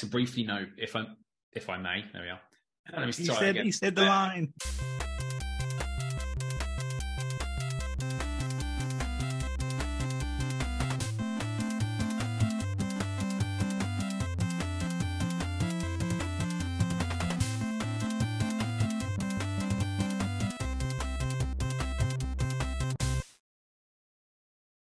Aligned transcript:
to 0.00 0.06
briefly 0.06 0.42
note, 0.42 0.68
if 0.78 0.96
I 0.96 1.04
if 1.52 1.68
I 1.68 1.76
may, 1.76 2.02
there 2.14 2.22
we 2.22 2.28
are. 2.30 2.40
Let 2.90 3.06
me 3.06 3.12
He 3.12 3.26
said, 3.26 3.50
again. 3.50 3.64
he 3.66 3.70
said 3.70 3.94
the 3.94 4.04
line. 4.04 4.54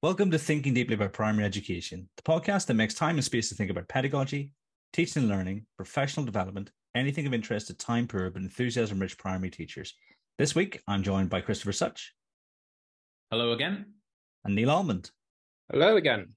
Welcome 0.03 0.31
to 0.31 0.37
Thinking 0.37 0.73
Deeply 0.73 0.95
About 0.95 1.13
Primary 1.13 1.45
Education, 1.45 2.09
the 2.17 2.23
podcast 2.23 2.65
that 2.65 2.73
makes 2.73 2.93
time 2.93 3.15
and 3.15 3.23
space 3.23 3.47
to 3.49 3.55
think 3.55 3.71
about 3.71 3.87
pedagogy, 3.87 4.51
teaching 4.97 5.21
and 5.21 5.31
learning, 5.31 5.63
professional 5.75 6.25
development, 6.25 6.71
anything 6.95 7.27
of 7.27 7.33
interest 7.35 7.67
to 7.67 7.73
time 7.75 8.07
poor 8.07 8.31
but 8.31 8.41
enthusiasm 8.41 8.97
rich 8.97 9.15
primary 9.19 9.51
teachers. 9.51 9.93
This 10.39 10.55
week, 10.55 10.81
I'm 10.87 11.03
joined 11.03 11.29
by 11.29 11.39
Christopher 11.39 11.71
Such 11.71 12.15
Hello 13.29 13.51
again. 13.51 13.93
and 14.43 14.55
Neil 14.55 14.71
Almond. 14.71 15.11
Hello 15.71 15.97
again. 15.97 16.29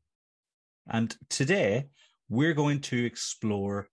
And 0.91 1.17
today, 1.31 1.87
we're 2.29 2.53
going 2.53 2.83
to 2.83 3.03
explore 3.03 3.89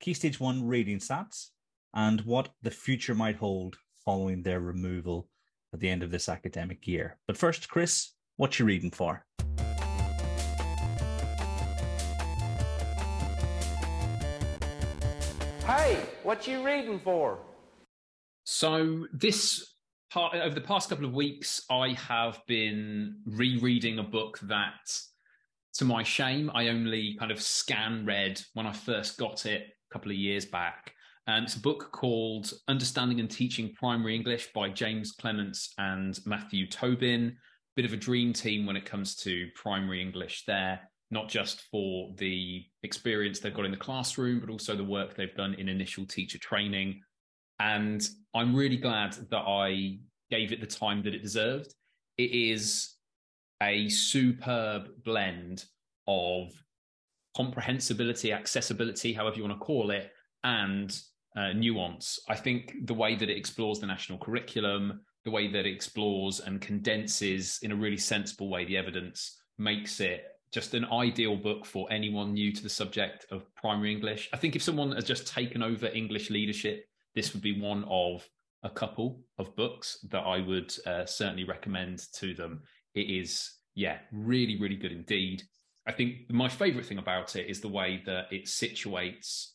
Key 0.00 0.14
Stage 0.14 0.40
1 0.40 0.66
reading 0.66 0.98
SATs 0.98 1.48
and 1.92 2.22
what 2.22 2.48
the 2.62 2.70
future 2.70 3.14
might 3.14 3.36
hold 3.36 3.76
following 4.02 4.42
their 4.42 4.60
removal 4.60 5.28
at 5.74 5.80
the 5.80 5.90
end 5.90 6.02
of 6.02 6.10
this 6.10 6.30
academic 6.30 6.86
year. 6.86 7.18
But 7.26 7.36
first, 7.36 7.68
Chris, 7.68 8.12
what 8.36 8.58
you 8.58 8.64
reading 8.64 8.92
for? 8.92 9.26
What 16.26 16.48
you 16.48 16.66
reading 16.66 16.98
for? 16.98 17.38
So 18.42 19.06
this 19.12 19.74
part 20.10 20.34
over 20.34 20.56
the 20.56 20.60
past 20.60 20.88
couple 20.88 21.04
of 21.04 21.14
weeks, 21.14 21.62
I 21.70 21.90
have 21.90 22.40
been 22.48 23.20
rereading 23.26 24.00
a 24.00 24.02
book 24.02 24.40
that, 24.42 24.92
to 25.74 25.84
my 25.84 26.02
shame, 26.02 26.50
I 26.52 26.66
only 26.66 27.14
kind 27.16 27.30
of 27.30 27.40
scan 27.40 28.04
read 28.04 28.40
when 28.54 28.66
I 28.66 28.72
first 28.72 29.18
got 29.18 29.46
it 29.46 29.62
a 29.62 29.92
couple 29.92 30.10
of 30.10 30.16
years 30.16 30.44
back. 30.44 30.92
Um, 31.28 31.44
it's 31.44 31.54
a 31.54 31.60
book 31.60 31.92
called 31.92 32.52
Understanding 32.66 33.20
and 33.20 33.30
Teaching 33.30 33.72
Primary 33.74 34.16
English 34.16 34.48
by 34.52 34.68
James 34.68 35.12
Clements 35.12 35.74
and 35.78 36.18
Matthew 36.26 36.68
Tobin. 36.68 37.36
Bit 37.76 37.84
of 37.84 37.92
a 37.92 37.96
dream 37.96 38.32
team 38.32 38.66
when 38.66 38.76
it 38.76 38.84
comes 38.84 39.14
to 39.18 39.46
primary 39.54 40.02
English 40.02 40.42
there, 40.44 40.80
not 41.10 41.28
just 41.28 41.62
for 41.70 42.12
the 42.16 42.64
experience 42.82 43.38
they've 43.38 43.54
got 43.54 43.64
in 43.64 43.70
the 43.70 43.76
classroom, 43.76 44.40
but 44.40 44.50
also 44.50 44.76
the 44.76 44.84
work 44.84 45.14
they've 45.14 45.34
done 45.36 45.54
in 45.54 45.68
initial 45.68 46.04
teacher 46.04 46.38
training. 46.38 47.00
And 47.60 48.06
I'm 48.34 48.54
really 48.54 48.76
glad 48.76 49.16
that 49.30 49.44
I 49.46 49.98
gave 50.30 50.52
it 50.52 50.60
the 50.60 50.66
time 50.66 51.02
that 51.04 51.14
it 51.14 51.22
deserved. 51.22 51.74
It 52.18 52.32
is 52.32 52.96
a 53.62 53.88
superb 53.88 54.88
blend 55.04 55.64
of 56.06 56.52
comprehensibility, 57.36 58.32
accessibility, 58.32 59.12
however 59.12 59.36
you 59.36 59.44
want 59.44 59.58
to 59.58 59.64
call 59.64 59.90
it, 59.90 60.10
and 60.44 60.98
uh, 61.36 61.52
nuance. 61.52 62.18
I 62.28 62.34
think 62.34 62.74
the 62.84 62.94
way 62.94 63.14
that 63.14 63.28
it 63.28 63.36
explores 63.36 63.78
the 63.78 63.86
national 63.86 64.18
curriculum, 64.18 65.00
the 65.24 65.30
way 65.30 65.50
that 65.50 65.66
it 65.66 65.72
explores 65.72 66.40
and 66.40 66.60
condenses 66.60 67.58
in 67.62 67.72
a 67.72 67.76
really 67.76 67.96
sensible 67.96 68.48
way 68.48 68.64
the 68.64 68.76
evidence 68.76 69.36
makes 69.58 70.00
it 70.00 70.24
just 70.56 70.72
an 70.72 70.86
ideal 70.86 71.36
book 71.36 71.66
for 71.66 71.86
anyone 71.92 72.32
new 72.32 72.50
to 72.50 72.62
the 72.62 72.68
subject 72.70 73.26
of 73.30 73.44
primary 73.56 73.92
English. 73.92 74.30
I 74.32 74.38
think 74.38 74.56
if 74.56 74.62
someone 74.62 74.92
has 74.92 75.04
just 75.04 75.26
taken 75.26 75.62
over 75.62 75.86
English 75.88 76.30
leadership, 76.30 76.86
this 77.14 77.34
would 77.34 77.42
be 77.42 77.60
one 77.60 77.84
of 77.90 78.26
a 78.62 78.70
couple 78.70 79.20
of 79.38 79.54
books 79.54 79.98
that 80.10 80.22
I 80.22 80.40
would 80.40 80.72
uh, 80.86 81.04
certainly 81.04 81.44
recommend 81.44 82.04
to 82.14 82.32
them. 82.32 82.62
It 82.94 83.10
is, 83.10 83.52
yeah, 83.74 83.98
really, 84.10 84.58
really 84.58 84.76
good 84.76 84.92
indeed. 84.92 85.42
I 85.86 85.92
think 85.92 86.30
my 86.30 86.48
favorite 86.48 86.86
thing 86.86 86.96
about 86.96 87.36
it 87.36 87.50
is 87.50 87.60
the 87.60 87.68
way 87.68 88.02
that 88.06 88.32
it 88.32 88.46
situates 88.46 89.48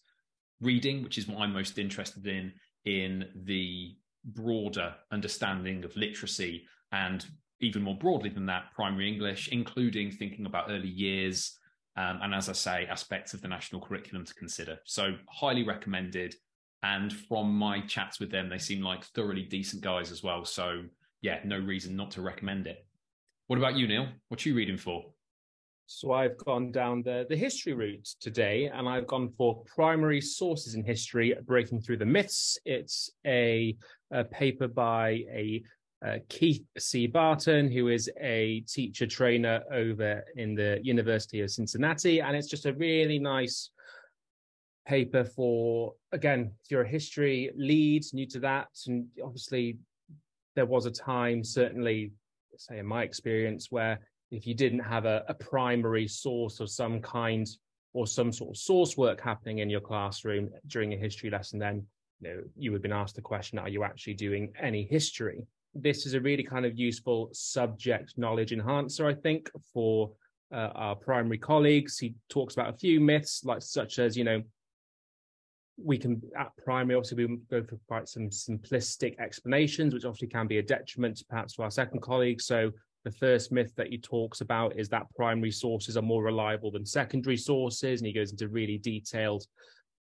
reading, 0.61 1.01
which 1.01 1.17
is 1.17 1.27
what 1.27 1.39
I'm 1.39 1.51
most 1.51 1.79
interested 1.79 2.27
in, 2.27 2.53
in 2.85 3.25
the 3.43 3.95
broader 4.23 4.93
understanding 5.11 5.83
of 5.83 5.95
literacy 5.95 6.65
and 6.91 7.25
even 7.61 7.81
more 7.81 7.97
broadly 7.97 8.29
than 8.29 8.45
that, 8.47 8.71
primary 8.75 9.07
English, 9.07 9.49
including 9.49 10.11
thinking 10.11 10.45
about 10.45 10.69
early 10.69 10.89
years. 10.89 11.57
Um, 11.97 12.19
and 12.21 12.33
as 12.33 12.49
I 12.49 12.53
say, 12.53 12.87
aspects 12.89 13.33
of 13.33 13.41
the 13.41 13.47
national 13.47 13.81
curriculum 13.81 14.25
to 14.25 14.33
consider. 14.33 14.79
So, 14.85 15.15
highly 15.29 15.63
recommended. 15.63 16.35
And 16.83 17.13
from 17.13 17.53
my 17.53 17.81
chats 17.81 18.19
with 18.19 18.31
them, 18.31 18.49
they 18.49 18.57
seem 18.57 18.81
like 18.81 19.05
thoroughly 19.05 19.43
decent 19.43 19.83
guys 19.83 20.11
as 20.11 20.23
well. 20.23 20.45
So, 20.45 20.83
yeah, 21.21 21.39
no 21.45 21.59
reason 21.59 21.95
not 21.95 22.11
to 22.11 22.21
recommend 22.21 22.65
it. 22.65 22.85
What 23.47 23.59
about 23.59 23.75
you, 23.75 23.87
Neil? 23.87 24.07
What 24.29 24.45
are 24.45 24.49
you 24.49 24.55
reading 24.55 24.77
for? 24.77 25.03
So 25.93 26.13
I've 26.13 26.37
gone 26.37 26.71
down 26.71 27.03
the, 27.03 27.25
the 27.29 27.35
history 27.35 27.73
route 27.73 28.07
today, 28.21 28.71
and 28.73 28.87
I've 28.87 29.07
gone 29.07 29.29
for 29.37 29.61
primary 29.65 30.21
sources 30.21 30.73
in 30.73 30.85
history, 30.85 31.35
breaking 31.45 31.81
through 31.81 31.97
the 31.97 32.05
myths. 32.05 32.57
It's 32.63 33.11
a, 33.27 33.75
a 34.09 34.23
paper 34.23 34.69
by 34.69 35.25
a 35.29 35.61
uh, 36.05 36.17
Keith 36.29 36.63
C. 36.77 37.05
Barton, 37.05 37.71
who 37.71 37.89
is 37.89 38.09
a 38.19 38.61
teacher 38.61 39.05
trainer 39.05 39.61
over 39.71 40.23
in 40.35 40.55
the 40.55 40.79
University 40.81 41.41
of 41.41 41.51
Cincinnati, 41.51 42.21
and 42.21 42.35
it's 42.35 42.49
just 42.49 42.65
a 42.65 42.73
really 42.73 43.19
nice 43.19 43.69
paper 44.87 45.23
for 45.23 45.93
again 46.11 46.51
if 46.63 46.71
you're 46.71 46.81
a 46.81 46.87
history 46.87 47.51
lead 47.55 48.03
new 48.13 48.25
to 48.25 48.39
that 48.39 48.67
and 48.87 49.05
obviously 49.23 49.77
there 50.55 50.65
was 50.65 50.87
a 50.87 50.91
time 50.91 51.43
certainly 51.43 52.11
say 52.57 52.79
in 52.79 52.85
my 52.85 53.03
experience 53.03 53.67
where 53.69 53.99
if 54.31 54.47
you 54.47 54.53
didn't 54.55 54.79
have 54.79 55.05
a, 55.05 55.23
a 55.27 55.33
primary 55.33 56.07
source 56.07 56.59
of 56.59 56.69
some 56.69 56.99
kind 56.99 57.47
or 57.93 58.07
some 58.07 58.31
sort 58.31 58.49
of 58.49 58.57
source 58.57 58.97
work 58.97 59.21
happening 59.21 59.59
in 59.59 59.69
your 59.69 59.81
classroom 59.81 60.49
during 60.67 60.93
a 60.93 60.97
history 60.97 61.29
lesson 61.29 61.59
then 61.59 61.85
you 62.19 62.29
know 62.29 62.41
you 62.57 62.71
would 62.71 62.77
have 62.77 62.83
been 62.83 62.91
asked 62.91 63.15
the 63.15 63.21
question 63.21 63.59
are 63.59 63.69
you 63.69 63.83
actually 63.83 64.15
doing 64.15 64.51
any 64.59 64.83
history 64.83 65.45
this 65.73 66.05
is 66.05 66.13
a 66.13 66.21
really 66.21 66.43
kind 66.43 66.65
of 66.65 66.77
useful 66.77 67.29
subject 67.33 68.13
knowledge 68.17 68.51
enhancer 68.51 69.07
i 69.07 69.13
think 69.13 69.49
for 69.73 70.11
uh, 70.53 70.69
our 70.75 70.95
primary 70.95 71.37
colleagues. 71.37 71.97
He 71.97 72.15
talks 72.29 72.53
about 72.53 72.73
a 72.73 72.77
few 72.77 72.99
myths 72.99 73.43
like 73.45 73.61
such 73.61 73.99
as 73.99 74.17
you 74.17 74.23
know 74.23 74.41
we 75.83 75.97
can 75.97 76.21
at 76.37 76.51
primary 76.63 76.95
obviously 76.95 77.25
we 77.25 77.37
go 77.49 77.63
for 77.63 77.79
quite 77.87 78.07
some 78.07 78.29
simplistic 78.29 79.17
explanations 79.19 79.93
which 79.93 80.05
obviously 80.05 80.27
can 80.27 80.45
be 80.45 80.59
a 80.59 80.61
detriment 80.61 81.23
perhaps 81.29 81.53
to 81.53 81.63
our 81.63 81.71
second 81.71 82.01
colleagues 82.01 82.45
so 82.45 82.69
the 83.03 83.11
first 83.11 83.51
myth 83.51 83.73
that 83.77 83.87
he 83.87 83.97
talks 83.97 84.41
about 84.41 84.77
is 84.77 84.89
that 84.89 85.07
primary 85.15 85.49
sources 85.49 85.97
are 85.97 86.03
more 86.03 86.23
reliable 86.23 86.69
than 86.69 86.85
secondary 86.85 87.37
sources 87.37 87.99
and 87.99 88.05
he 88.05 88.13
goes 88.13 88.31
into 88.31 88.47
really 88.47 88.77
detailed 88.77 89.45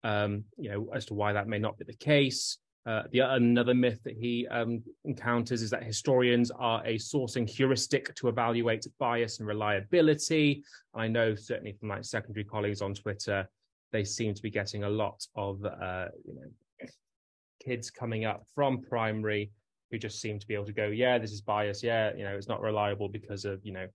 um, 0.04 0.44
you 0.56 0.71
know 0.71 0.88
as 0.94 1.04
to 1.04 1.15
why 1.15 1.33
that 1.33 1.48
may 1.48 1.59
not 1.59 1.77
be 1.77 1.84
the 1.84 1.97
case 1.97 2.59
uh, 2.86 3.02
the 3.10 3.19
another 3.19 3.74
myth 3.74 4.00
that 4.04 4.16
he 4.16 4.47
um, 4.48 4.82
encounters 5.04 5.60
is 5.60 5.70
that 5.70 5.82
historians 5.82 6.52
are 6.52 6.84
a 6.86 6.94
sourcing 6.97 7.48
heuristic 7.48 8.14
to 8.14 8.28
evaluate 8.28 8.86
bias 9.00 9.41
and 9.41 9.48
reliability. 9.48 10.62
I 10.94 11.08
know 11.08 11.34
certainly 11.34 11.72
from 11.72 11.88
my 11.88 12.00
secondary 12.00 12.44
colleagues 12.44 12.82
on 12.82 12.94
Twitter, 12.94 13.48
they 13.91 14.04
seem 14.04 14.34
to 14.34 14.42
be 14.42 14.50
getting 14.50 14.84
a 14.84 14.88
lot 14.88 15.26
of 15.34 15.64
uh, 15.64 16.06
you 16.24 16.34
know 16.34 16.88
kids 17.60 17.91
coming 17.91 18.24
up 18.24 18.44
from 18.54 18.80
primary 18.82 19.50
who 19.91 19.98
just 19.98 20.20
seem 20.20 20.38
to 20.38 20.47
be 20.47 20.54
able 20.54 20.66
to 20.66 20.72
go, 20.72 20.86
yeah, 20.86 21.18
this 21.18 21.32
is 21.32 21.41
bias, 21.41 21.82
yeah, 21.82 22.12
you 22.16 22.24
know, 22.24 22.36
it's 22.36 22.48
not 22.48 22.60
reliable 22.60 23.08
because 23.08 23.44
of 23.44 23.64
you 23.64 23.72
know 23.72 23.86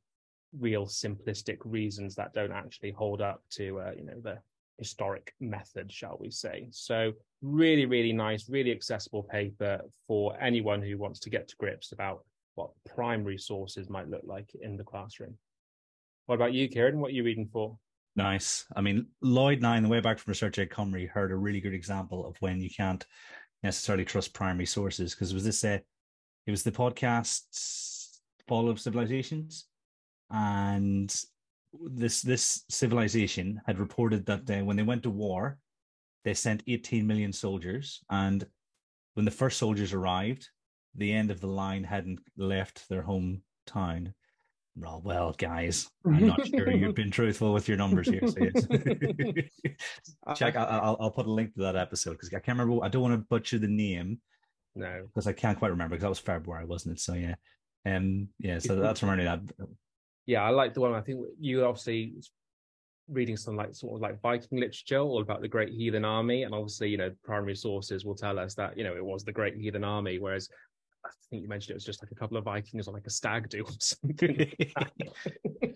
real 0.60 0.86
simplistic 0.86 1.58
reasons 1.64 2.14
that 2.16 2.34
don't 2.34 2.52
actually 2.52 2.92
hold 2.92 3.22
up 3.22 3.42
to 3.50 3.80
uh, 3.80 3.92
you 3.96 4.04
know 4.04 4.20
the 4.22 4.38
historic 4.82 5.36
method, 5.40 5.92
shall 5.92 6.18
we 6.20 6.32
say. 6.32 6.68
So 6.72 7.14
really, 7.44 7.86
really 7.86 8.14
nice, 8.14 8.50
really 8.50 8.72
accessible 8.72 9.22
paper 9.22 9.82
for 10.08 10.36
anyone 10.42 10.82
who 10.82 10.98
wants 10.98 11.20
to 11.20 11.30
get 11.30 11.48
to 11.50 11.56
grips 11.58 11.92
about 11.92 12.26
what 12.56 12.72
primary 12.96 13.38
sources 13.38 13.92
might 13.92 14.10
look 14.10 14.24
like 14.26 14.50
in 14.60 14.78
the 14.78 14.84
classroom. 14.84 15.38
What 16.26 16.36
about 16.36 16.54
you, 16.54 16.68
Kieran? 16.68 17.00
What 17.00 17.12
are 17.12 17.14
you 17.14 17.24
reading 17.24 17.48
for? 17.54 17.78
Nice. 18.16 18.66
I 18.76 18.82
mean, 18.82 19.06
Lloyd 19.22 19.62
Nine, 19.62 19.84
the 19.84 19.90
way 19.90 20.00
back 20.00 20.18
from 20.18 20.32
Research 20.32 20.58
Ed 20.58 20.72
Cymru, 20.72 21.08
heard 21.08 21.32
a 21.32 21.36
really 21.36 21.62
good 21.62 21.76
example 21.76 22.26
of 22.26 22.36
when 22.40 22.60
you 22.60 22.72
can't 22.72 23.06
necessarily 23.62 24.04
trust 24.04 24.34
primary 24.34 24.66
sources 24.66 25.14
because 25.14 25.30
it 25.30 25.36
was 25.36 25.46
this 25.46 25.64
uh, 25.64 25.78
it 26.48 26.52
was 26.52 26.64
the 26.64 26.72
podcast 26.72 27.44
Fall 28.48 28.68
of 28.68 28.80
Civilizations, 28.80 29.66
and 30.32 31.14
this 31.74 32.22
this 32.22 32.64
civilization 32.70 33.62
had 33.66 33.80
reported 33.80 34.26
that 34.26 34.50
uh, 34.50 34.64
when 34.64 34.78
they 34.78 34.84
went 34.84 35.04
to 35.04 35.10
war, 35.10 35.58
they 36.24 36.34
sent 36.34 36.64
18 36.68 37.06
million 37.06 37.34
soldiers, 37.34 38.02
and 38.10 38.46
when 39.14 39.26
the 39.26 39.32
first 39.32 39.58
soldiers 39.58 39.94
arrived, 39.94 40.48
the 40.96 41.12
end 41.12 41.32
of 41.32 41.40
the 41.40 41.48
line 41.48 41.84
hadn't 41.84 42.20
left 42.38 42.88
their 42.90 43.04
hometown. 43.04 44.14
Oh, 44.86 45.02
well, 45.04 45.36
guys, 45.38 45.90
I'm 46.06 46.28
not 46.28 46.48
sure 46.48 46.72
you've 46.72 46.96
been 46.96 47.12
truthful 47.12 47.54
with 47.54 47.68
your 47.68 47.78
numbers 47.78 48.08
here. 48.08 48.26
So 48.26 48.36
Check. 50.36 50.56
I'll, 50.56 50.98
I'll 51.00 51.12
put 51.12 51.26
a 51.26 51.32
link 51.32 51.54
to 51.56 51.62
that 51.62 51.76
episode 51.76 52.12
because 52.12 52.30
I 52.30 52.40
can't 52.40 52.58
remember. 52.58 52.84
I 52.84 52.88
don't 52.88 53.02
want 53.02 53.14
to 53.14 53.26
butcher 53.30 53.60
the 53.60 53.68
name. 53.68 54.20
No, 54.76 55.08
because 55.08 55.28
I 55.28 55.34
can't 55.34 55.60
quite 55.60 55.72
remember 55.72 55.96
because 55.96 56.04
that 56.04 56.10
was 56.10 56.20
February, 56.20 56.66
wasn't 56.66 56.98
it? 56.98 57.02
So 57.02 57.16
yeah, 57.16 57.36
um, 57.86 58.30
yeah. 58.40 58.60
So 58.60 58.78
that's 58.78 59.04
reminding 59.04 59.26
that. 59.26 59.42
Yeah, 60.26 60.44
I 60.44 60.50
like 60.50 60.74
the 60.74 60.82
one. 60.82 60.94
I 60.94 61.02
think 61.02 61.26
you 61.40 61.66
obviously 61.66 62.14
reading 63.08 63.38
some 63.38 63.56
like 63.56 63.76
sort 63.76 63.96
of 63.96 64.02
like 64.02 64.22
Viking 64.22 64.60
literature, 64.60 65.00
all 65.00 65.22
about 65.22 65.42
the 65.42 65.48
Great 65.48 65.70
Heathen 65.70 66.06
Army, 66.06 66.44
and 66.44 66.54
obviously, 66.54 66.90
you 66.90 66.98
know, 66.98 67.12
primary 67.24 67.56
sources 67.56 68.06
will 68.06 68.16
tell 68.16 68.40
us 68.40 68.56
that 68.56 68.78
you 68.78 68.84
know 68.84 68.96
it 68.96 69.04
was 69.04 69.24
the 69.24 69.32
Great 69.32 69.56
Heathen 69.56 69.84
Army, 69.84 70.20
whereas 70.20 70.50
I 71.06 71.10
think 71.30 71.44
you 71.44 71.50
mentioned 71.50 71.72
it 71.72 71.76
was 71.76 71.86
just 71.86 72.02
like 72.02 72.12
a 72.12 72.16
couple 72.16 72.38
of 72.38 72.46
Vikings 72.46 72.88
on 72.88 72.94
like 72.94 73.08
a 73.08 73.12
stag 73.12 73.50
do 73.50 73.64
or 73.64 73.72
something. 73.80 74.52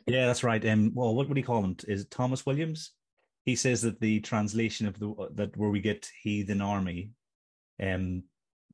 yeah, 0.08 0.28
that's 0.28 0.44
right. 0.44 0.64
Um, 0.66 0.92
well, 0.94 1.16
what 1.16 1.28
would 1.28 1.38
he 1.38 1.44
call 1.44 1.64
him? 1.64 1.76
Is 1.88 2.02
it 2.02 2.12
Thomas 2.12 2.46
Williams? 2.46 2.92
He 3.46 3.56
says 3.56 3.82
that 3.84 4.00
the 4.00 4.22
translation 4.22 4.88
of 4.88 5.00
the 5.00 5.14
that 5.36 5.56
where 5.58 5.70
we 5.70 5.82
get 5.82 6.10
heathen 6.24 6.62
army, 6.62 7.12
um, 7.82 8.24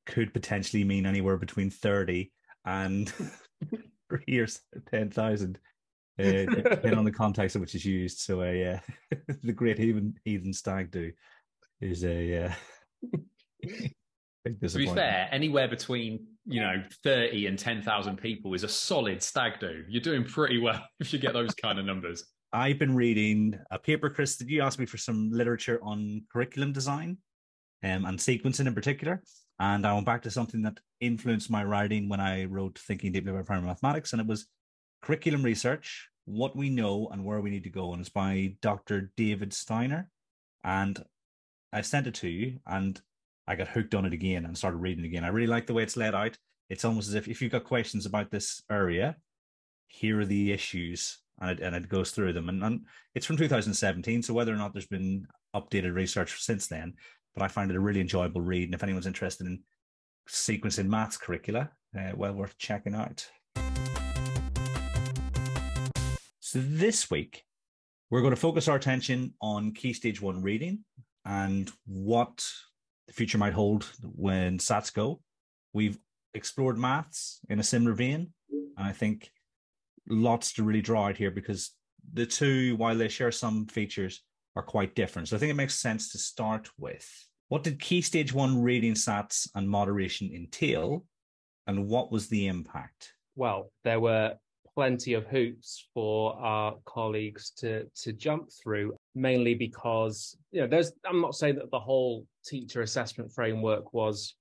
could 0.06 0.33
potentially 0.33 0.83
mean 0.83 1.06
anywhere 1.06 1.38
between 1.38 1.69
thirty 1.69 2.31
and 2.65 3.12
three 4.25 4.39
or 4.39 4.47
ten 4.89 5.09
thousand. 5.09 5.59
Uh, 6.19 6.45
depending 6.45 6.99
on 6.99 7.05
the 7.05 7.11
context 7.11 7.55
in 7.55 7.61
which 7.61 7.73
it's 7.73 7.85
used. 7.85 8.19
So, 8.19 8.41
uh, 8.41 8.51
yeah, 8.51 8.79
the 9.43 9.53
Great 9.53 9.77
Heathen 9.77 10.13
Heathen 10.23 10.53
Stag 10.53 10.91
Do 10.91 11.11
is 11.79 12.03
a 12.03 12.45
uh, 12.45 12.53
to 14.45 14.77
be 14.77 14.87
fair, 14.87 15.29
anywhere 15.31 15.67
between 15.67 16.27
you 16.45 16.61
know 16.61 16.83
thirty 17.03 17.47
and 17.47 17.57
ten 17.57 17.81
thousand 17.81 18.17
people 18.17 18.53
is 18.53 18.63
a 18.63 18.69
solid 18.69 19.21
stag 19.23 19.59
do. 19.59 19.83
You're 19.87 20.01
doing 20.01 20.23
pretty 20.23 20.59
well 20.59 20.83
if 20.99 21.13
you 21.13 21.19
get 21.19 21.33
those 21.33 21.53
kind 21.55 21.79
of 21.79 21.85
numbers. 21.85 22.23
I've 22.53 22.79
been 22.79 22.95
reading 22.95 23.57
a 23.71 23.79
paper, 23.79 24.09
Chris. 24.09 24.35
Did 24.35 24.49
you 24.49 24.61
ask 24.61 24.77
me 24.77 24.85
for 24.85 24.97
some 24.97 25.31
literature 25.31 25.79
on 25.81 26.23
curriculum 26.31 26.73
design 26.73 27.17
um, 27.83 28.05
and 28.05 28.19
sequencing 28.19 28.67
in 28.67 28.75
particular? 28.75 29.23
And 29.61 29.85
I 29.85 29.93
went 29.93 30.07
back 30.07 30.23
to 30.23 30.31
something 30.31 30.63
that 30.63 30.79
influenced 31.01 31.51
my 31.51 31.63
writing 31.63 32.09
when 32.09 32.19
I 32.19 32.45
wrote 32.45 32.79
Thinking 32.79 33.11
Deeply 33.11 33.29
About 33.29 33.45
Primary 33.45 33.67
Mathematics, 33.67 34.11
and 34.11 34.19
it 34.19 34.25
was 34.25 34.47
curriculum 35.03 35.43
research, 35.43 36.09
what 36.25 36.55
we 36.55 36.71
know 36.71 37.09
and 37.11 37.23
where 37.23 37.39
we 37.41 37.51
need 37.51 37.65
to 37.65 37.69
go. 37.69 37.93
And 37.93 38.01
it's 38.01 38.09
by 38.09 38.55
Dr. 38.63 39.11
David 39.15 39.53
Steiner. 39.53 40.09
And 40.63 41.05
I 41.71 41.81
sent 41.81 42.07
it 42.07 42.15
to 42.15 42.27
you, 42.27 42.57
and 42.65 42.99
I 43.47 43.53
got 43.53 43.67
hooked 43.67 43.93
on 43.93 44.05
it 44.05 44.13
again 44.13 44.45
and 44.45 44.57
started 44.57 44.77
reading 44.77 45.05
again. 45.05 45.23
I 45.23 45.27
really 45.27 45.45
like 45.45 45.67
the 45.67 45.75
way 45.75 45.83
it's 45.83 45.95
laid 45.95 46.15
out. 46.15 46.35
It's 46.71 46.83
almost 46.83 47.09
as 47.09 47.13
if 47.13 47.27
if 47.27 47.39
you've 47.39 47.51
got 47.51 47.63
questions 47.63 48.07
about 48.07 48.31
this 48.31 48.63
area, 48.71 49.17
here 49.89 50.21
are 50.21 50.25
the 50.25 50.51
issues, 50.51 51.19
and 51.39 51.51
it, 51.51 51.59
and 51.59 51.75
it 51.75 51.87
goes 51.87 52.09
through 52.09 52.33
them. 52.33 52.49
And, 52.49 52.63
and 52.63 52.85
it's 53.13 53.27
from 53.27 53.37
2017, 53.37 54.23
so 54.23 54.33
whether 54.33 54.51
or 54.51 54.57
not 54.57 54.73
there's 54.73 54.87
been 54.87 55.27
updated 55.55 55.93
research 55.93 56.41
since 56.41 56.65
then, 56.65 56.95
but 57.36 57.44
I 57.44 57.48
find 57.48 57.72
it 57.72 57.78
a 57.78 57.80
really 57.80 58.01
enjoyable 58.01 58.42
read. 58.42 58.66
And 58.66 58.74
if 58.74 58.83
anyone's 58.83 59.07
interested 59.07 59.48
in 59.48 59.63
sequencing 60.30 60.88
maths 60.88 61.18
curricula, 61.18 61.72
uh, 61.98 62.12
well 62.16 62.33
worth 62.33 62.57
checking 62.57 62.95
out. 62.95 63.28
So 66.39 66.60
this 66.60 67.10
week, 67.10 67.44
we're 68.10 68.22
going 68.22 68.36
to 68.36 68.39
focus 68.39 68.68
our 68.68 68.75
attention 68.75 69.33
on 69.42 69.74
key 69.74 69.94
stage 69.94 70.22
one 70.22 70.42
reading 70.42 70.83
and 71.25 71.72
what 71.86 72.45
the 73.07 73.13
future 73.13 73.38
might 73.38 73.54
hold 73.54 73.89
when 74.04 74.57
SATs 74.57 74.94
go. 74.94 75.22
We've 75.74 75.98
explored 76.33 76.78
maths 76.78 77.39
in 77.50 77.60
a 77.60 77.63
similar 77.63 77.94
vein, 77.94 78.33
and 78.50 78.88
I 78.88 78.92
think 78.92 79.31
lots 80.10 80.54
to 80.54 80.63
really 80.63 80.81
draw 80.81 81.07
out 81.07 81.18
here 81.18 81.31
because 81.31 81.72
the 82.13 82.25
two, 82.25 82.75
while 82.75 82.95
they 82.95 83.07
share 83.07 83.31
some 83.31 83.66
features, 83.68 84.22
are 84.56 84.63
quite 84.63 84.95
different. 84.95 85.27
So 85.27 85.36
I 85.36 85.39
think 85.39 85.51
it 85.51 85.56
makes 85.56 85.80
sense 85.80 86.12
to 86.12 86.18
start 86.18 86.69
with 86.77 87.07
what 87.50 87.63
did 87.63 87.80
key 87.80 88.01
stage 88.01 88.33
one 88.33 88.62
reading 88.62 88.94
SATs 88.94 89.50
and 89.56 89.69
moderation 89.69 90.31
entail, 90.33 91.03
and 91.68 91.88
what 91.88 92.12
was 92.12 92.30
the 92.30 92.48
impact? 92.48 93.12
Well, 93.36 93.71
there 93.83 94.00
were 94.00 94.36
plenty 94.74 95.13
of 95.13 95.25
hoops 95.27 95.88
for 95.94 96.33
our 96.39 96.75
colleagues 96.86 97.51
to 97.57 97.86
to 97.95 98.13
jump 98.13 98.50
through 98.51 98.95
mainly 99.15 99.53
because 99.53 100.38
you 100.51 100.62
know 100.62 100.68
there's 100.68 100.94
i'm 101.06 101.21
not 101.21 101.36
saying 101.36 101.56
that 101.56 101.69
the 101.71 101.80
whole 101.80 102.25
teacher 102.45 102.81
assessment 102.81 103.31
framework 103.31 103.94
was 103.94 104.36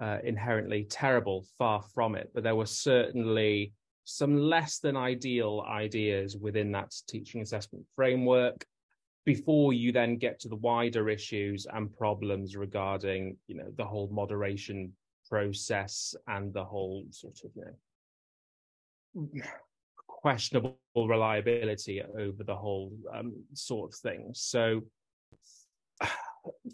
uh, 0.00 0.18
inherently 0.24 0.84
terrible 0.90 1.44
far 1.58 1.82
from 1.94 2.14
it 2.14 2.30
but 2.34 2.42
there 2.42 2.54
were 2.56 2.66
certainly 2.66 3.72
some 4.04 4.36
less 4.36 4.78
than 4.78 4.96
ideal 4.96 5.64
ideas 5.68 6.36
within 6.36 6.72
that 6.72 6.92
teaching 7.08 7.40
assessment 7.40 7.84
framework 7.94 8.64
before 9.28 9.74
you 9.74 9.92
then 9.92 10.16
get 10.16 10.40
to 10.40 10.48
the 10.48 10.56
wider 10.56 11.10
issues 11.10 11.66
and 11.74 11.94
problems 11.94 12.56
regarding 12.56 13.36
you 13.46 13.54
know 13.54 13.70
the 13.76 13.84
whole 13.84 14.08
moderation 14.10 14.90
process 15.28 16.14
and 16.28 16.54
the 16.54 16.64
whole 16.64 17.04
sort 17.10 17.38
of 17.44 17.50
you 17.54 17.64
know 19.42 19.44
questionable 20.06 20.78
reliability 20.96 22.02
over 22.18 22.42
the 22.42 22.56
whole 22.56 22.90
um, 23.14 23.34
sort 23.52 23.92
of 23.92 23.98
thing. 23.98 24.30
So, 24.32 24.80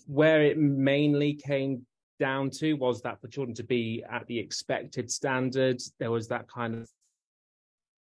where 0.07 0.41
it 0.41 0.57
mainly 0.57 1.35
came 1.35 1.85
down 2.21 2.51
to 2.51 2.75
was 2.75 3.03
that 3.03 3.21
for 3.21 3.27
children 3.27 3.57
to 3.57 3.65
be 3.65 4.05
at 4.09 4.25
the 4.29 4.39
expected 4.39 5.11
standard, 5.11 5.83
there 5.99 6.13
was 6.13 6.29
that 6.29 6.47
kind 6.49 6.77
of 6.77 6.89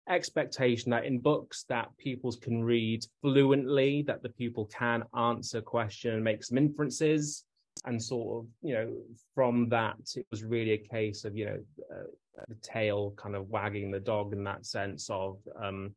expectation 0.08 0.90
that 0.90 1.04
in 1.04 1.18
books 1.18 1.64
that 1.68 1.88
pupils 1.98 2.36
can 2.36 2.62
read 2.62 3.04
fluently, 3.20 4.02
that 4.02 4.22
the 4.22 4.28
pupil 4.28 4.66
can 4.66 5.04
answer 5.16 5.60
question, 5.60 6.22
make 6.22 6.44
some 6.44 6.58
inferences, 6.58 7.44
and 7.86 8.02
sort 8.02 8.44
of 8.44 8.50
you 8.62 8.74
know 8.74 8.92
from 9.34 9.68
that 9.68 9.96
it 10.14 10.26
was 10.30 10.44
really 10.44 10.72
a 10.72 10.78
case 10.78 11.24
of 11.24 11.34
you 11.36 11.46
know 11.46 11.58
uh, 11.90 12.04
the 12.48 12.54
tail 12.56 13.14
kind 13.16 13.34
of 13.34 13.48
wagging 13.48 13.90
the 13.90 14.00
dog 14.00 14.32
in 14.32 14.44
that 14.44 14.66
sense 14.66 15.08
of 15.10 15.38
um, 15.60 15.94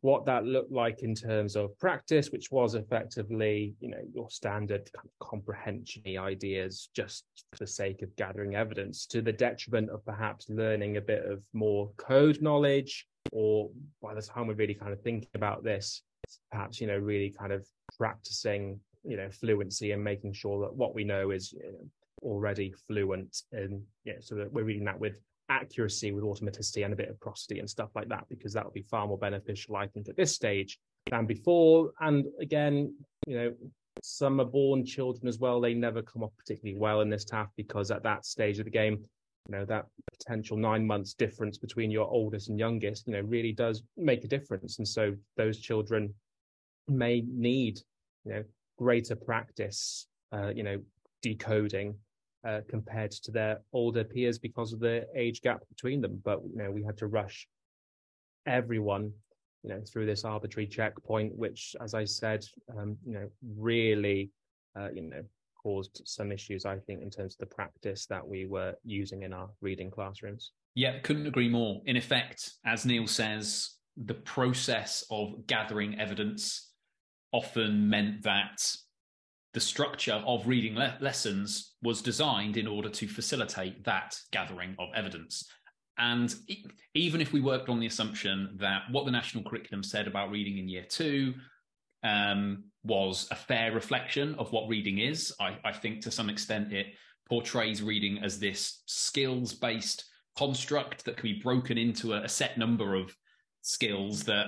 what 0.00 0.24
that 0.26 0.44
looked 0.44 0.72
like 0.72 1.02
in 1.02 1.14
terms 1.14 1.56
of 1.56 1.78
practice, 1.78 2.30
which 2.30 2.50
was 2.50 2.74
effectively, 2.74 3.74
you 3.80 3.88
know, 3.88 4.00
your 4.14 4.30
standard 4.30 4.90
kind 4.94 5.06
of 5.06 5.26
comprehension 5.26 6.02
ideas 6.18 6.90
just 6.94 7.24
for 7.52 7.58
the 7.58 7.66
sake 7.66 8.02
of 8.02 8.14
gathering 8.16 8.54
evidence 8.54 9.06
to 9.06 9.22
the 9.22 9.32
detriment 9.32 9.90
of 9.90 10.04
perhaps 10.04 10.48
learning 10.48 10.96
a 10.96 11.00
bit 11.00 11.24
of 11.24 11.42
more 11.52 11.90
code 11.96 12.40
knowledge, 12.42 13.06
or 13.32 13.70
by 14.02 14.14
the 14.14 14.22
time 14.22 14.46
we're 14.46 14.54
really 14.54 14.74
kind 14.74 14.92
of 14.92 15.00
thinking 15.00 15.28
about 15.34 15.62
this, 15.62 16.02
perhaps, 16.50 16.80
you 16.80 16.86
know, 16.86 16.98
really 16.98 17.30
kind 17.30 17.52
of 17.52 17.66
practicing, 17.96 18.80
you 19.04 19.16
know, 19.16 19.30
fluency 19.30 19.92
and 19.92 20.02
making 20.02 20.32
sure 20.32 20.60
that 20.60 20.74
what 20.74 20.94
we 20.94 21.04
know 21.04 21.30
is 21.30 21.52
you 21.52 21.72
know, 21.72 21.88
already 22.22 22.72
fluent 22.86 23.42
and 23.52 23.82
yeah, 24.04 24.14
so 24.20 24.34
that 24.34 24.52
we're 24.52 24.64
reading 24.64 24.84
that 24.84 24.98
with 24.98 25.20
accuracy 25.50 26.12
with 26.12 26.24
automaticity 26.24 26.84
and 26.84 26.92
a 26.92 26.96
bit 26.96 27.08
of 27.08 27.18
prosody 27.20 27.58
and 27.58 27.68
stuff 27.68 27.90
like 27.94 28.08
that, 28.08 28.24
because 28.28 28.52
that 28.52 28.64
would 28.64 28.74
be 28.74 28.82
far 28.82 29.06
more 29.06 29.18
beneficial, 29.18 29.76
I 29.76 29.86
think, 29.86 30.08
at 30.08 30.16
this 30.16 30.34
stage 30.34 30.78
than 31.10 31.26
before. 31.26 31.90
And 32.00 32.26
again, 32.40 32.94
you 33.26 33.36
know, 33.36 33.54
summer 34.02 34.44
born 34.44 34.84
children 34.84 35.26
as 35.26 35.38
well. 35.38 35.60
They 35.60 35.74
never 35.74 36.02
come 36.02 36.22
off 36.22 36.36
particularly 36.36 36.78
well 36.78 37.00
in 37.00 37.10
this 37.10 37.24
TAF 37.24 37.48
because 37.56 37.90
at 37.90 38.02
that 38.02 38.24
stage 38.24 38.58
of 38.58 38.64
the 38.64 38.70
game, 38.70 39.04
you 39.48 39.56
know, 39.56 39.64
that 39.64 39.86
potential 40.12 40.56
nine 40.56 40.86
months 40.86 41.14
difference 41.14 41.56
between 41.56 41.90
your 41.90 42.08
oldest 42.08 42.50
and 42.50 42.58
youngest, 42.58 43.06
you 43.06 43.14
know, 43.14 43.20
really 43.20 43.52
does 43.52 43.82
make 43.96 44.24
a 44.24 44.28
difference. 44.28 44.78
And 44.78 44.86
so 44.86 45.14
those 45.36 45.58
children 45.58 46.14
may 46.86 47.22
need, 47.26 47.80
you 48.24 48.32
know, 48.32 48.44
greater 48.76 49.16
practice, 49.16 50.06
uh, 50.32 50.48
you 50.48 50.62
know, 50.62 50.78
decoding 51.22 51.94
uh, 52.46 52.60
compared 52.68 53.10
to 53.10 53.30
their 53.32 53.60
older 53.72 54.04
peers 54.04 54.38
because 54.38 54.72
of 54.72 54.80
the 54.80 55.06
age 55.16 55.40
gap 55.40 55.60
between 55.68 56.00
them. 56.00 56.20
But 56.24 56.40
you 56.44 56.56
know, 56.56 56.70
we 56.70 56.84
had 56.84 56.98
to 56.98 57.06
rush 57.06 57.48
everyone, 58.46 59.12
you 59.62 59.70
know, 59.70 59.80
through 59.90 60.06
this 60.06 60.24
arbitrary 60.24 60.66
checkpoint, 60.66 61.34
which, 61.34 61.74
as 61.80 61.94
I 61.94 62.04
said, 62.04 62.44
um, 62.76 62.96
you 63.04 63.14
know, 63.14 63.28
really, 63.56 64.30
uh, 64.78 64.90
you 64.92 65.02
know, 65.02 65.22
caused 65.62 66.02
some 66.04 66.32
issues. 66.32 66.64
I 66.64 66.78
think 66.78 67.02
in 67.02 67.10
terms 67.10 67.34
of 67.34 67.38
the 67.40 67.54
practice 67.54 68.06
that 68.06 68.26
we 68.26 68.46
were 68.46 68.74
using 68.84 69.22
in 69.22 69.32
our 69.32 69.48
reading 69.60 69.90
classrooms. 69.90 70.52
Yeah, 70.74 70.98
couldn't 71.00 71.26
agree 71.26 71.48
more. 71.48 71.82
In 71.86 71.96
effect, 71.96 72.52
as 72.64 72.86
Neil 72.86 73.06
says, 73.06 73.70
the 73.96 74.14
process 74.14 75.04
of 75.10 75.46
gathering 75.46 75.98
evidence 75.98 76.70
often 77.32 77.90
meant 77.90 78.22
that 78.22 78.64
the 79.54 79.60
structure 79.60 80.22
of 80.26 80.46
reading 80.46 80.76
le- 80.76 80.96
lessons 81.00 81.74
was 81.82 82.02
designed 82.02 82.56
in 82.56 82.66
order 82.66 82.88
to 82.88 83.08
facilitate 83.08 83.84
that 83.84 84.16
gathering 84.30 84.76
of 84.78 84.88
evidence. 84.94 85.44
And 85.98 86.32
even 86.94 87.20
if 87.20 87.32
we 87.32 87.40
worked 87.40 87.68
on 87.68 87.80
the 87.80 87.86
assumption 87.86 88.56
that 88.60 88.82
what 88.90 89.04
the 89.04 89.10
national 89.10 89.44
curriculum 89.44 89.82
said 89.82 90.06
about 90.06 90.30
reading 90.30 90.58
in 90.58 90.68
year 90.68 90.86
two 90.88 91.34
um, 92.02 92.64
was 92.84 93.28
a 93.30 93.34
fair 93.34 93.72
reflection 93.72 94.34
of 94.36 94.52
what 94.52 94.68
reading 94.68 94.98
is, 94.98 95.34
I, 95.40 95.58
I 95.64 95.72
think 95.72 96.00
to 96.02 96.10
some 96.10 96.30
extent 96.30 96.72
it 96.72 96.86
portrays 97.28 97.82
reading 97.82 98.18
as 98.22 98.38
this 98.38 98.82
skills 98.86 99.52
based 99.52 100.04
construct 100.36 101.04
that 101.04 101.16
can 101.16 101.24
be 101.24 101.40
broken 101.40 101.76
into 101.76 102.14
a, 102.14 102.22
a 102.22 102.28
set 102.28 102.56
number 102.56 102.94
of 102.94 103.14
skills 103.62 104.22
that, 104.24 104.46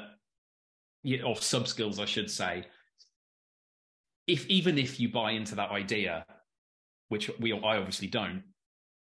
or 1.24 1.36
sub 1.36 1.66
skills, 1.66 1.98
I 1.98 2.04
should 2.04 2.30
say, 2.30 2.64
if 4.26 4.46
even 4.46 4.78
if 4.78 5.00
you 5.00 5.10
buy 5.10 5.32
into 5.32 5.56
that 5.56 5.70
idea, 5.70 6.24
which 7.08 7.30
we 7.40 7.52
I 7.52 7.76
obviously 7.76 8.06
don't, 8.06 8.44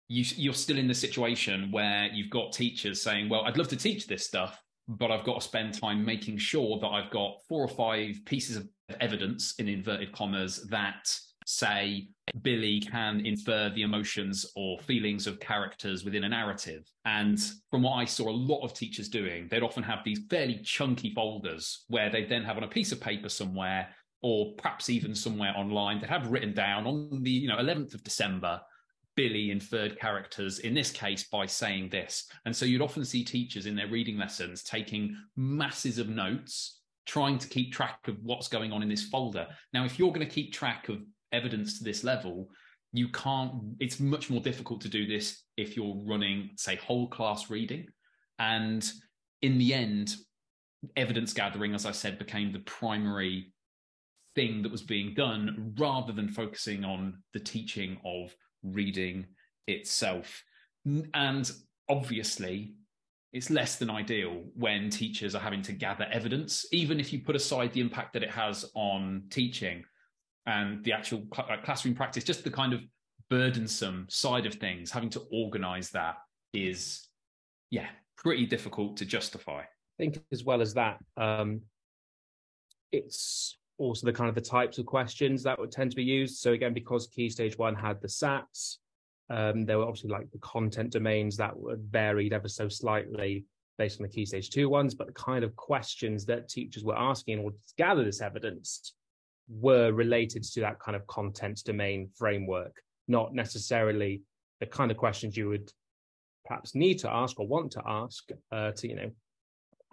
you, 0.08 0.26
you're 0.36 0.54
still 0.54 0.78
in 0.78 0.88
the 0.88 0.96
situation 0.96 1.72
where 1.72 2.08
you've 2.08 2.32
got 2.32 2.52
teachers 2.52 3.02
saying, 3.02 3.30
"Well, 3.30 3.42
I'd 3.46 3.58
love 3.58 3.68
to 3.70 3.76
teach 3.76 4.08
this 4.08 4.26
stuff, 4.26 4.60
but 4.88 5.12
I've 5.12 5.26
got 5.26 5.42
to 5.42 5.48
spend 5.48 5.80
time 5.80 6.06
making 6.06 6.38
sure 6.38 6.80
that 6.80 6.88
I've 6.88 7.12
got 7.12 7.38
four 7.48 7.64
or 7.64 7.68
five 7.68 8.16
pieces 8.26 8.58
of 8.58 8.68
evidence 9.00 9.56
in 9.60 9.68
inverted 9.68 10.12
commas 10.12 10.68
that 10.70 11.18
say 11.46 12.08
Billy 12.42 12.80
can 12.80 13.26
infer 13.26 13.70
the 13.70 13.82
emotions 13.82 14.46
or 14.56 14.80
feelings 14.80 15.28
of 15.28 15.40
characters 15.40 16.04
within 16.04 16.24
a 16.24 16.30
narrative. 16.30 16.90
And 17.06 17.40
from 17.70 17.84
what 17.84 17.94
I 17.94 18.06
saw 18.06 18.30
a 18.30 18.32
lot 18.32 18.64
of 18.64 18.74
teachers 18.74 19.10
doing, 19.10 19.48
they'd 19.50 19.64
often 19.64 19.84
have 19.84 20.00
these 20.04 20.22
fairly 20.30 20.60
chunky 20.64 21.14
folders 21.14 21.84
where 21.88 22.10
they'd 22.10 22.30
then 22.30 22.44
have 22.44 22.58
on 22.58 22.64
a 22.64 22.68
piece 22.68 22.92
of 22.92 23.02
paper 23.02 23.30
somewhere, 23.30 23.90
or 24.22 24.54
perhaps 24.58 24.90
even 24.90 25.14
somewhere 25.14 25.54
online, 25.56 26.00
they 26.00 26.08
have 26.08 26.28
written 26.28 26.54
down 26.54 26.88
on 26.88 27.24
the 27.24 27.32
you 27.32 27.48
know 27.48 27.58
11th 27.58 27.94
of 27.94 28.04
December. 28.04 28.62
Billy 29.16 29.52
inferred 29.52 30.00
characters 30.00 30.60
in 30.60 30.74
this 30.74 30.92
case 30.92 31.24
by 31.26 31.46
saying 31.46 31.90
this. 31.90 32.28
And 32.46 32.56
so 32.56 32.66
you'd 32.66 32.82
often 32.82 33.06
see 33.06 33.24
teachers 33.24 33.66
in 33.66 33.76
their 33.76 33.88
reading 33.88 34.18
lessons 34.18 34.64
taking 34.64 35.16
masses 35.36 35.98
of 35.98 36.10
notes 36.10 36.82
trying 37.06 37.38
to 37.38 37.48
keep 37.48 37.74
track 37.74 38.00
of 38.08 38.18
what's 38.24 38.48
going 38.48 38.72
on 38.72 38.82
in 38.82 38.90
this 38.90 39.04
folder. 39.04 39.48
Now, 39.74 39.86
if 39.86 40.00
you're 40.00 40.14
going 40.14 40.28
to 40.28 40.34
keep 40.34 40.54
track 40.54 40.90
of 40.90 41.02
evidence 41.32 41.78
to 41.78 41.84
this 41.84 42.04
level, 42.04 42.50
you 42.94 43.10
can't, 43.10 43.52
it's 43.80 44.00
much 44.00 44.30
more 44.30 44.40
difficult 44.40 44.82
to 44.82 44.90
do 44.90 45.06
this 45.06 45.44
if 45.58 45.76
you're 45.76 46.02
running, 46.06 46.52
say, 46.56 46.76
whole 46.76 47.08
class 47.08 47.50
reading. 47.50 47.88
And 48.40 48.90
in 49.42 49.58
the 49.58 49.74
end, 49.74 50.16
evidence 50.96 51.34
gathering, 51.34 51.74
as 51.76 51.86
I 51.86 51.92
said, 51.92 52.18
became 52.18 52.52
the 52.52 52.60
primary 52.60 53.52
thing 54.36 54.64
that 54.64 54.72
was 54.72 54.82
being 54.82 55.14
done 55.14 55.74
rather 55.78 56.14
than 56.14 56.30
focusing 56.30 56.84
on 56.84 57.22
the 57.34 57.40
teaching 57.40 57.98
of 58.06 58.34
reading 58.64 59.26
itself. 59.68 60.44
And 61.14 61.52
obviously, 61.90 62.76
it's 63.32 63.50
less 63.50 63.78
than 63.78 63.90
ideal 63.90 64.44
when 64.56 64.90
teachers 64.90 65.34
are 65.34 65.40
having 65.40 65.62
to 65.64 65.72
gather 65.72 66.06
evidence, 66.12 66.66
even 66.72 67.00
if 67.00 67.12
you 67.12 67.20
put 67.20 67.36
aside 67.36 67.74
the 67.74 67.82
impact 67.82 68.14
that 68.14 68.24
it 68.24 68.30
has 68.30 68.70
on 68.76 69.24
teaching 69.30 69.84
and 70.46 70.84
the 70.84 70.94
actual 70.94 71.24
cl- 71.34 71.48
uh, 71.50 71.58
classroom 71.64 71.96
practice, 71.96 72.24
just 72.24 72.44
the 72.44 72.52
kind 72.52 72.74
of 72.74 72.82
burdensome 73.30 74.06
side 74.10 74.46
of 74.46 74.56
things, 74.56 74.92
having 74.92 75.10
to 75.10 75.22
organize 75.32 75.90
that 75.90 76.18
is, 76.54 77.08
yeah, 77.72 77.88
pretty 78.18 78.46
difficult 78.46 78.98
to 78.98 79.06
justify. 79.06 79.62
I 79.62 79.98
think 79.98 80.20
as 80.32 80.44
well 80.44 80.62
as 80.62 80.76
that, 80.76 81.00
um, 81.18 81.62
it's 82.92 83.58
also 83.84 84.06
the 84.06 84.14
kind 84.14 84.30
of 84.30 84.36
the 84.36 84.42
types 84.42 84.78
of 84.78 84.86
questions 84.86 85.44
that 85.44 85.60
would 85.60 85.72
tend 85.72 85.92
to 85.92 85.96
be 85.96 86.04
used. 86.04 86.38
So 86.38 86.54
again, 86.54 86.74
because 86.74 87.08
Key 87.08 87.30
Stage 87.30 87.58
One 87.58 87.76
had 87.76 88.02
the 88.02 88.08
SATs, 88.08 88.78
um, 89.30 89.66
there 89.66 89.78
were 89.78 89.86
obviously 89.86 90.10
like 90.10 90.32
the 90.32 90.40
content 90.40 90.92
domains 90.92 91.38
that 91.38 91.58
were 91.58 91.78
varied 91.90 92.34
ever 92.34 92.48
so 92.48 92.68
slightly 92.68 93.46
based 93.78 94.00
on 94.00 94.08
the 94.08 94.14
Key 94.14 94.26
Stage 94.26 94.50
Two 94.50 94.70
ones, 94.70 94.94
but 94.96 95.08
the 95.08 95.14
kind 95.14 95.44
of 95.44 95.56
questions 95.56 96.26
that 96.26 96.50
teachers 96.50 96.84
were 96.84 96.98
asking 96.98 97.40
in 97.40 97.44
order 97.44 97.58
to 97.58 97.74
gather 97.78 98.04
this 98.04 98.22
evidence 98.22 98.94
were 99.50 99.92
related 99.92 100.44
to 100.44 100.62
that 100.62 100.80
kind 100.80 100.96
of 100.96 101.06
content 101.08 101.62
domain 101.66 102.10
framework, 102.16 102.76
not 103.08 103.34
necessarily 103.34 104.22
the 104.60 104.66
kind 104.66 104.92
of 104.92 104.98
questions 104.98 105.36
you 105.36 105.50
would 105.50 105.72
perhaps 106.46 106.76
need 106.76 107.00
to 107.00 107.10
ask 107.10 107.40
or 107.40 107.48
want 107.48 107.72
to 107.72 107.82
ask 107.86 108.30
uh, 108.52 108.72
to, 108.72 108.88
you 108.88 108.96
know, 108.96 109.12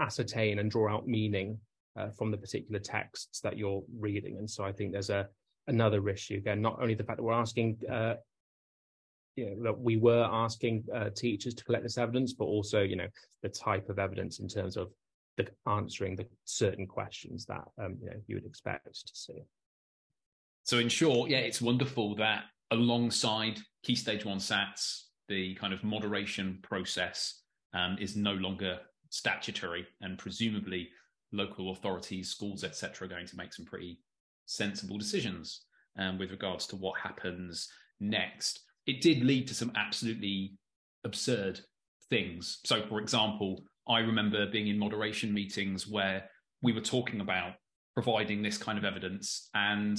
ascertain 0.00 0.59
and 0.59 0.70
draw 0.70 0.92
out 0.92 1.06
meaning 1.06 1.59
uh, 2.00 2.11
from 2.11 2.30
the 2.30 2.37
particular 2.37 2.80
texts 2.80 3.40
that 3.40 3.57
you're 3.57 3.83
reading. 3.99 4.38
And 4.38 4.49
so 4.49 4.64
I 4.64 4.73
think 4.73 4.92
there's 4.92 5.11
a 5.11 5.28
another 5.66 6.09
issue 6.09 6.37
again, 6.37 6.61
not 6.61 6.78
only 6.80 6.95
the 6.95 7.04
fact 7.04 7.19
that 7.19 7.23
we're 7.23 7.33
asking, 7.33 7.78
uh, 7.90 8.14
you 9.37 9.47
know, 9.47 9.62
that 9.64 9.78
we 9.78 9.97
were 9.97 10.28
asking 10.30 10.85
uh, 10.95 11.11
teachers 11.11 11.54
to 11.54 11.64
collect 11.64 11.85
this 11.85 11.99
evidence, 11.99 12.33
but 12.33 12.47
also, 12.47 12.80
you 12.83 12.97
know, 12.97 13.07
the 13.42 13.49
type 13.49 13.88
of 13.88 13.99
evidence 13.99 14.40
in 14.40 14.49
terms 14.49 14.76
of 14.76 14.90
the 15.37 15.47
answering 15.71 16.16
the 16.16 16.26
certain 16.45 16.87
questions 16.87 17.47
that 17.47 17.64
um, 17.83 17.97
you 18.02 18.11
know 18.11 18.16
you 18.26 18.37
would 18.37 18.45
expect 18.45 18.87
to 18.87 19.12
see. 19.14 19.42
So 20.64 20.78
in 20.78 20.88
short, 20.88 21.30
yeah, 21.30 21.38
it's 21.38 21.62
wonderful 21.62 22.16
that 22.16 22.45
alongside 22.71 23.59
Key 23.83 23.97
Stage 23.97 24.25
One 24.25 24.38
SATs, 24.38 25.04
the 25.28 25.54
kind 25.54 25.73
of 25.73 25.83
moderation 25.83 26.59
process 26.62 27.40
um, 27.73 27.97
is 28.00 28.16
no 28.16 28.33
longer 28.33 28.80
statutory, 29.11 29.87
and 30.00 30.19
presumably 30.19 30.90
local 31.32 31.70
authorities, 31.72 32.30
schools, 32.30 32.64
etc., 32.64 33.06
are 33.06 33.10
going 33.10 33.26
to 33.26 33.37
make 33.37 33.52
some 33.52 33.64
pretty 33.64 34.00
sensible 34.46 34.99
decisions 34.99 35.64
um, 35.99 36.18
with 36.18 36.30
regards 36.30 36.66
to 36.68 36.76
what 36.76 36.99
happens 37.00 37.68
next. 38.00 38.60
It 38.87 39.00
did 39.00 39.22
lead 39.22 39.46
to 39.49 39.54
some 39.54 39.72
absolutely 39.76 40.54
absurd 41.04 41.60
things. 42.08 42.58
So, 42.64 42.82
for 42.88 43.00
example, 43.00 43.62
I 43.88 44.00
remember 44.00 44.46
being 44.50 44.68
in 44.68 44.78
moderation 44.78 45.32
meetings 45.32 45.87
where 45.87 46.28
we 46.62 46.72
were 46.72 46.80
talking 46.80 47.20
about 47.20 47.54
providing 47.94 48.42
this 48.42 48.58
kind 48.58 48.78
of 48.78 48.84
evidence. 48.84 49.49
And 49.54 49.99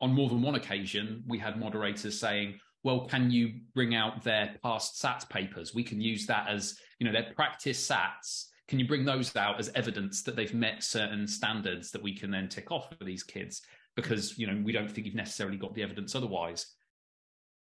on 0.00 0.12
more 0.12 0.28
than 0.28 0.42
one 0.42 0.54
occasion, 0.54 1.24
we 1.26 1.38
had 1.38 1.58
moderators 1.58 2.18
saying, 2.18 2.58
well, 2.82 3.06
can 3.06 3.30
you 3.30 3.54
bring 3.74 3.94
out 3.94 4.22
their 4.22 4.56
past 4.62 5.02
SATs 5.02 5.28
papers? 5.28 5.74
We 5.74 5.82
can 5.82 6.00
use 6.00 6.26
that 6.26 6.48
as, 6.48 6.78
you 6.98 7.06
know, 7.06 7.12
their 7.12 7.32
practice 7.34 7.88
SATs. 7.88 8.46
Can 8.68 8.78
you 8.78 8.88
bring 8.88 9.04
those 9.04 9.34
out 9.36 9.60
as 9.60 9.70
evidence 9.74 10.22
that 10.22 10.34
they've 10.34 10.54
met 10.54 10.82
certain 10.82 11.26
standards 11.26 11.90
that 11.92 12.02
we 12.02 12.16
can 12.16 12.30
then 12.30 12.48
tick 12.48 12.72
off 12.72 12.88
for 12.96 13.04
these 13.04 13.22
kids? 13.22 13.62
Because, 13.94 14.36
you 14.38 14.46
know, 14.46 14.60
we 14.64 14.72
don't 14.72 14.90
think 14.90 15.06
you've 15.06 15.14
necessarily 15.14 15.56
got 15.56 15.74
the 15.74 15.82
evidence 15.82 16.14
otherwise. 16.14 16.74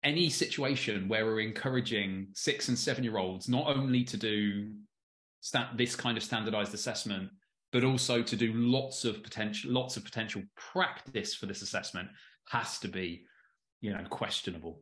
Any 0.05 0.31
situation 0.31 1.09
where 1.09 1.25
we're 1.25 1.41
encouraging 1.41 2.29
six 2.35 2.69
and 2.69 2.79
seven 2.79 3.03
year 3.03 3.19
olds 3.19 3.49
not 3.49 3.67
only 3.67 4.05
to 4.05 4.17
do 4.17 4.73
this 5.77 5.97
kind 5.97 6.17
of 6.17 6.23
standardized 6.23 6.75
assessment, 6.75 7.31
but 7.73 7.85
also 7.85 8.23
to 8.23 8.37
do 8.37 8.53
lots 8.53 9.05
of 9.05 9.23
potential 9.23 9.73
lots 9.73 9.97
of 9.97 10.05
potential 10.05 10.43
practice 10.57 11.35
for 11.35 11.47
this 11.47 11.61
assessment 11.61 12.09
has 12.49 12.79
to 12.79 12.89
be, 12.89 13.25
you 13.81 13.93
know, 13.93 14.05
questionable. 14.11 14.81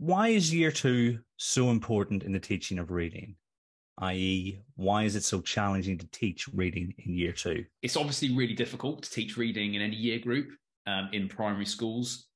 Why 0.00 0.28
is 0.28 0.54
year 0.54 0.72
two 0.72 1.18
so 1.36 1.68
important 1.68 2.22
in 2.22 2.32
the 2.32 2.40
teaching 2.40 2.78
of 2.78 2.90
reading? 2.90 3.36
i.e., 3.98 4.58
why 4.76 5.02
is 5.02 5.14
it 5.14 5.24
so 5.24 5.42
challenging 5.42 5.98
to 5.98 6.06
teach 6.06 6.48
reading 6.54 6.94
in 7.04 7.12
year 7.12 7.32
two? 7.32 7.66
It's 7.82 7.98
obviously 7.98 8.34
really 8.34 8.54
difficult 8.54 9.02
to 9.02 9.10
teach 9.10 9.36
reading 9.36 9.74
in 9.74 9.82
any 9.82 9.96
year 9.96 10.18
group 10.18 10.52
um, 10.86 11.10
in 11.12 11.28
primary 11.28 11.66
schools. 11.66 12.28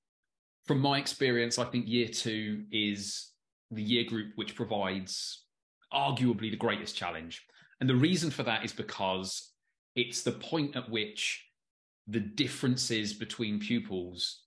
From 0.66 0.78
my 0.78 0.98
experience, 0.98 1.58
I 1.58 1.64
think 1.64 1.88
year 1.88 2.08
two 2.08 2.64
is 2.70 3.30
the 3.70 3.82
year 3.82 4.04
group 4.04 4.32
which 4.34 4.54
provides 4.54 5.46
arguably 5.90 6.50
the 6.50 6.58
greatest 6.58 6.94
challenge. 6.94 7.46
And 7.80 7.88
the 7.88 7.96
reason 7.96 8.30
for 8.30 8.42
that 8.42 8.62
is 8.62 8.74
because 8.74 9.52
it's 9.96 10.20
the 10.20 10.32
point 10.32 10.76
at 10.76 10.90
which 10.90 11.42
the 12.08 12.20
differences 12.20 13.14
between 13.14 13.58
pupils 13.58 14.42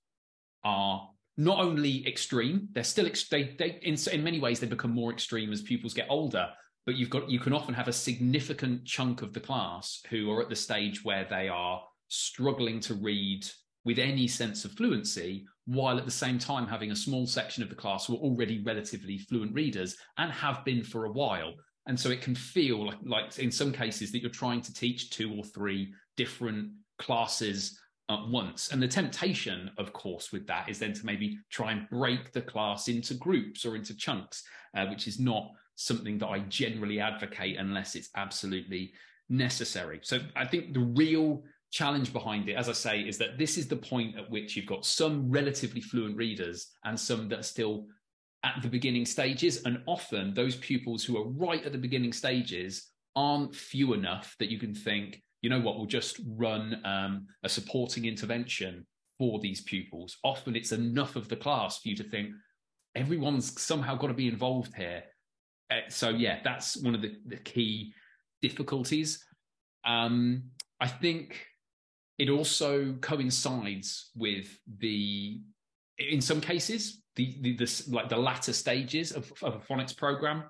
are 0.64 1.10
not 1.38 1.60
only 1.60 2.06
extreme, 2.08 2.68
they're 2.72 2.84
still 2.84 3.06
ex- 3.06 3.30
they, 3.30 3.56
they 3.58 3.80
in, 3.84 3.96
in 4.12 4.24
many 4.24 4.40
ways 4.40 4.60
they 4.60 4.68
become 4.68 4.92
more 4.92 5.12
extreme 5.12 5.54
as 5.54 5.62
pupils 5.62 5.94
get 5.94 6.08
older. 6.10 6.50
But 6.86 6.96
you've 6.96 7.10
got 7.10 7.30
you 7.30 7.40
can 7.40 7.54
often 7.54 7.74
have 7.74 7.88
a 7.88 7.94
significant 7.94 8.86
chunk 8.86 9.22
of 9.22 9.34
the 9.34 9.40
class 9.40 10.02
who 10.10 10.32
are 10.32 10.42
at 10.42 10.50
the 10.50 10.56
stage 10.56 11.04
where 11.04 11.28
they 11.30 11.48
are 11.48 11.82
struggling 12.08 12.80
to 12.82 12.96
read 12.96 13.46
with 13.86 14.00
any 14.00 14.28
sense 14.28 14.66
of 14.66 14.72
fluency, 14.72 15.46
while 15.66 15.98
at 15.98 16.06
the 16.06 16.12
same 16.12 16.40
time 16.40 16.68
having 16.68 16.92
a 16.92 16.96
small 16.96 17.28
section 17.28 17.62
of 17.62 17.70
the 17.70 17.76
class 17.76 18.06
who 18.06 18.16
are 18.16 18.20
already 18.20 18.64
relatively 18.64 19.18
fluent 19.18 19.54
readers 19.54 19.96
and 20.18 20.32
have 20.32 20.66
been 20.66 20.84
for 20.84 21.06
a 21.06 21.12
while. 21.12 21.54
And 21.88 21.98
so 21.98 22.10
it 22.10 22.22
can 22.22 22.36
feel 22.36 22.86
like, 22.86 22.98
like 23.06 23.40
in 23.40 23.52
some 23.52 23.72
cases 23.72 24.12
that 24.12 24.22
you're 24.22 24.30
trying 24.30 24.62
to 24.62 24.74
teach 24.74 25.10
two 25.10 25.34
or 25.34 25.44
three 25.44 25.94
different 26.18 26.72
classes 27.00 27.80
at 28.10 28.28
once. 28.28 28.72
And 28.72 28.82
the 28.82 28.88
temptation, 28.88 29.72
of 29.78 29.94
course, 29.94 30.32
with 30.32 30.48
that 30.48 30.70
is 30.70 30.80
then 30.80 30.94
to 30.94 31.06
maybe 31.06 31.40
try 31.50 31.72
and 31.72 31.90
break 31.90 32.32
the 32.32 32.42
class 32.42 32.88
into 32.88 33.14
groups 33.14 33.66
or 33.66 33.76
into 33.76 33.96
chunks, 33.96 34.44
uh, 34.76 34.86
which 34.88 35.08
is 35.08 35.20
not 35.20 35.52
something 35.76 36.18
that 36.20 36.28
I 36.28 36.40
generally 36.40 37.00
advocate 37.00 37.58
unless 37.58 37.96
it's 37.96 38.10
absolutely 38.16 38.94
necessary. 39.30 40.00
So 40.04 40.20
I 40.36 40.46
think 40.46 40.74
the 40.74 40.80
real 40.80 41.44
challenge 41.70 42.14
behind 42.14 42.48
it, 42.50 42.54
as 42.54 42.70
I 42.70 42.74
say, 42.74 43.02
is 43.02 43.18
that 43.18 43.38
this 43.38 43.58
is 43.58 43.68
the 43.68 43.76
point 43.76 44.18
at 44.18 44.30
which 44.30 44.56
you've 44.56 44.66
got 44.66 44.86
some 44.86 45.30
relatively 45.30 45.82
fluent 45.82 46.16
readers 46.16 46.72
and 46.86 47.00
some 47.00 47.28
that 47.30 47.40
are 47.40 47.44
still 47.44 47.88
at 48.44 48.62
the 48.62 48.70
beginning 48.70 49.06
stages. 49.06 49.64
And 49.64 49.84
often 49.86 50.34
those 50.34 50.56
pupils 50.56 51.04
who 51.04 51.18
are 51.18 51.28
right 51.28 51.64
at 51.66 51.74
the 51.74 51.78
beginning 51.78 52.14
stages 52.14 52.90
aren't 53.16 53.54
few 53.54 53.94
enough 53.94 54.36
that 54.40 54.50
you 54.50 54.60
can 54.60 54.74
think, 54.74 55.22
you 55.42 55.50
know 55.50 55.60
what, 55.60 55.78
we'll 55.78 55.86
just 55.86 56.20
run 56.36 56.82
um, 56.86 57.28
a 57.44 57.50
supporting 57.50 58.06
intervention 58.06 58.86
for 59.18 59.40
these 59.40 59.62
pupils. 59.62 60.18
Often 60.24 60.56
it's 60.56 60.72
enough 60.72 61.16
of 61.16 61.28
the 61.30 61.36
class 61.36 61.80
for 61.80 61.90
you 61.90 61.96
to 61.96 62.04
think 62.04 62.30
everyone's 62.96 63.60
somehow 63.62 63.96
got 63.96 64.08
to 64.08 64.14
be 64.14 64.28
involved 64.28 64.74
here. 64.76 65.04
uh, 65.70 65.82
so 65.90 66.10
yeah, 66.10 66.40
that's 66.44 66.78
one 66.82 66.96
of 66.96 67.02
the, 67.02 67.16
the 67.26 67.38
key 67.38 67.94
difficulties. 68.42 69.24
Um, 69.86 70.44
I 70.80 70.88
think 70.88 71.46
it 72.18 72.30
also 72.30 72.94
coincides 73.02 74.12
with 74.16 74.58
the, 74.80 75.42
in 75.98 76.22
some 76.22 76.42
cases, 76.42 77.02
the, 77.16 77.38
the, 77.42 77.56
the 77.56 77.84
like 77.90 78.10
the 78.10 78.18
latter 78.18 78.54
stages 78.54 79.12
of, 79.12 79.32
of 79.42 79.56
a 79.56 79.60
phonics 79.60 79.96
program. 79.96 80.44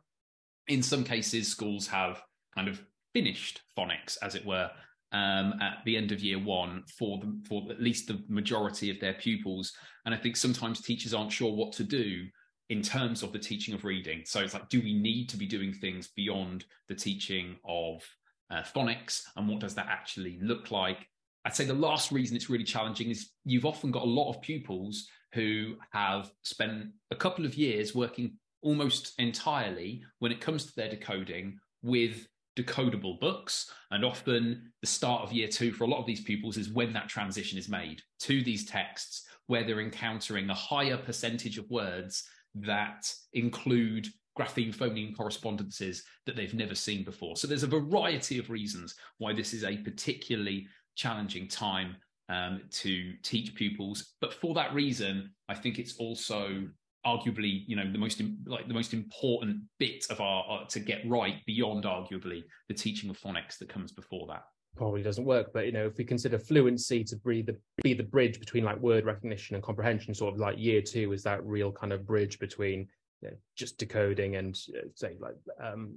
In 0.68 0.84
some 0.84 1.04
cases, 1.04 1.48
schools 1.48 1.88
have 1.88 2.22
kind 2.56 2.68
of 2.68 2.82
finished 3.18 3.62
phonics, 3.76 4.16
as 4.22 4.36
it 4.36 4.46
were, 4.46 4.70
um, 5.12 5.54
at 5.60 5.78
the 5.86 5.98
end 5.98 6.12
of 6.12 6.22
year 6.22 6.38
one 6.38 6.84
for 7.00 7.18
the, 7.20 7.30
for 7.48 7.64
at 7.72 7.82
least 7.82 8.08
the 8.08 8.22
majority 8.28 8.92
of 8.92 9.00
their 9.00 9.14
pupils. 9.14 9.74
And 10.06 10.14
I 10.14 10.20
think 10.20 10.36
sometimes 10.38 10.82
teachers 10.82 11.16
aren't 11.16 11.32
sure 11.32 11.52
what 11.52 11.72
to 11.74 11.84
do 11.84 12.28
in 12.70 12.82
terms 12.84 13.24
of 13.24 13.32
the 13.32 13.40
teaching 13.40 13.74
of 13.74 13.86
reading. 13.86 14.22
So 14.26 14.42
it's 14.42 14.54
like, 14.54 14.70
do 14.70 14.80
we 14.82 14.94
need 14.94 15.30
to 15.30 15.38
be 15.38 15.48
doing 15.48 15.74
things 15.74 16.10
beyond 16.16 16.66
the 16.90 16.96
teaching 16.96 17.56
of 17.66 18.04
uh, 18.52 18.62
phonics, 18.62 19.24
and 19.36 19.48
what 19.50 19.60
does 19.60 19.76
that 19.76 19.88
actually 19.90 20.38
look 20.42 20.70
like? 20.70 21.08
I'd 21.44 21.56
say 21.56 21.66
the 21.66 21.74
last 21.74 22.12
reason 22.12 22.36
it's 22.36 22.50
really 22.50 22.64
challenging 22.76 23.10
is 23.10 23.32
you've 23.46 23.66
often 23.66 23.90
got 23.90 24.04
a 24.04 24.16
lot 24.20 24.30
of 24.30 24.42
pupils 24.42 25.08
who 25.34 25.76
have 25.92 26.30
spent 26.44 26.88
a 27.10 27.16
couple 27.16 27.46
of 27.46 27.56
years 27.56 27.96
working 27.96 28.38
almost 28.62 29.14
entirely 29.18 30.04
when 30.20 30.32
it 30.32 30.42
comes 30.42 30.66
to 30.66 30.76
their 30.76 30.90
decoding 30.90 31.58
with 31.82 32.28
decodable 32.58 33.20
books. 33.20 33.72
And 33.92 34.04
often 34.04 34.72
the 34.82 34.88
start 34.88 35.24
of 35.24 35.32
year 35.32 35.48
two 35.48 35.72
for 35.72 35.84
a 35.84 35.88
lot 35.88 36.00
of 36.00 36.06
these 36.06 36.22
pupils 36.22 36.58
is 36.58 36.70
when 36.70 36.92
that 36.94 37.08
transition 37.08 37.58
is 37.58 37.70
made 37.70 38.02
to 38.22 38.44
these 38.44 38.66
texts 38.66 39.24
where 39.46 39.64
they're 39.64 39.80
encountering 39.80 40.50
a 40.50 40.54
higher 40.54 40.98
percentage 40.98 41.58
of 41.58 41.70
words 41.70 42.24
that 42.56 43.14
include 43.34 44.08
grapheme 44.38 44.74
phoneme 44.74 45.16
correspondences 45.16 46.04
that 46.26 46.36
they've 46.36 46.54
never 46.54 46.76
seen 46.76 47.04
before. 47.04 47.36
So 47.38 47.48
there's 47.48 47.64
a 47.64 47.68
variety 47.68 48.40
of 48.40 48.50
reasons 48.50 48.96
why 49.20 49.34
this 49.34 49.54
is 49.54 49.64
a 49.64 49.78
particularly 49.78 50.68
challenging 50.96 51.48
time 51.48 51.96
um, 52.30 52.62
to 52.72 53.14
teach 53.24 53.56
pupils. 53.56 54.14
But 54.20 54.34
for 54.34 54.54
that 54.56 54.74
reason, 54.74 55.32
I 55.48 55.56
think 55.56 55.80
it's 55.80 55.96
also 55.98 56.68
arguably, 57.08 57.64
you 57.68 57.76
know, 57.76 57.90
the 57.92 57.98
most 57.98 58.22
like 58.46 58.68
the 58.68 58.74
most 58.74 58.94
important 58.94 59.62
bit 59.80 60.06
of 60.10 60.20
our, 60.20 60.44
our 60.44 60.68
to 60.68 60.80
get 60.80 61.08
right 61.08 61.46
beyond 61.46 61.86
arguably 61.86 62.44
the 62.68 62.74
teaching 62.74 63.10
of 63.10 63.20
phonics 63.20 63.58
that 63.60 63.70
comes 63.70 63.92
before 63.92 64.28
that. 64.28 64.44
Probably 64.76 65.02
doesn't 65.02 65.26
work 65.26 65.52
but 65.54 65.66
you 65.66 65.72
know 65.72 65.88
if 65.88 65.98
we 65.98 66.04
consider 66.04 66.38
fluency 66.38 67.04
to 67.04 67.16
be 67.16 67.42
the 67.42 67.58
be 67.82 67.96
the 67.96 68.04
bridge 68.04 68.40
between 68.40 68.64
like 68.64 68.80
word 68.80 69.06
recognition 69.06 69.56
and 69.56 69.64
comprehension 69.64 70.14
sort 70.14 70.36
of 70.36 70.40
like 70.40 70.60
year 70.60 70.84
two 70.84 71.14
is 71.14 71.24
that 71.24 71.44
real 71.44 71.72
kind 71.72 71.92
of 71.92 72.06
bridge 72.06 72.38
between 72.38 72.88
you 73.24 73.30
know, 73.30 73.38
just 73.56 73.80
decoding 73.80 74.36
and 74.36 74.60
uh, 74.78 74.86
say 74.94 75.16
like 75.20 75.34
um 75.60 75.96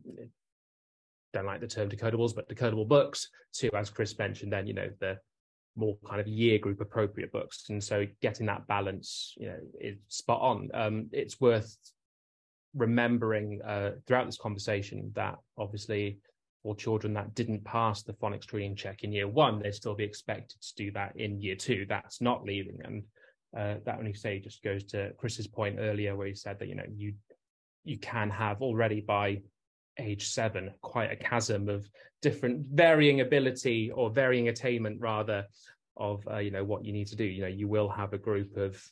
don't 1.34 1.44
like 1.44 1.60
the 1.60 1.66
term 1.66 1.90
decodables 1.90 2.34
but 2.34 2.48
decodable 2.48 2.88
books 2.88 3.28
to 3.52 3.68
as 3.76 3.90
chris 3.90 4.18
mentioned 4.18 4.50
then 4.50 4.66
you 4.66 4.72
know 4.72 4.88
the 4.98 5.18
more 5.80 5.96
kind 6.06 6.20
of 6.20 6.28
year 6.28 6.58
group 6.58 6.80
appropriate 6.80 7.32
books 7.32 7.64
and 7.70 7.82
so 7.82 8.06
getting 8.22 8.46
that 8.46 8.66
balance 8.66 9.34
you 9.38 9.46
know 9.48 9.58
is 9.80 9.96
spot 10.08 10.40
on 10.40 10.68
um 10.74 11.08
it's 11.12 11.40
worth 11.40 11.76
remembering 12.74 13.60
uh 13.62 13.90
throughout 14.06 14.26
this 14.26 14.38
conversation 14.38 15.10
that 15.14 15.36
obviously 15.58 16.20
for 16.62 16.74
children 16.74 17.14
that 17.14 17.34
didn't 17.34 17.64
pass 17.64 18.02
the 18.02 18.12
phonics 18.12 18.44
screening 18.44 18.76
check 18.76 19.02
in 19.02 19.12
year 19.12 19.28
one, 19.28 19.60
they'd 19.60 19.74
still 19.74 19.94
be 19.94 20.04
expected 20.04 20.60
to 20.60 20.74
do 20.74 20.90
that 20.92 21.12
in 21.16 21.40
year 21.40 21.56
two. 21.56 21.86
That's 21.88 22.20
not 22.20 22.44
leaving. 22.44 22.78
And 22.84 23.02
uh, 23.56 23.80
that 23.84 23.98
only 23.98 24.14
say 24.14 24.38
just 24.38 24.62
goes 24.62 24.84
to 24.84 25.12
Chris's 25.16 25.46
point 25.46 25.76
earlier, 25.78 26.16
where 26.16 26.26
he 26.26 26.34
said 26.34 26.58
that 26.58 26.68
you 26.68 26.74
know 26.74 26.84
you 26.94 27.14
you 27.84 27.98
can 27.98 28.30
have 28.30 28.60
already 28.60 29.00
by 29.00 29.40
age 29.98 30.28
seven 30.28 30.70
quite 30.80 31.10
a 31.10 31.16
chasm 31.16 31.68
of 31.68 31.88
different 32.22 32.66
varying 32.72 33.20
ability 33.20 33.90
or 33.90 34.10
varying 34.10 34.48
attainment 34.48 35.00
rather 35.00 35.46
of 35.96 36.26
uh, 36.30 36.38
you 36.38 36.50
know 36.50 36.64
what 36.64 36.84
you 36.84 36.92
need 36.92 37.06
to 37.08 37.16
do. 37.16 37.24
You 37.24 37.42
know 37.42 37.48
you 37.48 37.68
will 37.68 37.88
have 37.88 38.12
a 38.12 38.18
group 38.18 38.56
of 38.56 38.82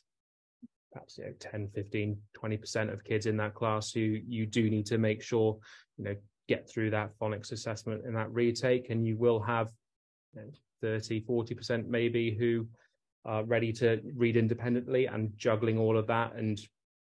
perhaps 0.91 1.17
you 1.17 1.25
know 1.25 1.33
10 1.39 1.69
15 1.73 2.17
20% 2.37 2.93
of 2.93 3.03
kids 3.03 3.25
in 3.25 3.37
that 3.37 3.53
class 3.53 3.91
who 3.91 3.99
you 3.99 4.45
do 4.45 4.69
need 4.69 4.85
to 4.87 4.97
make 4.97 5.21
sure 5.21 5.57
you 5.97 6.05
know 6.05 6.15
get 6.47 6.69
through 6.69 6.89
that 6.89 7.11
phonics 7.19 7.51
assessment 7.51 8.03
and 8.05 8.15
that 8.15 8.31
retake. 8.31 8.89
And 8.89 9.05
you 9.05 9.17
will 9.17 9.39
have 9.39 9.69
you 10.35 10.41
know, 10.41 10.49
30 10.81 11.21
40% 11.21 11.87
maybe 11.87 12.35
who 12.35 12.67
are 13.25 13.43
ready 13.43 13.71
to 13.73 14.01
read 14.15 14.37
independently 14.37 15.05
and 15.05 15.31
juggling 15.37 15.77
all 15.77 15.97
of 15.97 16.07
that. 16.07 16.35
And 16.35 16.59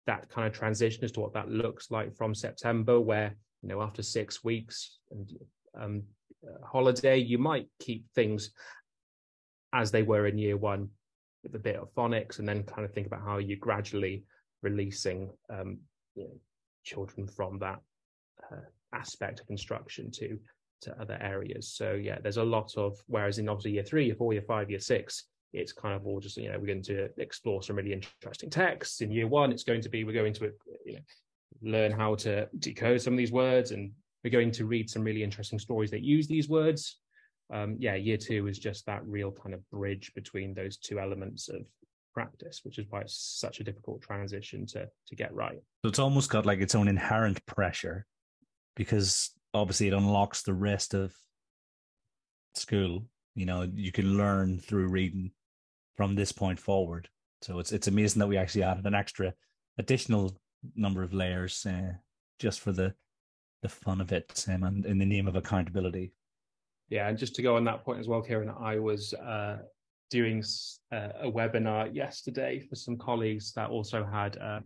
that 0.08 0.30
kind 0.30 0.48
of 0.48 0.54
transition 0.54 1.04
as 1.04 1.12
to 1.14 1.20
what 1.20 1.34
that 1.34 1.50
looks 1.50 1.92
like 1.92 2.16
from 2.16 2.34
september 2.34 3.00
where 3.00 3.36
you 3.62 3.70
know 3.70 3.82
after 3.82 4.04
six 4.04 4.44
weeks 4.44 4.98
and 5.12 5.32
um, 5.80 6.04
uh, 6.48 6.66
holiday 6.66 7.18
you 7.18 7.38
might 7.38 7.68
keep 7.80 8.06
things 8.16 8.52
as 9.74 9.92
they 9.92 10.04
were 10.04 10.28
in 10.28 10.38
year 10.38 10.58
one 10.58 10.90
with 11.44 11.56
a 11.56 11.60
bit 11.60 11.76
of 11.76 11.94
phonics 11.94 12.40
and 12.40 12.48
then 12.48 12.64
kind 12.64 12.86
of 12.86 12.94
think 12.94 13.08
about 13.08 13.22
how 13.24 13.38
you're 13.38 13.58
gradually 13.58 14.24
releasing 14.62 15.30
um, 15.50 15.78
you 16.16 16.24
know, 16.24 16.34
children 16.84 17.28
from 17.28 17.58
that 17.60 17.80
uh, 18.52 18.62
aspect 18.94 19.40
of 19.40 19.50
instruction 19.50 20.12
to 20.12 20.38
to 20.82 21.00
other 21.00 21.18
areas. 21.22 21.68
So 21.68 21.94
yeah, 21.94 22.18
there's 22.22 22.38
a 22.38 22.44
lot 22.44 22.76
of 22.76 22.98
whereas 23.06 23.38
in 23.38 23.48
obviously 23.48 23.74
year 23.74 23.84
three, 23.84 24.06
year 24.06 24.16
four, 24.16 24.34
year 24.34 24.42
five, 24.42 24.70
year 24.70 24.80
six, 24.80 25.26
it's 25.54 25.74
kind 25.74 25.94
of 25.94 26.08
all 26.08 26.20
just 26.20 26.38
you 26.38 26.52
know 26.52 26.58
we're 26.58 26.66
going 26.66 26.82
to 26.84 27.10
explore 27.18 27.62
some 27.62 27.76
really 27.76 27.94
interesting 27.94 28.50
texts. 28.50 29.02
In 29.02 29.12
year 29.12 29.28
one, 29.28 29.52
it's 29.52 29.64
going 29.64 29.82
to 29.82 29.90
be 29.90 30.04
we're 30.04 30.14
going 30.14 30.34
to 30.34 30.52
you 30.86 30.94
know 30.94 31.00
learn 31.62 31.92
how 31.92 32.16
to 32.16 32.48
decode 32.60 33.02
some 33.02 33.14
of 33.14 33.18
these 33.18 33.32
words, 33.32 33.72
and 33.72 33.92
we're 34.24 34.30
going 34.30 34.52
to 34.52 34.66
read 34.66 34.90
some 34.90 35.04
really 35.04 35.24
interesting 35.24 35.60
stories 35.60 35.92
that 35.92 36.04
use 36.04 36.28
these 36.28 36.50
words. 36.50 36.98
Um, 37.54 37.76
yeah, 37.80 37.96
year 37.96 38.18
two 38.18 38.48
is 38.48 38.60
just 38.60 38.86
that 38.86 39.06
real 39.06 39.32
kind 39.32 39.54
of 39.54 39.68
bridge 39.70 40.12
between 40.16 40.54
those 40.54 40.78
two 40.78 41.00
elements 41.00 41.50
of 41.50 41.62
practice, 42.14 42.62
which 42.64 42.78
is 42.78 42.86
why 42.90 43.02
it's 43.02 43.38
such 43.40 43.60
a 43.60 43.64
difficult 43.64 44.02
transition 44.02 44.66
to 44.68 44.88
to 45.08 45.16
get 45.16 45.34
right. 45.34 45.62
So 45.84 45.90
it's 45.90 46.00
almost 46.00 46.30
got 46.30 46.46
like 46.46 46.60
its 46.60 46.76
own 46.76 46.88
inherent 46.88 47.46
pressure 47.46 48.06
because 48.76 49.32
obviously 49.54 49.88
it 49.88 49.94
unlocks 49.94 50.44
the 50.44 50.54
rest 50.54 50.94
of 50.94 51.14
school. 52.56 53.06
You 53.36 53.46
know, 53.46 53.68
you 53.74 53.92
can 53.92 54.18
learn 54.18 54.60
through 54.60 54.88
reading 54.88 55.32
from 55.96 56.16
this 56.16 56.32
point 56.32 56.60
forward. 56.60 57.10
So 57.42 57.60
it's 57.60 57.72
it's 57.72 57.88
amazing 57.88 58.20
that 58.20 58.28
we 58.28 58.38
actually 58.38 58.64
added 58.64 58.86
an 58.86 58.96
extra 58.96 59.34
additional 59.78 60.38
number 60.76 61.04
of 61.04 61.14
layers 61.14 61.66
uh, 61.66 61.94
just 62.40 62.60
for 62.60 62.72
the 62.72 62.94
the 63.62 63.70
fun 63.70 64.02
of 64.02 64.12
it 64.12 64.46
um, 64.52 64.64
and 64.64 64.86
in 64.86 64.98
the 64.98 65.06
name 65.06 65.28
of 65.28 65.36
accountability. 65.36 66.12
Yeah, 66.90 67.08
and 67.08 67.18
just 67.18 67.36
to 67.36 67.42
go 67.42 67.56
on 67.58 67.64
that 67.66 67.86
point 67.86 68.00
as 68.00 68.08
well, 68.08 68.22
Kieran, 68.22 68.52
I 68.60 68.80
was 68.80 69.14
uh, 69.14 69.60
doing 70.10 70.44
uh, 70.92 71.10
a 71.22 71.32
webinar 71.32 71.94
yesterday 71.94 72.60
for 72.60 72.76
some 72.76 72.98
colleagues 72.98 73.54
that 73.54 73.70
also 73.70 74.04
had 74.04 74.38
uh, 74.40 74.60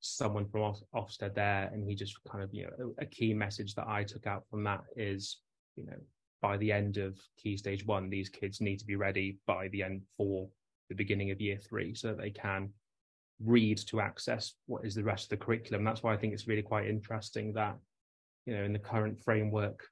someone 0.00 0.46
from 0.46 0.74
Ofsted 0.94 1.34
there, 1.34 1.68
and 1.72 1.86
he 1.86 1.94
just 1.94 2.16
kind 2.30 2.42
of, 2.42 2.50
you 2.54 2.64
know, 2.64 2.94
a, 2.98 3.02
a 3.02 3.06
key 3.06 3.34
message 3.34 3.74
that 3.74 3.86
I 3.86 4.04
took 4.04 4.26
out 4.26 4.44
from 4.48 4.64
that 4.64 4.82
is, 4.96 5.38
you 5.76 5.84
know, 5.84 5.98
by 6.40 6.56
the 6.56 6.72
end 6.72 6.96
of 6.96 7.18
key 7.36 7.56
stage 7.56 7.86
one, 7.86 8.08
these 8.08 8.28
kids 8.28 8.60
need 8.60 8.78
to 8.78 8.86
be 8.86 8.96
ready 8.96 9.38
by 9.46 9.68
the 9.68 9.82
end 9.82 10.02
for 10.16 10.48
the 10.88 10.94
beginning 10.94 11.30
of 11.30 11.40
year 11.40 11.58
three 11.58 11.94
so 11.94 12.08
that 12.08 12.18
they 12.18 12.30
can 12.30 12.70
read 13.44 13.78
to 13.88 14.00
access 14.00 14.54
what 14.66 14.84
is 14.84 14.94
the 14.94 15.04
rest 15.04 15.24
of 15.24 15.30
the 15.30 15.44
curriculum. 15.44 15.84
That's 15.84 16.02
why 16.02 16.14
I 16.14 16.16
think 16.16 16.32
it's 16.32 16.48
really 16.48 16.62
quite 16.62 16.88
interesting 16.88 17.52
that, 17.54 17.76
you 18.46 18.56
know, 18.56 18.64
in 18.64 18.72
the 18.72 18.78
current 18.78 19.20
framework, 19.20 19.86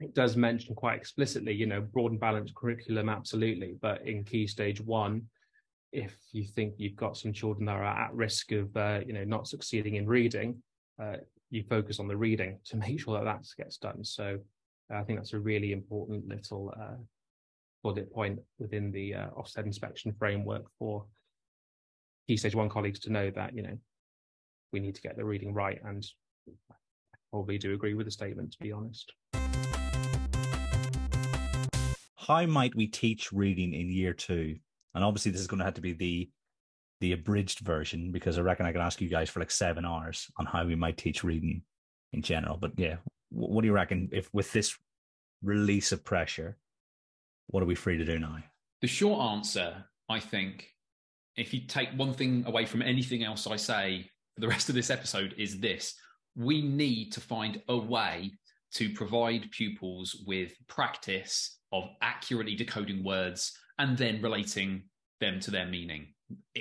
it 0.00 0.14
does 0.14 0.36
mention 0.36 0.74
quite 0.74 0.96
explicitly, 0.96 1.52
you 1.52 1.66
know, 1.66 1.80
broad 1.80 2.10
and 2.10 2.20
balanced 2.20 2.54
curriculum, 2.54 3.08
absolutely. 3.08 3.76
But 3.80 4.06
in 4.06 4.24
key 4.24 4.46
stage 4.46 4.80
one, 4.80 5.28
if 5.92 6.16
you 6.32 6.44
think 6.44 6.74
you've 6.78 6.96
got 6.96 7.16
some 7.16 7.32
children 7.32 7.66
that 7.66 7.76
are 7.76 7.84
at 7.84 8.14
risk 8.14 8.50
of 8.52 8.74
uh, 8.76 9.00
you 9.06 9.12
know 9.12 9.24
not 9.24 9.46
succeeding 9.46 9.96
in 9.96 10.06
reading 10.06 10.60
uh, 11.00 11.16
you 11.50 11.62
focus 11.68 12.00
on 12.00 12.08
the 12.08 12.16
reading 12.16 12.58
to 12.64 12.76
make 12.84 12.98
sure 12.98 13.14
that 13.14 13.24
that 13.24 13.46
gets 13.56 13.76
done 13.76 14.02
so 14.02 14.38
uh, 14.92 14.96
i 14.96 15.04
think 15.04 15.18
that's 15.18 15.34
a 15.34 15.38
really 15.38 15.72
important 15.72 16.26
little 16.26 16.72
uh, 16.80 16.96
bullet 17.82 18.12
point 18.12 18.38
within 18.58 18.90
the 18.90 19.14
uh, 19.14 19.28
Ofsted 19.36 19.66
inspection 19.66 20.12
framework 20.12 20.64
for 20.78 21.04
key 22.28 22.36
stage 22.36 22.54
one 22.54 22.68
colleagues 22.68 23.00
to 23.00 23.10
know 23.10 23.30
that 23.30 23.54
you 23.54 23.62
know 23.62 23.76
we 24.72 24.80
need 24.80 24.94
to 24.94 25.02
get 25.02 25.16
the 25.16 25.24
reading 25.24 25.52
right 25.52 25.80
and 25.84 26.04
I 26.48 27.16
probably 27.30 27.58
do 27.58 27.74
agree 27.74 27.94
with 27.94 28.06
the 28.06 28.12
statement 28.12 28.52
to 28.52 28.58
be 28.60 28.72
honest 28.72 29.12
how 32.16 32.46
might 32.46 32.74
we 32.74 32.86
teach 32.86 33.32
reading 33.32 33.74
in 33.74 33.90
year 33.90 34.12
two 34.12 34.56
and 34.94 35.04
obviously, 35.04 35.32
this 35.32 35.40
is 35.40 35.46
going 35.46 35.58
to 35.58 35.64
have 35.64 35.74
to 35.74 35.80
be 35.80 35.92
the 35.92 36.30
the 37.00 37.12
abridged 37.12 37.60
version 37.60 38.12
because 38.12 38.38
I 38.38 38.42
reckon 38.42 38.64
I 38.64 38.70
can 38.70 38.80
ask 38.80 39.00
you 39.00 39.08
guys 39.08 39.28
for 39.28 39.40
like 39.40 39.50
seven 39.50 39.84
hours 39.84 40.30
on 40.38 40.46
how 40.46 40.64
we 40.64 40.76
might 40.76 40.96
teach 40.96 41.24
reading 41.24 41.62
in 42.12 42.22
general. 42.22 42.56
But 42.56 42.72
yeah, 42.76 42.96
what 43.30 43.62
do 43.62 43.66
you 43.66 43.72
reckon 43.72 44.08
if 44.12 44.32
with 44.32 44.52
this 44.52 44.76
release 45.42 45.90
of 45.90 46.04
pressure, 46.04 46.58
what 47.48 47.60
are 47.60 47.66
we 47.66 47.74
free 47.74 47.98
to 47.98 48.04
do 48.04 48.20
now? 48.20 48.38
The 48.82 48.86
short 48.86 49.20
answer, 49.20 49.84
I 50.08 50.20
think, 50.20 50.68
if 51.36 51.54
you 51.54 51.66
take 51.66 51.90
one 51.96 52.12
thing 52.12 52.44
away 52.46 52.66
from 52.66 52.82
anything 52.82 53.24
else 53.24 53.46
I 53.46 53.56
say 53.56 54.10
for 54.34 54.40
the 54.40 54.48
rest 54.48 54.68
of 54.68 54.74
this 54.74 54.90
episode, 54.90 55.34
is 55.38 55.60
this: 55.60 55.94
we 56.36 56.62
need 56.62 57.12
to 57.12 57.20
find 57.20 57.62
a 57.68 57.76
way 57.76 58.32
to 58.74 58.90
provide 58.90 59.50
pupils 59.50 60.24
with 60.26 60.52
practice 60.66 61.58
of 61.72 61.84
accurately 62.00 62.54
decoding 62.54 63.04
words 63.04 63.52
and 63.78 63.96
then 63.98 64.22
relating 64.22 64.84
them 65.20 65.40
to 65.40 65.50
their 65.50 65.66
meaning 65.66 66.14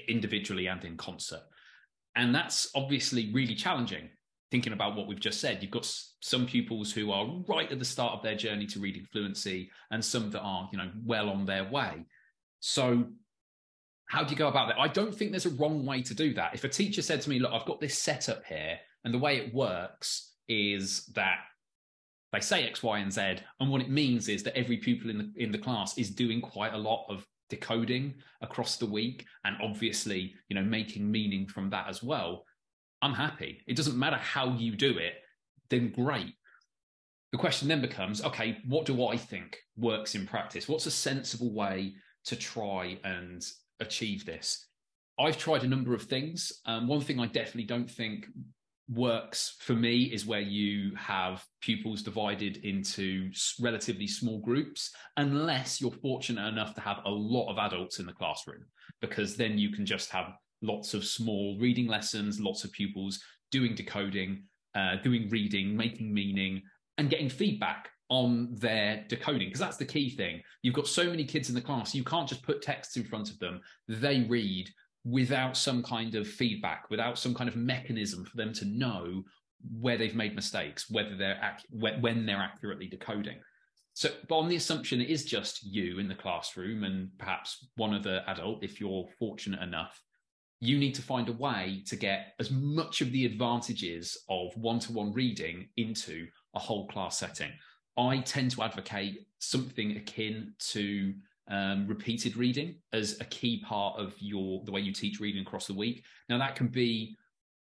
individually 0.07 0.67
and 0.67 0.83
in 0.83 0.97
concert. 0.97 1.41
And 2.15 2.35
that's 2.35 2.69
obviously 2.75 3.31
really 3.33 3.55
challenging. 3.55 4.09
Thinking 4.51 4.73
about 4.73 4.97
what 4.97 5.07
we've 5.07 5.19
just 5.19 5.39
said, 5.39 5.59
you've 5.61 5.71
got 5.71 5.89
some 6.21 6.45
pupils 6.45 6.91
who 6.91 7.11
are 7.11 7.41
right 7.47 7.71
at 7.71 7.79
the 7.79 7.85
start 7.85 8.13
of 8.13 8.21
their 8.21 8.35
journey 8.35 8.65
to 8.67 8.81
reading 8.81 9.07
fluency, 9.09 9.71
and 9.91 10.03
some 10.03 10.29
that 10.31 10.41
are, 10.41 10.69
you 10.73 10.77
know, 10.77 10.91
well 11.05 11.29
on 11.29 11.45
their 11.45 11.63
way. 11.63 12.05
So, 12.59 13.05
how 14.11 14.25
do 14.25 14.31
you 14.31 14.35
go 14.35 14.49
about 14.49 14.67
that? 14.67 14.77
I 14.77 14.89
don't 14.89 15.15
think 15.15 15.31
there's 15.31 15.45
a 15.45 15.51
wrong 15.51 15.85
way 15.85 16.01
to 16.01 16.13
do 16.13 16.33
that. 16.33 16.53
If 16.53 16.65
a 16.65 16.69
teacher 16.69 17.01
said 17.01 17.21
to 17.21 17.29
me, 17.29 17.39
"Look, 17.39 17.53
I've 17.53 17.65
got 17.65 17.79
this 17.79 17.97
setup 17.97 18.45
here, 18.45 18.77
and 19.05 19.13
the 19.13 19.19
way 19.19 19.37
it 19.37 19.53
works 19.53 20.33
is 20.49 21.05
that 21.13 21.39
they 22.33 22.41
say 22.41 22.67
X, 22.67 22.83
Y, 22.83 22.99
and 22.99 23.11
Z, 23.11 23.37
and 23.61 23.69
what 23.69 23.79
it 23.79 23.89
means 23.89 24.27
is 24.27 24.43
that 24.43 24.57
every 24.57 24.75
pupil 24.75 25.09
in 25.09 25.17
the 25.17 25.31
in 25.37 25.51
the 25.53 25.57
class 25.57 25.97
is 25.97 26.09
doing 26.09 26.41
quite 26.41 26.73
a 26.73 26.77
lot 26.77 27.05
of 27.07 27.25
decoding 27.49 28.15
across 28.41 28.75
the 28.77 28.85
week 28.85 29.25
and 29.43 29.57
obviously 29.61 30.33
you 30.47 30.55
know 30.55 30.63
making 30.63 31.11
meaning 31.11 31.45
from 31.45 31.69
that 31.69 31.85
as 31.89 32.01
well 32.01 32.45
i'm 33.01 33.13
happy 33.13 33.61
it 33.67 33.75
doesn't 33.75 33.99
matter 33.99 34.15
how 34.15 34.53
you 34.53 34.73
do 34.73 34.97
it 34.97 35.15
then 35.69 35.91
great 35.91 36.33
the 37.33 37.37
question 37.37 37.67
then 37.67 37.81
becomes 37.81 38.23
okay 38.23 38.57
what 38.69 38.85
do 38.85 39.05
i 39.05 39.17
think 39.17 39.57
works 39.75 40.15
in 40.15 40.25
practice 40.25 40.69
what's 40.69 40.85
a 40.85 40.91
sensible 40.91 41.53
way 41.53 41.93
to 42.23 42.37
try 42.37 42.97
and 43.03 43.43
achieve 43.81 44.25
this. 44.25 44.67
I've 45.19 45.37
tried 45.37 45.63
a 45.63 45.67
number 45.67 45.93
of 45.93 46.03
things. 46.03 46.51
Um, 46.65 46.87
one 46.87 47.01
thing 47.01 47.19
i 47.19 47.25
definitely 47.25 47.65
don't 47.65 47.89
think 47.89 48.27
works 48.89 49.55
for 49.59 49.73
me 49.73 50.03
is 50.03 50.25
where 50.25 50.41
you 50.41 50.93
have 50.95 51.45
pupils 51.61 52.01
divided 52.01 52.57
into 52.65 53.29
relatively 53.59 54.07
small 54.07 54.39
groups, 54.39 54.91
unless 55.17 55.79
you're 55.79 55.91
fortunate 55.91 56.47
enough 56.47 56.73
to 56.75 56.81
have 56.81 56.99
a 57.05 57.09
lot 57.09 57.49
of 57.49 57.57
adults 57.57 57.99
in 57.99 58.05
the 58.05 58.13
classroom, 58.13 58.65
because 59.01 59.35
then 59.35 59.57
you 59.57 59.69
can 59.69 59.85
just 59.85 60.09
have 60.09 60.33
lots 60.61 60.93
of 60.93 61.05
small 61.05 61.57
reading 61.59 61.87
lessons, 61.87 62.39
lots 62.39 62.63
of 62.63 62.71
pupils 62.71 63.21
doing 63.51 63.75
decoding, 63.75 64.43
uh, 64.75 64.95
doing 65.03 65.29
reading, 65.29 65.75
making 65.75 66.13
meaning, 66.13 66.61
and 66.97 67.09
getting 67.09 67.29
feedback 67.29 67.89
on 68.11 68.49
their 68.51 69.05
decoding 69.07 69.47
because 69.47 69.61
that's 69.61 69.77
the 69.77 69.85
key 69.85 70.09
thing. 70.09 70.41
You've 70.61 70.75
got 70.75 70.85
so 70.85 71.05
many 71.09 71.23
kids 71.23 71.47
in 71.47 71.55
the 71.55 71.61
class, 71.61 71.95
you 71.95 72.03
can't 72.03 72.27
just 72.27 72.43
put 72.43 72.61
texts 72.61 72.97
in 72.97 73.05
front 73.05 73.31
of 73.31 73.39
them. 73.39 73.61
They 73.87 74.25
read, 74.29 74.69
without 75.05 75.55
some 75.55 75.81
kind 75.81 76.13
of 76.15 76.27
feedback, 76.27 76.89
without 76.89 77.17
some 77.17 77.33
kind 77.33 77.49
of 77.49 77.55
mechanism 77.55 78.25
for 78.25 78.35
them 78.35 78.51
to 78.53 78.65
know 78.65 79.23
where 79.79 79.97
they've 79.97 80.13
made 80.13 80.35
mistakes, 80.35 80.91
whether 80.91 81.15
they're 81.15 81.39
ac- 81.41 81.67
when 81.71 82.25
they're 82.25 82.35
accurately 82.35 82.87
decoding. 82.87 83.37
So, 83.93 84.09
but 84.27 84.37
on 84.37 84.49
the 84.49 84.57
assumption 84.57 84.99
it 84.99 85.09
is 85.09 85.23
just 85.23 85.63
you 85.63 85.99
in 85.99 86.09
the 86.09 86.15
classroom 86.15 86.83
and 86.83 87.09
perhaps 87.17 87.65
one 87.77 87.93
other 87.93 88.23
adult, 88.27 88.61
if 88.61 88.81
you're 88.81 89.07
fortunate 89.19 89.61
enough, 89.61 90.01
you 90.59 90.77
need 90.77 90.95
to 90.95 91.01
find 91.01 91.29
a 91.29 91.33
way 91.33 91.81
to 91.87 91.95
get 91.95 92.33
as 92.41 92.51
much 92.51 92.99
of 92.99 93.11
the 93.13 93.25
advantages 93.25 94.17
of 94.29 94.51
one-to-one 94.57 95.13
reading 95.13 95.69
into 95.77 96.27
a 96.55 96.59
whole 96.59 96.87
class 96.87 97.17
setting. 97.17 97.51
I 97.97 98.19
tend 98.19 98.51
to 98.51 98.63
advocate 98.63 99.27
something 99.39 99.97
akin 99.97 100.53
to 100.59 101.13
um, 101.49 101.87
repeated 101.87 102.37
reading 102.37 102.75
as 102.93 103.19
a 103.19 103.25
key 103.25 103.61
part 103.61 103.99
of 103.99 104.15
your 104.19 104.63
the 104.63 104.71
way 104.71 104.81
you 104.81 104.93
teach 104.93 105.19
reading 105.19 105.41
across 105.41 105.67
the 105.67 105.73
week. 105.73 106.03
Now 106.29 106.37
that 106.37 106.55
can 106.55 106.67
be, 106.67 107.17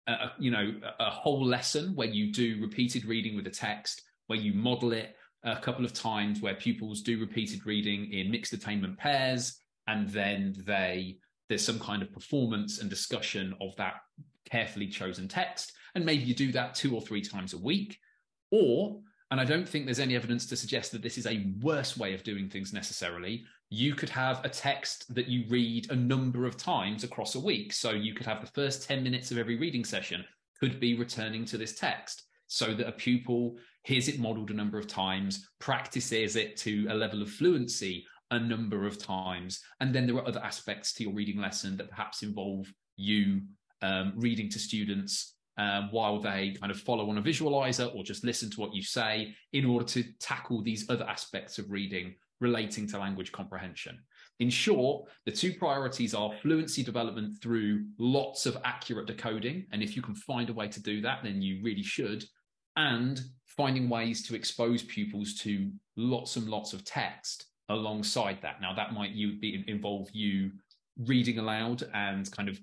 a, 0.06 0.32
you 0.38 0.50
know, 0.50 0.74
a 1.00 1.10
whole 1.10 1.44
lesson 1.44 1.94
where 1.96 2.06
you 2.06 2.32
do 2.32 2.58
repeated 2.60 3.04
reading 3.04 3.34
with 3.36 3.46
a 3.46 3.50
text, 3.50 4.02
where 4.28 4.38
you 4.38 4.52
model 4.52 4.92
it 4.92 5.16
a 5.42 5.56
couple 5.56 5.84
of 5.84 5.92
times, 5.92 6.40
where 6.40 6.54
pupils 6.54 7.02
do 7.02 7.18
repeated 7.18 7.66
reading 7.66 8.12
in 8.12 8.30
mixed 8.30 8.52
attainment 8.52 8.96
pairs, 8.98 9.58
and 9.86 10.08
then 10.08 10.54
they 10.64 11.18
there's 11.48 11.64
some 11.64 11.80
kind 11.80 12.02
of 12.02 12.12
performance 12.12 12.80
and 12.80 12.88
discussion 12.88 13.54
of 13.60 13.74
that 13.76 13.94
carefully 14.48 14.86
chosen 14.86 15.26
text, 15.26 15.72
and 15.94 16.06
maybe 16.06 16.22
you 16.22 16.34
do 16.34 16.52
that 16.52 16.74
two 16.74 16.94
or 16.94 17.00
three 17.00 17.22
times 17.22 17.54
a 17.54 17.58
week, 17.58 17.98
or 18.52 19.00
and 19.30 19.40
I 19.40 19.44
don't 19.44 19.68
think 19.68 19.84
there's 19.84 20.00
any 20.00 20.16
evidence 20.16 20.46
to 20.46 20.56
suggest 20.56 20.92
that 20.92 21.02
this 21.02 21.18
is 21.18 21.26
a 21.26 21.46
worse 21.60 21.96
way 21.96 22.14
of 22.14 22.22
doing 22.22 22.48
things 22.48 22.72
necessarily 22.72 23.44
you 23.70 23.94
could 23.94 24.10
have 24.10 24.44
a 24.44 24.48
text 24.48 25.14
that 25.14 25.28
you 25.28 25.44
read 25.48 25.90
a 25.90 25.96
number 25.96 26.44
of 26.44 26.56
times 26.56 27.04
across 27.04 27.36
a 27.36 27.40
week. 27.40 27.72
So 27.72 27.92
you 27.92 28.14
could 28.14 28.26
have 28.26 28.40
the 28.40 28.50
first 28.50 28.86
10 28.86 29.02
minutes 29.02 29.30
of 29.30 29.38
every 29.38 29.56
reading 29.56 29.84
session 29.84 30.24
could 30.58 30.80
be 30.80 30.98
returning 30.98 31.44
to 31.46 31.56
this 31.56 31.76
text 31.76 32.24
so 32.48 32.74
that 32.74 32.88
a 32.88 32.92
pupil 32.92 33.56
hears 33.84 34.08
it 34.08 34.18
modeled 34.18 34.50
a 34.50 34.54
number 34.54 34.76
of 34.76 34.88
times, 34.88 35.48
practices 35.60 36.34
it 36.34 36.56
to 36.58 36.88
a 36.90 36.94
level 36.94 37.22
of 37.22 37.30
fluency 37.30 38.04
a 38.32 38.38
number 38.40 38.86
of 38.86 38.98
times. 38.98 39.60
And 39.78 39.94
then 39.94 40.06
there 40.06 40.16
are 40.16 40.26
other 40.26 40.42
aspects 40.42 40.92
to 40.94 41.04
your 41.04 41.12
reading 41.12 41.40
lesson 41.40 41.76
that 41.76 41.90
perhaps 41.90 42.24
involve 42.24 42.72
you 42.96 43.40
um, 43.82 44.12
reading 44.16 44.48
to 44.50 44.58
students 44.58 45.36
um, 45.60 45.88
while 45.90 46.18
they 46.18 46.56
kind 46.58 46.72
of 46.72 46.80
follow 46.80 47.10
on 47.10 47.18
a 47.18 47.22
visualizer 47.22 47.94
or 47.94 48.02
just 48.02 48.24
listen 48.24 48.50
to 48.50 48.60
what 48.60 48.74
you 48.74 48.82
say 48.82 49.34
in 49.52 49.66
order 49.66 49.84
to 49.84 50.02
tackle 50.18 50.62
these 50.62 50.88
other 50.88 51.04
aspects 51.04 51.58
of 51.58 51.70
reading 51.70 52.14
relating 52.40 52.86
to 52.88 52.98
language 52.98 53.30
comprehension. 53.30 53.98
In 54.38 54.48
short, 54.48 55.10
the 55.26 55.32
two 55.32 55.52
priorities 55.52 56.14
are 56.14 56.32
fluency 56.40 56.82
development 56.82 57.34
through 57.42 57.84
lots 57.98 58.46
of 58.46 58.56
accurate 58.64 59.06
decoding. 59.06 59.66
And 59.72 59.82
if 59.82 59.94
you 59.94 60.00
can 60.00 60.14
find 60.14 60.48
a 60.48 60.54
way 60.54 60.66
to 60.68 60.82
do 60.82 61.02
that, 61.02 61.18
then 61.22 61.42
you 61.42 61.60
really 61.62 61.82
should. 61.82 62.24
And 62.76 63.20
finding 63.44 63.90
ways 63.90 64.26
to 64.28 64.34
expose 64.34 64.82
pupils 64.82 65.34
to 65.40 65.70
lots 65.96 66.36
and 66.36 66.48
lots 66.48 66.72
of 66.72 66.86
text 66.86 67.44
alongside 67.68 68.38
that. 68.40 68.62
Now, 68.62 68.72
that 68.74 68.94
might 68.94 69.10
you 69.10 69.38
be, 69.38 69.62
involve 69.68 70.08
you 70.14 70.52
reading 71.04 71.38
aloud 71.38 71.82
and 71.92 72.30
kind 72.32 72.48
of 72.48 72.58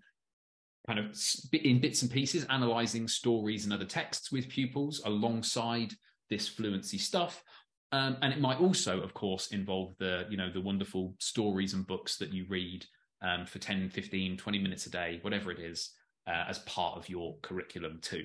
kind 0.88 1.00
of 1.00 1.16
in 1.54 1.82
bits 1.82 2.02
and 2.02 2.12
pieces 2.12 2.46
analyzing 2.50 3.08
stories 3.08 3.66
and 3.66 3.74
other 3.74 3.86
texts 3.86 4.32
with 4.32 4.48
pupils 4.48 5.02
alongside 5.06 5.92
this 6.30 6.48
fluency 6.48 6.98
stuff 6.98 7.44
um, 7.92 8.18
and 8.22 8.34
it 8.34 8.42
might 8.42 8.60
also, 8.60 9.02
of 9.02 9.14
course, 9.14 9.48
involve 9.48 9.96
the, 9.98 10.26
you 10.30 10.38
know, 10.38 10.52
the 10.52 10.62
wonderful 10.62 11.16
stories 11.20 11.74
and 11.74 11.88
books 11.88 12.18
that 12.18 12.34
you 12.34 12.46
read 12.50 12.86
um, 13.22 13.46
for 13.46 13.60
10, 13.60 13.90
15, 13.90 14.38
20 14.38 14.60
minutes 14.60 14.86
a 14.88 14.90
day, 14.90 15.20
whatever 15.22 15.52
it 15.52 15.60
is, 15.60 15.92
uh, 16.28 16.44
as 16.50 16.60
part 16.60 16.98
of 16.98 17.08
your 17.08 17.38
curriculum 17.42 18.00
too. 18.02 18.24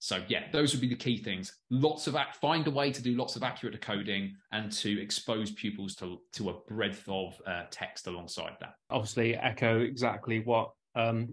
So 0.00 0.22
yeah, 0.28 0.44
those 0.52 0.72
would 0.72 0.80
be 0.80 0.88
the 0.88 0.94
key 0.94 1.16
things. 1.16 1.52
Lots 1.70 2.06
of 2.06 2.14
act, 2.14 2.36
find 2.36 2.66
a 2.68 2.70
way 2.70 2.92
to 2.92 3.02
do 3.02 3.16
lots 3.16 3.34
of 3.34 3.42
accurate 3.42 3.72
decoding 3.72 4.36
and 4.52 4.70
to 4.72 5.02
expose 5.02 5.50
pupils 5.52 5.96
to 5.96 6.20
to 6.34 6.50
a 6.50 6.54
breadth 6.68 7.02
of 7.08 7.40
uh, 7.46 7.64
text 7.72 8.06
alongside 8.06 8.52
that. 8.60 8.74
Obviously, 8.90 9.34
echo 9.34 9.80
exactly 9.80 10.38
what 10.38 10.70
um, 10.94 11.28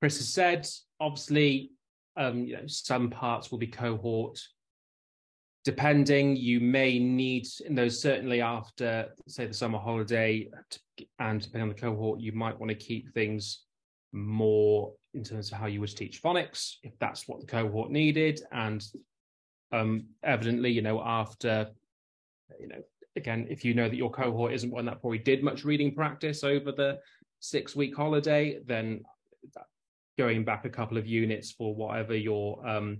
Chris 0.00 0.18
has 0.18 0.28
said. 0.28 0.66
Obviously, 0.98 1.70
um, 2.16 2.44
you 2.44 2.54
know, 2.54 2.66
some 2.66 3.10
parts 3.10 3.50
will 3.50 3.58
be 3.58 3.66
cohort 3.66 4.40
depending, 5.64 6.36
you 6.36 6.60
may 6.60 6.98
need, 6.98 7.46
in 7.66 7.74
those 7.74 8.00
certainly 8.00 8.40
after, 8.40 9.08
say, 9.26 9.46
the 9.46 9.54
summer 9.54 9.78
holiday, 9.78 10.48
and 11.18 11.40
depending 11.40 11.62
on 11.62 11.68
the 11.68 11.74
cohort, 11.74 12.20
you 12.20 12.32
might 12.32 12.58
want 12.58 12.70
to 12.70 12.74
keep 12.74 13.12
things 13.12 13.64
more 14.12 14.92
in 15.14 15.22
terms 15.22 15.52
of 15.52 15.58
how 15.58 15.66
you 15.66 15.80
would 15.80 15.94
teach 15.94 16.22
phonics, 16.22 16.76
if 16.82 16.98
that's 16.98 17.28
what 17.28 17.40
the 17.40 17.46
cohort 17.46 17.90
needed. 17.90 18.40
And 18.52 18.82
um, 19.72 20.06
evidently, 20.22 20.70
you 20.70 20.82
know, 20.82 21.02
after, 21.04 21.68
you 22.58 22.68
know, 22.68 22.82
again, 23.16 23.46
if 23.50 23.64
you 23.64 23.74
know 23.74 23.88
that 23.88 23.96
your 23.96 24.10
cohort 24.10 24.52
isn't 24.54 24.70
one 24.70 24.86
that 24.86 25.00
probably 25.00 25.18
did 25.18 25.42
much 25.42 25.64
reading 25.64 25.94
practice 25.94 26.42
over 26.42 26.72
the 26.72 26.98
six 27.40 27.76
week 27.76 27.94
holiday, 27.94 28.60
then 28.66 29.02
going 30.20 30.44
back 30.44 30.66
a 30.66 30.68
couple 30.68 30.98
of 30.98 31.06
units 31.06 31.50
for 31.50 31.74
whatever 31.74 32.14
your 32.14 32.46
um, 32.68 32.98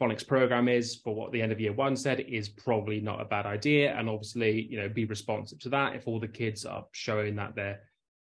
phonics 0.00 0.26
program 0.26 0.68
is 0.68 0.96
for 0.96 1.14
what 1.14 1.30
the 1.30 1.40
end 1.40 1.52
of 1.52 1.60
year 1.60 1.72
one 1.72 1.94
said 1.94 2.18
is 2.18 2.48
probably 2.48 3.00
not 3.00 3.20
a 3.20 3.24
bad 3.24 3.46
idea. 3.46 3.96
And 3.96 4.08
obviously 4.08 4.66
you 4.68 4.76
know 4.76 4.88
be 4.88 5.04
responsive 5.04 5.60
to 5.60 5.68
that. 5.68 5.94
If 5.94 6.08
all 6.08 6.18
the 6.18 6.26
kids 6.26 6.66
are 6.66 6.84
showing 6.90 7.36
that 7.36 7.54
they're 7.54 7.78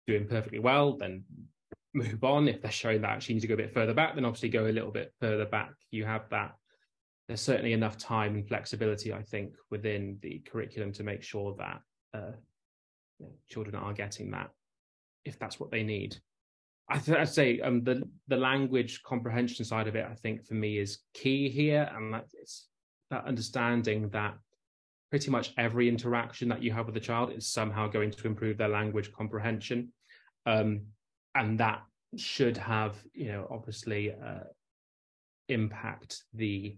doing 0.08 0.28
perfectly 0.28 0.58
well 0.58 0.98
then 0.98 1.24
move 1.94 2.24
on. 2.24 2.48
If 2.48 2.64
they're 2.64 2.72
showing 2.72 3.02
that 3.02 3.12
actually 3.12 3.36
need 3.36 3.42
to 3.42 3.48
go 3.48 3.54
a 3.54 3.58
bit 3.58 3.74
further 3.74 3.94
back 3.94 4.16
then 4.16 4.26
obviously 4.26 4.50
go 4.50 4.66
a 4.66 4.78
little 4.78 4.92
bit 4.92 5.14
further 5.20 5.46
back. 5.46 5.74
You 5.92 6.04
have 6.06 6.28
that. 6.32 6.56
There's 7.28 7.42
certainly 7.42 7.74
enough 7.74 8.00
time 8.00 8.34
and 8.34 8.48
flexibility 8.48 9.14
i 9.14 9.22
think 9.22 9.54
within 9.70 10.18
the 10.22 10.42
curriculum 10.52 10.92
to 10.94 11.04
make 11.04 11.22
sure 11.22 11.56
that 11.60 11.82
uh, 12.14 12.34
you 13.20 13.28
know, 13.28 13.32
children 13.48 13.76
are 13.76 13.94
getting 13.94 14.32
that 14.32 14.50
if 15.24 15.38
that's 15.38 15.60
what 15.60 15.72
they 15.72 15.84
need 15.84 16.18
I 16.92 16.98
th- 16.98 17.18
I'd 17.18 17.30
say 17.30 17.60
um, 17.62 17.84
the 17.84 18.04
the 18.28 18.38
language 18.38 19.02
comprehension 19.04 19.66
side 19.66 19.88
of 19.88 19.96
it, 19.96 20.06
I 20.10 20.16
think 20.16 20.46
for 20.46 20.56
me 20.56 20.78
is 20.78 21.00
key 21.14 21.50
here, 21.50 21.90
and 21.96 22.14
that 22.14 22.26
it's 22.34 22.68
that 23.10 23.26
understanding 23.26 24.10
that 24.10 24.36
pretty 25.10 25.32
much 25.32 25.54
every 25.58 25.90
interaction 25.90 26.48
that 26.50 26.64
you 26.64 26.72
have 26.72 26.86
with 26.86 26.98
a 26.98 27.02
child 27.02 27.32
is 27.32 27.48
somehow 27.48 27.88
going 27.88 28.12
to 28.12 28.28
improve 28.28 28.58
their 28.58 28.70
language 28.70 29.12
comprehension, 29.12 29.92
um, 30.46 30.82
and 31.36 31.60
that 31.60 31.82
should 32.18 32.58
have 32.58 32.96
you 33.14 33.30
know 33.32 33.48
obviously 33.50 34.12
uh, 34.12 34.44
impact 35.48 36.24
the 36.34 36.78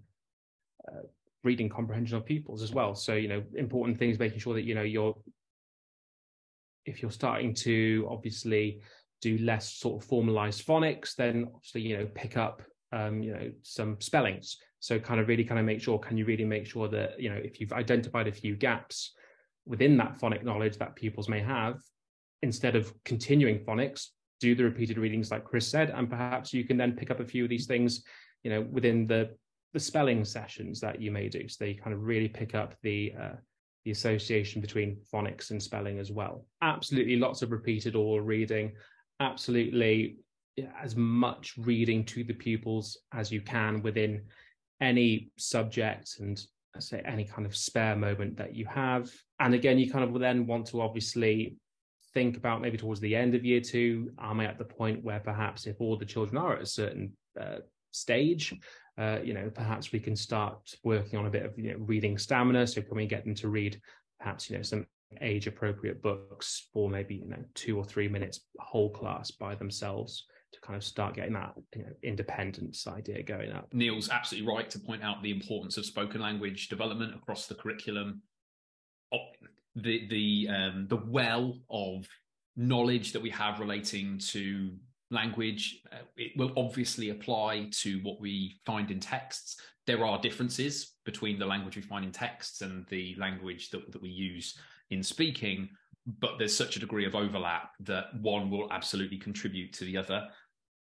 uh, 0.88 1.02
reading 1.44 1.70
comprehension 1.70 2.18
of 2.18 2.26
pupils 2.26 2.62
as 2.62 2.72
well. 2.72 2.96
So, 2.96 3.14
you 3.16 3.28
know, 3.28 3.44
important 3.56 3.98
things, 3.98 4.20
making 4.20 4.40
sure 4.40 4.54
that, 4.54 4.64
you 4.64 4.76
know, 4.76 4.84
you're, 4.84 5.16
if 6.86 7.02
you're 7.02 7.12
starting 7.12 7.54
to 7.56 8.08
obviously 8.10 8.82
do 9.30 9.38
less 9.40 9.66
sort 9.84 9.96
of 10.02 10.08
formalized 10.08 10.62
phonics, 10.68 11.16
then 11.16 11.36
obviously, 11.56 11.82
you 11.82 11.98
know, 11.98 12.08
pick 12.14 12.34
up, 12.46 12.62
um, 12.92 13.24
you 13.26 13.34
know, 13.36 13.48
some 13.62 13.92
spellings. 14.00 14.48
So 14.80 15.00
kind 15.00 15.20
of 15.20 15.28
really 15.28 15.46
kind 15.50 15.60
of 15.60 15.66
make 15.66 15.82
sure, 15.82 15.98
can 15.98 16.18
you 16.18 16.26
really 16.26 16.46
make 16.56 16.66
sure 16.74 16.88
that, 16.90 17.10
you 17.24 17.30
know, 17.32 17.42
if 17.50 17.60
you've 17.60 17.72
identified 17.84 18.28
a 18.28 18.40
few 18.42 18.54
gaps 18.56 19.14
within 19.66 19.96
that 19.98 20.18
phonic 20.20 20.44
knowledge 20.44 20.78
that 20.78 20.96
pupils 20.96 21.30
may 21.30 21.40
have, 21.40 21.76
instead 22.42 22.76
of 22.76 22.94
continuing 23.04 23.60
phonics, 23.68 24.08
do 24.42 24.56
the 24.56 24.64
repeated 24.72 24.98
readings 24.98 25.32
like 25.32 25.46
Chris 25.46 25.68
said, 25.76 25.90
and 25.90 26.10
perhaps 26.10 26.54
you 26.54 26.66
can 26.66 26.78
then 26.78 26.98
pick 27.00 27.10
up 27.12 27.22
a 27.22 27.26
few 27.34 27.44
of 27.46 27.50
these 27.50 27.66
things, 27.66 28.04
you 28.44 28.52
know, 28.52 28.62
within 28.78 29.08
the 29.08 29.30
the 29.74 29.80
spelling 29.80 30.24
sessions 30.24 30.80
that 30.80 31.02
you 31.02 31.12
may 31.12 31.28
do. 31.30 31.48
So 31.48 31.58
they 31.60 31.74
kind 31.74 31.96
of 31.96 32.04
really 32.04 32.28
pick 32.28 32.54
up 32.62 32.76
the 32.84 33.14
uh, 33.24 33.36
the 33.86 33.92
association 33.92 34.62
between 34.62 34.98
phonics 35.12 35.52
and 35.52 35.62
spelling 35.62 35.98
as 36.00 36.12
well. 36.12 36.46
Absolutely, 36.62 37.18
lots 37.18 37.42
of 37.42 37.52
repeated 37.52 37.96
oral 37.96 38.22
reading. 38.22 38.74
Absolutely, 39.24 40.18
as 40.82 40.96
much 40.96 41.54
reading 41.58 42.04
to 42.06 42.24
the 42.24 42.34
pupils 42.34 42.98
as 43.14 43.32
you 43.32 43.42
can 43.42 43.82
within 43.82 44.22
any 44.82 45.32
subject 45.38 46.18
and 46.20 46.46
I 46.76 46.80
say 46.80 47.02
any 47.06 47.24
kind 47.24 47.46
of 47.46 47.56
spare 47.56 47.96
moment 47.96 48.36
that 48.38 48.54
you 48.54 48.66
have. 48.66 49.10
And 49.40 49.54
again, 49.54 49.80
you 49.80 49.90
kind 49.90 50.04
of 50.04 50.20
then 50.20 50.46
want 50.46 50.66
to 50.68 50.82
obviously 50.82 51.56
think 52.14 52.36
about 52.36 52.62
maybe 52.62 52.78
towards 52.78 53.00
the 53.00 53.16
end 53.16 53.34
of 53.34 53.46
year 53.46 53.62
two, 53.62 54.12
am 54.20 54.42
I 54.42 54.46
at 54.46 54.58
the 54.58 54.66
point 54.66 55.04
where 55.04 55.20
perhaps 55.20 55.68
if 55.68 55.80
all 55.80 55.98
the 55.98 56.06
children 56.06 56.38
are 56.38 56.56
at 56.56 56.64
a 56.64 56.66
certain 56.66 57.14
uh, 57.40 57.60
stage, 57.92 58.54
uh, 58.98 59.20
you 59.24 59.34
know, 59.34 59.50
perhaps 59.54 59.92
we 59.92 60.00
can 60.00 60.16
start 60.16 60.58
working 60.84 61.18
on 61.18 61.28
a 61.28 61.30
bit 61.30 61.46
of 61.46 61.58
you 61.58 61.72
know, 61.72 61.78
reading 61.80 62.18
stamina. 62.18 62.68
So 62.68 62.82
can 62.82 62.98
we 62.98 63.06
get 63.06 63.24
them 63.24 63.36
to 63.36 63.48
read 63.48 63.80
perhaps 64.20 64.50
you 64.50 64.58
know 64.58 64.64
some 64.64 64.86
age 65.22 65.48
appropriate 65.48 66.02
books 66.02 66.68
for 66.74 66.90
maybe 66.90 67.16
you 67.16 67.28
know 67.28 67.44
two 67.56 67.78
or 67.78 67.84
three 67.84 68.08
minutes 68.08 68.42
whole 68.60 68.90
class 68.90 69.32
by 69.32 69.56
themselves 69.56 70.26
to 70.52 70.62
kind 70.62 70.78
of 70.78 70.84
start 70.84 71.16
getting 71.16 71.34
that 71.34 71.54
you 71.76 71.82
know, 71.82 71.90
independence 72.04 72.88
idea 72.88 73.24
going 73.24 73.52
up. 73.52 73.68
Neil's 73.74 74.10
absolutely 74.10 74.48
right 74.48 74.70
to 74.70 74.80
point 74.80 75.04
out 75.04 75.22
the 75.24 75.32
importance 75.32 75.78
of 75.78 75.86
spoken 75.86 76.22
language 76.22 76.70
development 76.70 77.16
across 77.16 77.48
the 77.48 77.56
curriculum. 77.56 78.22
The 79.76 80.08
the 80.08 80.48
um, 80.50 80.88
the 80.88 81.02
well 81.08 81.60
of 81.70 82.08
knowledge 82.56 83.12
that 83.14 83.22
we 83.22 83.32
have 83.32 83.60
relating 83.60 84.20
to 84.20 84.72
language. 85.10 85.82
Uh, 85.92 85.98
it 86.18 86.32
will 86.38 86.52
obviously 86.58 87.10
apply 87.10 87.70
to 87.72 88.00
what 88.00 88.20
we 88.20 88.60
find 88.66 88.92
in 88.92 89.00
texts. 89.00 89.58
There 89.86 90.06
are 90.06 90.20
differences 90.20 90.94
between 91.06 91.40
the 91.40 91.46
language 91.46 91.76
we 91.76 91.82
find 91.82 92.06
in 92.06 92.12
texts 92.12 92.62
and 92.62 92.86
the 92.88 93.16
language 93.18 93.70
that, 93.72 93.92
that 93.92 94.02
we 94.02 94.10
use 94.10 94.58
in 94.90 95.04
speaking, 95.04 95.70
but 96.20 96.38
there's 96.38 96.56
such 96.56 96.76
a 96.76 96.80
degree 96.80 97.06
of 97.06 97.16
overlap 97.16 97.72
that 97.82 98.06
one 98.20 98.50
will 98.50 98.72
absolutely 98.72 99.18
contribute 99.18 99.74
to 99.74 99.86
the 99.86 99.98
other. 99.98 100.28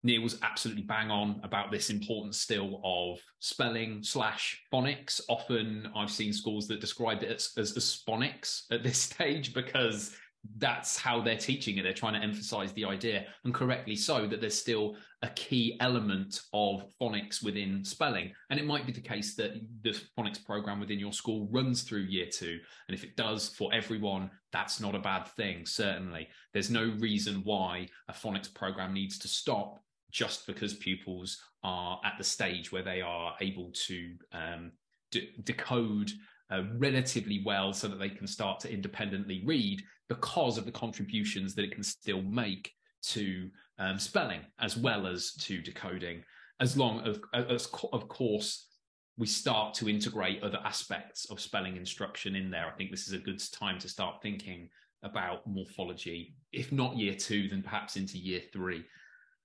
Neil 0.04 0.22
was 0.22 0.38
absolutely 0.42 0.82
bang 0.82 1.10
on 1.10 1.40
about 1.44 1.70
this 1.70 1.90
importance 1.90 2.40
still 2.40 2.80
of 2.82 3.20
spelling 3.38 4.02
slash 4.02 4.60
phonics. 4.72 5.20
Often 5.28 5.88
I've 5.94 6.10
seen 6.10 6.32
schools 6.32 6.66
that 6.68 6.80
describe 6.80 7.22
it 7.22 7.30
as, 7.30 7.52
as, 7.56 7.76
as 7.76 8.02
phonics 8.08 8.62
at 8.72 8.82
this 8.82 8.98
stage 9.10 9.54
because 9.54 10.16
that's 10.58 10.98
how 10.98 11.20
they're 11.20 11.36
teaching 11.36 11.78
it. 11.78 11.82
They're 11.82 11.92
trying 11.92 12.14
to 12.14 12.20
emphasize 12.20 12.72
the 12.72 12.84
idea, 12.84 13.26
and 13.44 13.54
correctly 13.54 13.94
so, 13.94 14.26
that 14.26 14.40
there's 14.40 14.58
still 14.58 14.96
a 15.22 15.28
key 15.28 15.76
element 15.80 16.40
of 16.52 16.84
phonics 17.00 17.42
within 17.42 17.84
spelling. 17.84 18.32
And 18.50 18.58
it 18.58 18.66
might 18.66 18.86
be 18.86 18.92
the 18.92 19.00
case 19.00 19.34
that 19.36 19.54
the 19.82 19.90
phonics 20.18 20.44
program 20.44 20.80
within 20.80 20.98
your 20.98 21.12
school 21.12 21.48
runs 21.50 21.82
through 21.82 22.02
year 22.02 22.26
two. 22.26 22.58
And 22.88 22.94
if 22.94 23.04
it 23.04 23.16
does 23.16 23.48
for 23.50 23.72
everyone, 23.72 24.30
that's 24.52 24.80
not 24.80 24.96
a 24.96 25.00
bad 25.00 25.28
thing, 25.28 25.64
certainly. 25.64 26.28
There's 26.52 26.70
no 26.70 26.92
reason 26.98 27.42
why 27.44 27.86
a 28.08 28.12
phonics 28.12 28.52
program 28.52 28.92
needs 28.92 29.18
to 29.20 29.28
stop 29.28 29.80
just 30.10 30.46
because 30.46 30.74
pupils 30.74 31.40
are 31.62 32.00
at 32.04 32.14
the 32.18 32.24
stage 32.24 32.72
where 32.72 32.82
they 32.82 33.00
are 33.00 33.34
able 33.40 33.70
to 33.72 34.14
um, 34.32 34.72
de- 35.10 35.32
decode 35.44 36.10
uh, 36.50 36.64
relatively 36.76 37.42
well 37.46 37.72
so 37.72 37.88
that 37.88 37.98
they 37.98 38.10
can 38.10 38.26
start 38.26 38.60
to 38.60 38.72
independently 38.72 39.42
read 39.46 39.82
because 40.12 40.58
of 40.58 40.66
the 40.66 40.72
contributions 40.72 41.54
that 41.54 41.64
it 41.64 41.72
can 41.72 41.82
still 41.82 42.20
make 42.22 42.70
to 43.02 43.48
um, 43.78 43.98
spelling 43.98 44.40
as 44.60 44.76
well 44.76 45.06
as 45.06 45.32
to 45.34 45.62
decoding 45.62 46.22
as 46.60 46.76
long 46.76 47.00
as, 47.06 47.18
as 47.48 47.66
of 47.92 48.08
course 48.08 48.68
we 49.16 49.26
start 49.26 49.74
to 49.74 49.88
integrate 49.88 50.42
other 50.42 50.60
aspects 50.64 51.30
of 51.30 51.40
spelling 51.40 51.76
instruction 51.76 52.34
in 52.34 52.50
there. 52.50 52.66
I 52.66 52.76
think 52.76 52.90
this 52.90 53.06
is 53.06 53.14
a 53.14 53.18
good 53.18 53.42
time 53.52 53.78
to 53.80 53.88
start 53.88 54.22
thinking 54.22 54.68
about 55.02 55.46
morphology 55.46 56.34
if 56.52 56.70
not 56.70 56.96
year 56.96 57.14
two 57.14 57.48
then 57.48 57.62
perhaps 57.62 57.96
into 57.96 58.18
year 58.18 58.42
three. 58.52 58.84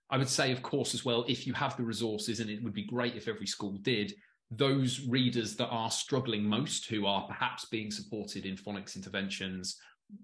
I 0.10 0.17
would 0.17 0.30
say 0.30 0.51
of 0.51 0.62
course 0.62 0.93
as 0.93 1.06
well 1.06 1.23
if 1.27 1.47
you 1.47 1.53
have 1.53 1.77
the 1.77 1.84
resources 1.84 2.39
and 2.41 2.49
it 2.49 2.62
would 2.62 2.73
be 2.73 2.86
great 2.86 3.15
if 3.15 3.27
every 3.27 3.47
school 3.47 3.77
did 3.82 4.13
those 4.51 5.06
readers 5.08 5.56
that 5.58 5.67
are 5.69 5.91
struggling 5.91 6.43
most 6.43 6.86
who 6.86 7.06
are 7.06 7.27
perhaps 7.27 7.65
being 7.65 7.91
supported 7.91 8.45
in 8.45 8.56
phonics 8.56 8.95
interventions 8.95 9.77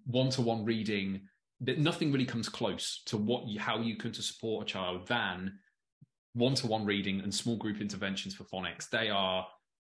one-to-one 0.05 0.65
reading 0.65 1.21
that 1.61 1.79
nothing 1.79 2.11
really 2.11 2.25
comes 2.25 2.49
close 2.49 3.01
to 3.05 3.17
what 3.17 3.47
you, 3.47 3.59
how 3.59 3.79
you 3.79 3.95
can 3.95 4.11
to 4.11 4.21
support 4.21 4.69
a 4.69 4.73
child 4.73 5.07
than 5.07 5.53
one-to-one 6.33 6.85
reading 6.85 7.21
and 7.21 7.33
small 7.33 7.55
group 7.55 7.79
interventions 7.79 8.33
for 8.35 8.43
phonics. 8.45 8.89
They 8.89 9.09
are 9.09 9.45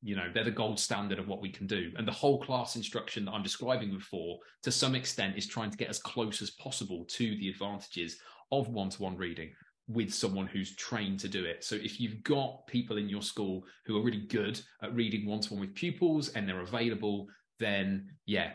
you 0.03 0.15
know 0.15 0.29
they're 0.33 0.45
the 0.45 0.51
gold 0.51 0.79
standard 0.79 1.19
of 1.19 1.29
what 1.29 1.41
we 1.41 1.49
can 1.49 1.67
do. 1.67 1.91
And 1.97 2.07
the 2.07 2.13
whole 2.13 2.39
class 2.41 2.77
instruction 2.77 3.25
that 3.25 3.33
i'm 3.33 3.43
describing 3.43 3.91
before 3.91 4.39
to 4.63 4.71
some 4.71 4.95
extent 4.95 5.37
is 5.37 5.47
trying 5.47 5.71
to 5.71 5.79
get 5.79 5.89
as 5.89 5.99
close 5.99 6.43
as 6.43 6.51
possible 6.51 7.07
to 7.09 7.37
the 7.39 7.49
advantages 7.49 8.19
of 8.53 8.69
one-to-one 8.69 9.17
reading 9.17 9.51
with 9.89 10.13
someone 10.13 10.47
who's 10.47 10.77
trained 10.77 11.21
to 11.21 11.29
do 11.29 11.45
it. 11.45 11.65
So 11.65 11.75
if 11.77 12.01
you've 12.01 12.23
got 12.23 12.67
people 12.67 12.97
in 12.97 13.09
your 13.09 13.23
school 13.23 13.65
who 13.85 13.99
are 13.99 14.03
really 14.03 14.27
good 14.27 14.61
at 14.83 14.95
reading 14.95 15.27
one-to-one 15.27 15.61
with 15.61 15.75
pupils 15.75 16.29
and 16.31 16.49
they're 16.49 16.61
available 16.61 17.27
then 17.59 18.07
yeah 18.27 18.53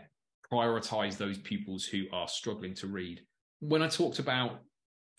prioritize 0.51 1.17
those 1.17 1.37
pupils 1.37 1.85
who 1.85 2.05
are 2.11 2.27
struggling 2.27 2.73
to 2.75 2.87
read. 2.87 3.21
When 3.59 3.81
I 3.81 3.87
talked 3.87 4.19
about 4.19 4.61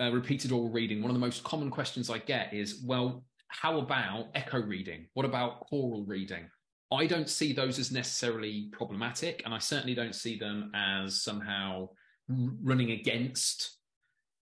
uh, 0.00 0.10
repeated 0.10 0.52
oral 0.52 0.70
reading, 0.70 1.02
one 1.02 1.10
of 1.10 1.14
the 1.14 1.20
most 1.20 1.44
common 1.44 1.70
questions 1.70 2.10
I 2.10 2.18
get 2.18 2.52
is, 2.52 2.82
well, 2.84 3.24
how 3.48 3.78
about 3.78 4.28
echo 4.34 4.60
reading? 4.60 5.06
What 5.14 5.26
about 5.26 5.60
choral 5.60 6.04
reading? 6.06 6.48
I 6.92 7.06
don't 7.06 7.28
see 7.28 7.52
those 7.52 7.78
as 7.78 7.92
necessarily 7.92 8.68
problematic, 8.72 9.42
and 9.44 9.54
I 9.54 9.58
certainly 9.58 9.94
don't 9.94 10.14
see 10.14 10.38
them 10.38 10.72
as 10.74 11.22
somehow 11.22 11.88
running 12.28 12.92
against 12.92 13.78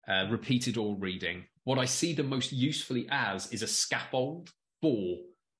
uh, 0.07 0.27
repeated 0.29 0.77
oral 0.77 0.97
reading. 0.97 1.45
What 1.63 1.77
I 1.77 1.85
see 1.85 2.13
them 2.13 2.29
most 2.29 2.51
usefully 2.51 3.07
as 3.11 3.51
is 3.51 3.61
a 3.61 3.67
scaffold 3.67 4.49
for 4.81 5.17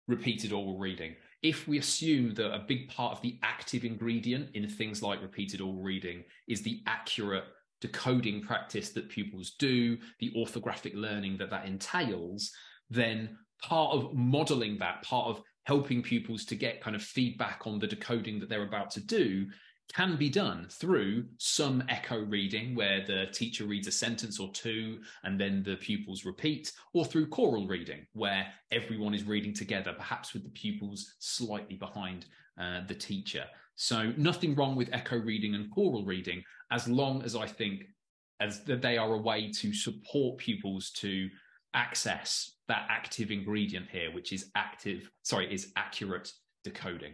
repeated 0.08 0.52
oral 0.52 0.78
reading 0.80 1.16
if 1.42 1.68
we 1.68 1.78
assume 1.78 2.34
that 2.36 2.54
a 2.54 2.66
big 2.68 2.90
part 2.90 3.14
of 3.14 3.22
the 3.22 3.40
active 3.44 3.86
ingredient 3.86 4.50
in 4.54 4.68
things 4.68 5.02
like 5.02 5.22
repeated 5.22 5.62
oral 5.62 5.82
reading 5.82 6.24
is 6.48 6.62
the 6.62 6.82
accurate 6.86 7.46
decoding 7.82 8.42
practice 8.42 8.90
that 8.90 9.10
pupils 9.10 9.52
do, 9.58 9.98
the 10.20 10.32
orthographic 10.36 10.94
learning 10.96 11.38
that 11.38 11.50
that 11.50 11.66
entails, 11.66 12.52
then 12.90 13.38
part 13.62 13.94
of 13.94 14.14
modeling 14.14 14.78
that, 14.80 15.02
part 15.04 15.28
of 15.28 15.42
helping 15.64 16.02
pupils 16.02 16.46
to 16.46 16.56
get 16.56 16.82
kind 16.82 16.96
of 16.96 17.02
feedback 17.02 17.62
on 17.66 17.80
the 17.80 17.88
decoding 17.88 18.40
that 18.40 18.50
they're 18.50 18.68
about 18.68 18.90
to 18.92 19.00
do 19.00 19.46
can 19.94 20.16
be 20.18 20.30
done 20.30 20.68
through 20.70 21.26
some 21.38 21.84
echo 21.90 22.20
reading 22.20 22.76
where 22.76 23.04
the 23.06 23.26
teacher 23.34 23.66
reads 23.66 23.88
a 23.88 23.92
sentence 23.92 24.40
or 24.40 24.52
two 24.52 25.00
and 25.24 25.40
then 25.40 25.64
the 25.64 25.76
pupils 25.78 26.26
repeat, 26.26 26.72
or 26.94 27.06
through 27.06 27.28
choral 27.28 27.68
reading 27.68 28.06
where 28.14 28.48
everyone 28.72 29.14
is 29.14 29.24
reading 29.24 29.54
together, 29.54 29.94
perhaps 29.94 30.34
with 30.34 30.44
the 30.44 30.50
pupils 30.50 31.16
slightly 31.20 31.76
behind 31.76 32.26
uh, 32.60 32.82
the 32.88 32.94
teacher. 32.94 33.46
So 33.76 34.14
nothing 34.18 34.56
wrong 34.56 34.76
with 34.76 34.90
echo 34.92 35.18
reading 35.18 35.56
and 35.56 35.72
choral 35.72 36.06
reading 36.06 36.44
as 36.72 36.88
long 36.88 37.24
as 37.24 37.36
I 37.36 37.48
think 37.48 37.84
as 38.40 38.64
that 38.66 38.82
they 38.82 38.98
are 38.98 39.14
a 39.14 39.18
way 39.18 39.52
to 39.52 39.74
support 39.74 40.38
pupils 40.38 40.92
to 40.92 41.30
access 41.74 42.58
that 42.68 42.86
active 42.90 43.32
ingredient 43.32 43.88
here, 43.92 44.14
which 44.14 44.32
is 44.32 44.52
active, 44.56 45.10
sorry, 45.24 45.52
is 45.54 45.72
accurate 45.76 46.32
decoding. 46.64 47.14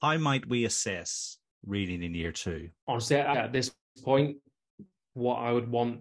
How 0.00 0.16
might 0.18 0.46
we 0.48 0.64
assess 0.64 1.38
reading 1.66 2.02
in 2.02 2.14
year 2.14 2.32
two? 2.32 2.70
Honestly, 2.86 3.16
at 3.16 3.52
this 3.52 3.72
point, 4.04 4.36
what 5.14 5.36
I 5.36 5.52
would 5.52 5.70
want 5.70 6.00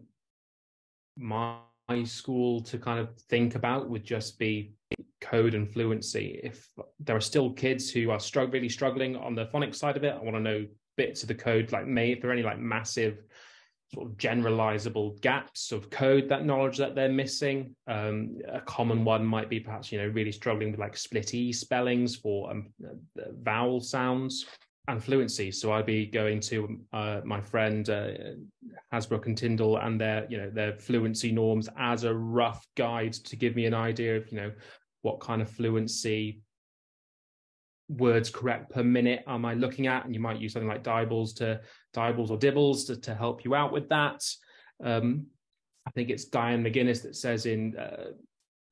my 1.18 1.58
school 2.04 2.62
to 2.62 2.78
kind 2.78 3.00
of 3.00 3.16
think 3.30 3.56
about 3.56 3.90
would 3.90 4.04
just 4.04 4.38
be 4.38 4.74
code 5.22 5.56
and 5.56 5.72
fluency. 5.72 6.40
If 6.44 6.68
there 7.00 7.16
are 7.16 7.22
still 7.22 7.52
kids 7.52 7.90
who 7.90 8.12
are 8.12 8.20
really 8.48 8.70
struggling 8.70 9.16
on 9.16 9.36
the 9.36 9.48
phonics 9.48 9.76
side 9.76 9.98
of 9.98 10.04
it, 10.04 10.14
I 10.14 10.24
want 10.24 10.36
to 10.36 10.42
know 10.42 10.66
bits 10.96 11.24
of 11.24 11.28
the 11.28 11.36
code, 11.36 11.72
like 11.72 11.88
may 11.88 12.12
if 12.12 12.22
there 12.22 12.30
are 12.30 12.34
any 12.34 12.44
like 12.44 12.60
massive 12.60 13.24
sort 13.94 14.08
of 14.08 14.18
generalizable 14.18 15.20
gaps 15.22 15.72
of 15.72 15.90
code 15.90 16.28
that 16.28 16.46
knowledge 16.46 16.78
that 16.78 16.96
they're 16.96 17.10
missing. 17.10 17.76
Um, 17.88 18.38
a 18.48 18.60
common 18.60 19.06
one 19.06 19.26
might 19.26 19.50
be 19.50 19.60
perhaps 19.60 19.92
you 19.92 20.00
know 20.00 20.08
really 20.08 20.32
struggling 20.32 20.72
with 20.72 20.80
like 20.80 20.98
split 20.98 21.34
e 21.34 21.54
spellings 21.54 22.16
for 22.16 22.52
um, 22.52 22.68
uh, 22.86 23.22
vowel 23.42 23.80
sounds 23.80 24.46
and 24.90 25.04
fluency. 25.04 25.52
So 25.52 25.74
I'd 25.74 25.86
be 25.86 26.06
going 26.06 26.40
to 26.42 26.80
uh, 26.94 27.22
my 27.24 27.42
friend 27.42 27.90
uh, 27.90 28.10
Hasbrouck 28.94 29.26
and 29.26 29.38
Tindal 29.38 29.84
and 29.86 30.00
their 30.00 30.26
you 30.30 30.38
know 30.38 30.50
their 30.50 30.74
fluency 30.78 31.32
norms 31.32 31.70
as 31.78 32.04
a 32.04 32.14
rough 32.14 32.66
guide 32.76 33.14
to 33.14 33.36
give 33.36 33.56
me 33.56 33.66
an 33.66 33.74
idea 33.74 34.18
of 34.18 34.32
you 34.32 34.38
know 34.38 34.52
what 35.02 35.20
kind 35.20 35.42
of 35.42 35.50
fluency 35.50 36.42
words 37.90 38.30
correct 38.30 38.70
per 38.70 38.84
minute 38.84 39.24
am 39.28 39.46
I 39.46 39.54
looking 39.54 39.88
at? 39.88 40.06
And 40.06 40.14
you 40.14 40.20
might 40.20 40.40
use 40.40 40.54
something 40.54 40.68
like 40.68 40.84
DIBELS 40.84 41.34
to 41.36 41.62
DIBELS 41.98 42.30
or 42.30 42.38
DIBELS 42.38 42.86
to, 42.86 42.96
to 43.02 43.16
help 43.16 43.44
you 43.44 43.56
out 43.56 43.72
with 43.72 43.90
that. 43.90 44.24
Um, 44.84 45.26
I 45.88 45.92
think 45.92 46.10
it's 46.10 46.26
Diane 46.26 46.64
McGuinness 46.64 47.02
that 47.04 47.16
says 47.16 47.48
in 47.48 47.76
uh, 47.76 48.12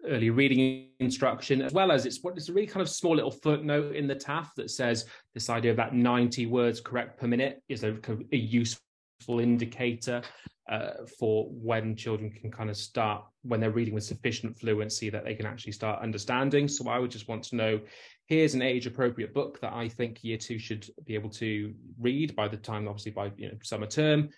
early 0.05 0.29
reading 0.29 0.89
instruction, 0.99 1.63
as 1.63 1.73
well 1.73 1.91
as 1.91 2.05
it's 2.05 2.19
what 2.21 2.38
it's 2.38 2.49
a 2.49 2.53
really 2.53 2.67
kind 2.67 2.81
of 2.81 2.89
small 2.89 3.15
little 3.15 3.31
footnote 3.31 3.95
in 3.95 4.05
the 4.07 4.15
TAF 4.15 4.53
that 4.57 4.69
says 4.69 5.05
this 5.33 5.49
idea 5.49 5.71
of 5.71 5.77
that 5.77 5.95
90 5.95 6.45
words 6.45 6.79
correct 6.79 7.19
per 7.19 7.25
minute 7.27 7.63
is 7.67 7.83
a, 7.83 7.97
a 8.31 8.38
useful 8.38 9.39
indicator 9.39 10.21
uh, 10.69 11.06
for 11.19 11.47
when 11.49 11.95
children 11.95 12.32
can 12.32 12.51
kind 12.51 12.69
of 12.69 12.78
start 12.78 13.23
when 13.43 13.60
they're 13.60 13.71
reading 13.71 13.93
with 13.93 14.04
sufficient 14.04 14.58
fluency 14.58 15.10
that 15.10 15.23
they 15.23 15.36
can 15.36 15.45
actually 15.45 15.71
start 15.71 16.01
understanding. 16.01 16.67
So 16.67 16.89
I 16.89 16.97
would 16.97 17.12
just 17.12 17.28
want 17.28 17.43
to 17.45 17.56
know 17.56 17.80
here's 18.28 18.56
an 18.56 18.62
age 18.62 18.88
appropriate 18.88 19.34
book 19.34 19.62
that 19.62 19.73
I 19.73 19.88
think 19.88 20.23
year 20.23 20.38
two 20.38 20.58
should 20.58 20.89
be 21.06 21.13
able 21.13 21.30
to 21.32 21.73
read 21.99 22.36
by 22.36 22.47
the 22.47 22.58
time, 22.58 22.88
obviously 22.88 23.12
by 23.12 23.32
you 23.38 23.49
know 23.49 23.58
summer 23.62 23.86
term. 23.86 24.30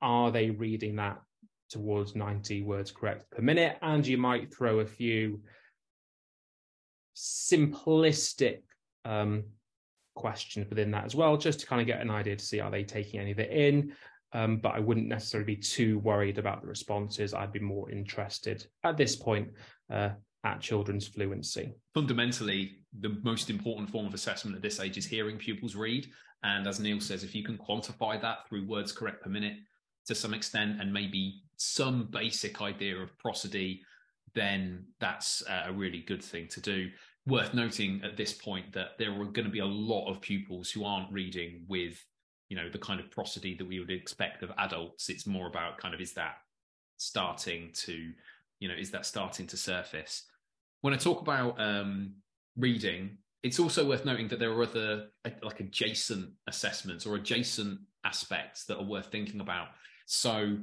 Are 0.00 0.30
they 0.30 0.50
reading 0.50 0.96
that 0.96 1.20
towards 1.68 2.16
90 2.16 2.62
words 2.62 2.90
correct 2.90 3.30
per 3.30 3.42
minute? 3.42 3.76
And 3.82 4.06
you 4.06 4.16
might 4.16 4.54
throw 4.54 4.80
a 4.80 4.86
few 4.86 5.42
simplistic 7.14 8.62
um, 9.04 9.44
questions 10.14 10.68
within 10.70 10.90
that 10.92 11.04
as 11.04 11.14
well, 11.14 11.36
just 11.36 11.60
to 11.60 11.66
kind 11.66 11.80
of 11.80 11.86
get 11.86 12.00
an 12.00 12.10
idea 12.10 12.36
to 12.36 12.44
see 12.44 12.60
are 12.60 12.70
they 12.70 12.84
taking 12.84 13.20
any 13.20 13.32
of 13.32 13.38
it 13.38 13.50
in. 13.50 13.92
Um, 14.32 14.58
but 14.58 14.74
I 14.74 14.78
wouldn't 14.80 15.08
necessarily 15.08 15.54
be 15.54 15.60
too 15.60 16.00
worried 16.00 16.38
about 16.38 16.60
the 16.60 16.68
responses. 16.68 17.32
I'd 17.32 17.52
be 17.52 17.60
more 17.60 17.90
interested 17.90 18.66
at 18.84 18.98
this 18.98 19.16
point 19.16 19.48
uh, 19.90 20.10
at 20.44 20.60
children's 20.60 21.08
fluency. 21.08 21.72
Fundamentally, 21.94 22.82
the 23.00 23.18
most 23.22 23.48
important 23.48 23.90
form 23.90 24.06
of 24.06 24.14
assessment 24.14 24.56
at 24.56 24.62
this 24.62 24.80
age 24.80 24.98
is 24.98 25.06
hearing 25.06 25.38
pupils 25.38 25.74
read. 25.74 26.06
And 26.42 26.66
as 26.66 26.78
Neil 26.78 27.00
says, 27.00 27.24
if 27.24 27.34
you 27.34 27.42
can 27.42 27.58
quantify 27.58 28.20
that 28.20 28.48
through 28.48 28.66
words 28.66 28.92
correct 28.92 29.22
per 29.22 29.30
minute 29.30 29.56
to 30.06 30.14
some 30.14 30.34
extent 30.34 30.80
and 30.80 30.92
maybe 30.92 31.42
some 31.56 32.08
basic 32.10 32.62
idea 32.62 32.96
of 32.96 33.16
prosody, 33.18 33.82
then 34.34 34.84
that's 35.00 35.42
a 35.66 35.72
really 35.72 36.00
good 36.00 36.22
thing 36.22 36.46
to 36.48 36.60
do. 36.60 36.88
Worth 37.26 37.54
noting 37.54 38.00
at 38.04 38.16
this 38.16 38.32
point 38.32 38.72
that 38.72 38.98
there 38.98 39.10
are 39.10 39.24
going 39.24 39.44
to 39.44 39.50
be 39.50 39.58
a 39.58 39.66
lot 39.66 40.08
of 40.08 40.20
pupils 40.20 40.70
who 40.70 40.84
aren't 40.84 41.12
reading 41.12 41.64
with 41.68 42.02
you 42.48 42.56
know 42.56 42.68
the 42.68 42.78
kind 42.78 43.00
of 43.00 43.10
prosody 43.10 43.54
that 43.56 43.66
we 43.66 43.78
would 43.78 43.90
expect 43.90 44.42
of 44.42 44.52
adults. 44.58 45.08
It's 45.08 45.26
more 45.26 45.46
about 45.46 45.78
kind 45.78 45.94
of 45.94 46.00
is 46.00 46.12
that 46.14 46.36
starting 46.96 47.70
to 47.72 48.12
you 48.60 48.68
know 48.68 48.74
is 48.74 48.90
that 48.92 49.06
starting 49.06 49.46
to 49.48 49.56
surface? 49.56 50.24
When 50.80 50.94
i 50.94 50.96
talk 50.96 51.20
about 51.20 51.60
um 51.60 52.14
reading 52.56 53.18
it's 53.44 53.60
also 53.60 53.86
worth 53.86 54.04
noting 54.04 54.26
that 54.28 54.40
there 54.40 54.50
are 54.50 54.62
other 54.62 55.06
like 55.42 55.60
adjacent 55.60 56.30
assessments 56.48 57.06
or 57.06 57.14
adjacent 57.14 57.78
aspects 58.04 58.64
that 58.64 58.78
are 58.78 58.84
worth 58.84 59.06
thinking 59.06 59.40
about. 59.40 59.68
So 60.06 60.56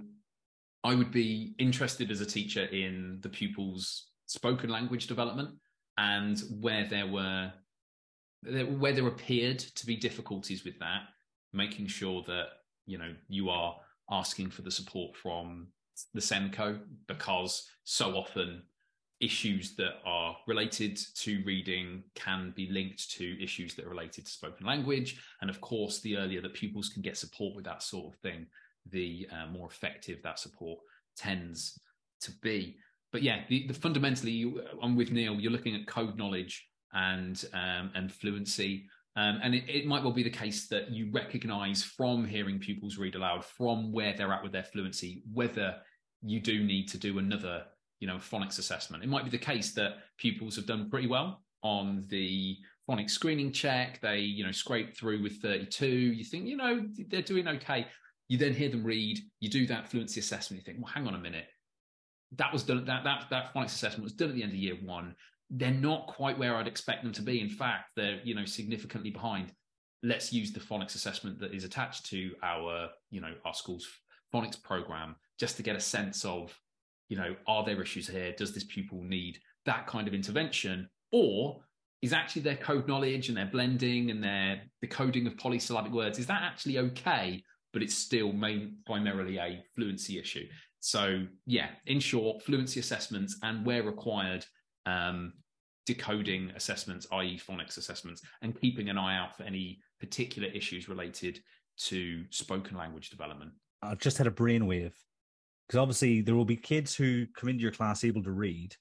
i 0.84 0.94
would 0.94 1.12
be 1.12 1.56
interested 1.58 2.12
as 2.12 2.22
a 2.22 2.26
teacher 2.26 2.66
in 2.66 3.20
the 3.22 3.30
pupils 3.30 4.12
spoken 4.28 4.70
language 4.70 5.08
development 5.08 5.50
and 5.98 6.44
where 6.60 6.86
there 6.88 7.08
were 7.08 7.52
where 8.78 8.94
there 8.94 9.08
appeared 9.08 9.60
to 9.60 9.86
be 9.86 9.96
difficulties 9.96 10.64
with 10.64 10.78
that 10.80 11.02
making 11.56 11.88
sure 11.88 12.24
that 12.28 12.48
you 12.86 12.98
know 12.98 13.14
you 13.28 13.50
are 13.50 13.76
asking 14.12 14.52
for 14.52 14.62
the 14.62 14.72
support 14.72 15.16
from 15.16 15.68
the 16.14 16.22
SENCO 16.22 16.80
because 17.08 17.68
so 17.84 18.12
often 18.16 18.62
issues 19.22 19.76
that 19.76 19.94
are 20.06 20.36
related 20.46 21.00
to 21.16 21.42
reading 21.46 22.04
can 22.16 22.54
be 22.56 22.70
linked 22.70 23.10
to 23.12 23.42
issues 23.42 23.74
that 23.74 23.86
are 23.86 23.90
related 23.90 24.26
to 24.26 24.32
spoken 24.32 24.66
language. 24.66 25.22
And 25.42 25.50
of 25.50 25.62
course, 25.62 26.02
the 26.02 26.18
earlier 26.18 26.42
that 26.42 26.54
pupils 26.54 26.90
can 26.90 27.02
get 27.02 27.18
support 27.18 27.56
with 27.56 27.66
that 27.66 27.82
sort 27.82 28.14
of 28.14 28.20
thing, 28.20 28.46
the 28.92 29.28
uh, 29.32 29.48
more 29.48 29.68
effective 29.68 30.22
that 30.24 30.40
support 30.40 30.80
tends 31.16 31.80
to 32.22 32.32
be. 32.42 32.78
But 33.12 33.24
yeah, 33.24 33.44
the, 33.48 33.68
the 33.68 33.74
fundamentally, 33.74 34.54
I'm 34.82 34.96
with 34.96 35.12
Neil. 35.12 35.36
You're 35.36 35.52
looking 35.52 35.76
at 35.76 35.88
code 35.88 36.18
knowledge 36.18 36.68
and 36.94 37.44
um, 37.54 37.92
and 37.96 38.12
fluency. 38.12 38.88
Um, 39.18 39.40
and 39.42 39.56
it, 39.56 39.64
it, 39.70 39.86
might 39.86 40.04
well 40.04 40.12
be 40.12 40.24
the 40.24 40.30
case 40.30 40.68
that 40.68 40.92
you 40.92 41.10
recognize 41.12 41.82
from 41.82 42.26
hearing 42.26 42.60
pupils 42.60 42.98
read 42.98 43.16
aloud, 43.16 43.46
from 43.46 43.94
where 43.94 44.14
they're 44.16 44.34
at 44.34 44.44
with 44.44 44.52
their 44.52 44.64
fluency, 44.64 45.24
whether 45.32 45.78
you 46.22 46.42
do 46.42 46.64
need 46.64 46.90
to 46.90 46.98
do 46.98 47.18
another, 47.18 47.64
you 48.02 48.08
know, 48.08 48.18
phonics 48.18 48.60
assessment. 48.60 49.04
It 49.04 49.10
might 49.10 49.24
be 49.24 49.30
the 49.30 49.38
case 49.38 49.74
that 49.76 50.00
pupils 50.18 50.58
have 50.58 50.66
done 50.66 50.90
pretty 50.90 51.08
well 51.08 51.44
on 51.64 52.04
the 52.10 52.58
phonics 52.90 53.12
screening 53.12 53.54
check. 53.54 54.02
They, 54.02 54.20
you 54.20 54.46
know, 54.46 54.52
scrape 54.52 54.98
through 54.98 55.24
with 55.24 55.42
32. 55.42 55.88
You 55.88 56.24
think, 56.26 56.46
you 56.46 56.58
know, 56.58 56.86
they're 57.08 57.22
doing 57.22 57.48
okay. 57.48 57.88
You 58.28 58.38
then 58.38 58.54
hear 58.54 58.70
them 58.70 58.84
read, 58.84 59.20
you 59.40 59.50
do 59.50 59.66
that 59.68 59.90
fluency 59.90 60.20
assessment, 60.20 60.62
you 60.62 60.66
think, 60.66 60.84
well, 60.84 60.92
hang 60.92 61.08
on 61.08 61.16
a 61.16 61.20
minute. 61.20 61.46
That 62.34 62.52
was 62.52 62.64
done, 62.64 62.84
that, 62.86 63.04
that, 63.06 63.28
that 63.30 63.54
phonics 63.54 63.68
assessment 63.68 64.04
was 64.04 64.14
done 64.14 64.30
at 64.30 64.36
the 64.36 64.44
end 64.44 64.52
of 64.52 64.58
year 64.58 64.76
one 64.84 65.16
they're 65.50 65.72
not 65.72 66.08
quite 66.08 66.38
where 66.38 66.56
I'd 66.56 66.68
expect 66.68 67.04
them 67.04 67.14
to 67.14 67.22
be. 67.22 67.42
In 67.42 67.50
fact, 67.50 67.92
they're 67.96 68.20
you 68.24 68.36
know 68.36 68.46
significantly 68.46 69.12
behind. 69.12 69.52
Let's 70.04 70.32
use 70.32 70.52
the 70.52 70.60
phonics 70.60 70.96
assessment 70.96 71.40
that 71.40 71.54
is 71.54 71.64
attached 71.64 72.06
to 72.08 72.32
our 72.44 72.90
you 73.12 73.22
know 73.22 73.34
our 73.46 73.54
school's 73.54 73.88
phonics 74.34 74.62
program 74.62 75.16
just 75.40 75.58
to 75.58 75.64
get 75.64 75.76
a 75.76 75.80
sense 75.80 76.26
of 76.26 76.58
you 77.10 77.18
know 77.18 77.36
are 77.48 77.64
there 77.64 77.82
issues 77.82 78.08
here? 78.08 78.34
Does 78.38 78.54
this 78.54 78.64
pupil 78.66 79.02
need 79.02 79.40
that 79.66 79.88
kind 79.88 80.08
of 80.08 80.14
intervention, 80.14 80.90
or 81.12 81.62
is 82.02 82.14
actually 82.14 82.44
their 82.44 82.58
code 82.58 82.88
knowledge 82.88 83.30
and 83.30 83.38
their 83.38 83.48
blending 83.48 84.12
and 84.12 84.24
their 84.24 84.62
the 84.82 84.88
coding 84.88 85.26
of 85.26 85.38
polysyllabic 85.38 85.92
words 85.92 86.20
is 86.20 86.28
that 86.28 86.42
actually 86.42 86.78
okay? 86.78 87.44
But 87.74 87.84
it's 87.84 87.96
still 87.96 88.32
main, 88.32 88.78
primarily 88.86 89.38
a 89.38 89.62
fluency 89.76 90.18
issue. 90.18 90.46
So 90.80 91.26
yeah, 91.46 91.70
in 91.88 92.00
short, 92.00 92.44
fluency 92.44 92.80
assessments 92.80 93.38
and 93.44 93.66
where 93.66 93.84
required 93.84 94.46
um, 94.86 95.34
decoding 95.86 96.52
assessments, 96.56 97.08
i.e., 97.14 97.40
phonics 97.40 97.78
assessments, 97.78 98.22
and 98.42 98.60
keeping 98.60 98.90
an 98.90 98.98
eye 98.98 99.18
out 99.18 99.36
for 99.36 99.44
any 99.44 99.80
particular 100.00 100.48
issues 100.50 100.90
related 100.90 101.40
to 101.78 102.24
spoken 102.30 102.78
language 102.78 103.10
development. 103.10 103.52
I've 103.82 104.00
just 104.00 104.18
had 104.18 104.28
a 104.28 104.32
brainwave 104.32 104.94
because 105.68 105.80
obviously 105.80 106.22
there 106.22 106.36
will 106.36 106.46
be 106.46 106.56
kids 106.56 106.96
who 106.96 107.26
come 107.36 107.50
into 107.50 107.62
your 107.62 107.72
class 107.72 108.04
able 108.04 108.24
to 108.24 108.32
read. 108.32 108.76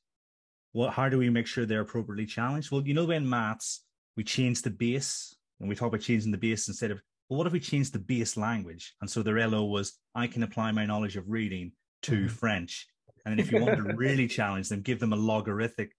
What? 0.73 0.93
How 0.93 1.09
do 1.09 1.19
we 1.19 1.31
make 1.31 1.47
sure 1.47 1.67
they're 1.67 1.81
appropriately 1.81 2.27
challenged? 2.27 2.71
Well, 2.71 2.87
you 2.87 2.95
know, 2.95 3.05
when 3.05 3.29
maths 3.29 3.85
we 4.17 4.25
change 4.25 4.62
the 4.62 4.71
base, 4.71 5.35
and 5.61 5.69
we 5.69 5.75
talk 5.75 5.88
about 5.88 6.01
changing 6.01 6.33
the 6.33 6.38
base 6.38 6.69
instead 6.69 6.90
of 6.90 7.01
well, 7.29 7.38
what 7.38 7.47
if 7.47 7.53
we 7.53 7.61
change 7.61 7.90
the 7.90 7.99
base 7.99 8.37
language? 8.37 8.95
And 9.01 9.09
so 9.09 9.23
their 9.23 9.47
LO 9.49 9.64
was 9.64 9.99
I 10.14 10.27
can 10.27 10.43
apply 10.43 10.73
my 10.73 10.85
knowledge 10.85 11.17
of 11.17 11.29
reading 11.29 11.73
to 12.03 12.12
mm-hmm. 12.12 12.27
French. 12.27 12.87
And 13.27 13.41
if 13.41 13.51
you 13.51 13.61
want 13.61 13.77
to 13.77 13.95
really 13.95 14.27
challenge 14.27 14.69
them, 14.69 14.83
give 14.83 15.01
them 15.01 15.13
a 15.13 15.17
logarithmic 15.17 15.93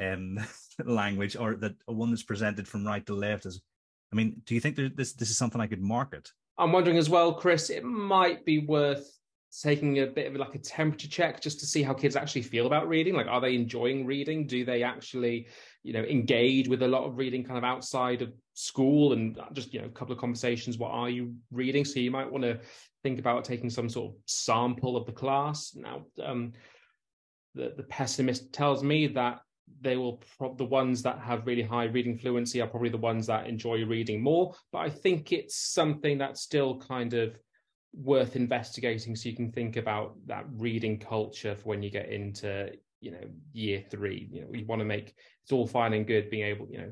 um, 0.00 0.38
language 0.84 1.36
or 1.36 1.54
that 1.56 1.74
one 1.86 2.10
that's 2.10 2.22
presented 2.22 2.66
from 2.66 2.86
right 2.86 3.04
to 3.06 3.14
left 3.14 3.46
as 3.46 3.60
I 4.12 4.16
mean, 4.16 4.42
do 4.46 4.54
you 4.54 4.60
think 4.60 4.76
this 4.76 5.14
this 5.14 5.30
is 5.30 5.36
something 5.36 5.60
I 5.60 5.66
could 5.66 5.82
market? 5.82 6.30
I'm 6.56 6.70
wondering 6.70 6.98
as 6.98 7.10
well, 7.10 7.34
Chris. 7.34 7.68
It 7.68 7.82
might 7.82 8.44
be 8.44 8.60
worth 8.60 9.10
taking 9.62 10.00
a 10.00 10.06
bit 10.06 10.28
of 10.28 10.36
like 10.36 10.54
a 10.54 10.58
temperature 10.58 11.08
check 11.08 11.40
just 11.40 11.58
to 11.60 11.66
see 11.66 11.82
how 11.82 11.94
kids 11.94 12.14
actually 12.14 12.42
feel 12.42 12.66
about 12.66 12.88
reading. 12.88 13.14
Like, 13.14 13.26
are 13.26 13.40
they 13.40 13.56
enjoying 13.56 14.06
reading? 14.06 14.46
Do 14.46 14.64
they 14.64 14.84
actually, 14.84 15.48
you 15.82 15.92
know, 15.92 16.02
engage 16.04 16.68
with 16.68 16.82
a 16.82 16.88
lot 16.88 17.04
of 17.04 17.18
reading 17.18 17.42
kind 17.42 17.58
of 17.58 17.64
outside 17.64 18.22
of 18.22 18.32
school 18.54 19.14
and 19.14 19.36
just 19.52 19.74
you 19.74 19.80
know 19.80 19.86
a 19.86 19.90
couple 19.90 20.12
of 20.12 20.20
conversations? 20.20 20.78
What 20.78 20.92
are 20.92 21.10
you 21.10 21.34
reading? 21.50 21.84
So 21.84 21.98
you 21.98 22.12
might 22.12 22.30
want 22.30 22.44
to 22.44 22.60
think 23.02 23.18
about 23.18 23.44
taking 23.44 23.68
some 23.68 23.88
sort 23.88 24.12
of 24.12 24.18
sample 24.26 24.96
of 24.96 25.06
the 25.06 25.12
class. 25.12 25.74
Now, 25.74 26.04
um, 26.22 26.52
the 27.54 27.72
the 27.76 27.82
pessimist 27.84 28.52
tells 28.52 28.82
me 28.82 29.06
that 29.08 29.40
they 29.80 29.96
will 29.96 30.22
the 30.56 30.64
ones 30.64 31.02
that 31.02 31.18
have 31.18 31.46
really 31.46 31.62
high 31.62 31.84
reading 31.84 32.18
fluency 32.18 32.60
are 32.60 32.66
probably 32.66 32.88
the 32.88 32.96
ones 32.96 33.26
that 33.26 33.46
enjoy 33.46 33.84
reading 33.84 34.22
more. 34.22 34.54
But 34.72 34.78
i 34.78 34.90
think 34.90 35.32
it's 35.32 35.56
something 35.56 36.18
that's 36.18 36.40
still 36.40 36.78
kind 36.78 37.14
of 37.14 37.38
worth 37.92 38.34
investigating 38.34 39.14
so 39.14 39.28
you 39.28 39.36
can 39.36 39.52
think 39.52 39.76
about 39.76 40.16
that 40.26 40.44
reading 40.56 40.98
culture 40.98 41.54
for 41.54 41.68
when 41.68 41.82
you 41.82 41.90
get 41.90 42.08
into 42.08 42.72
you 43.00 43.12
know 43.12 43.24
year 43.52 43.84
3 43.88 44.28
you 44.32 44.40
know 44.40 44.48
we 44.50 44.64
want 44.64 44.80
to 44.80 44.84
make 44.84 45.14
it's 45.44 45.52
all 45.52 45.66
fine 45.66 45.92
and 45.92 46.06
good 46.06 46.28
being 46.28 46.44
able 46.44 46.66
you 46.68 46.78
know 46.78 46.90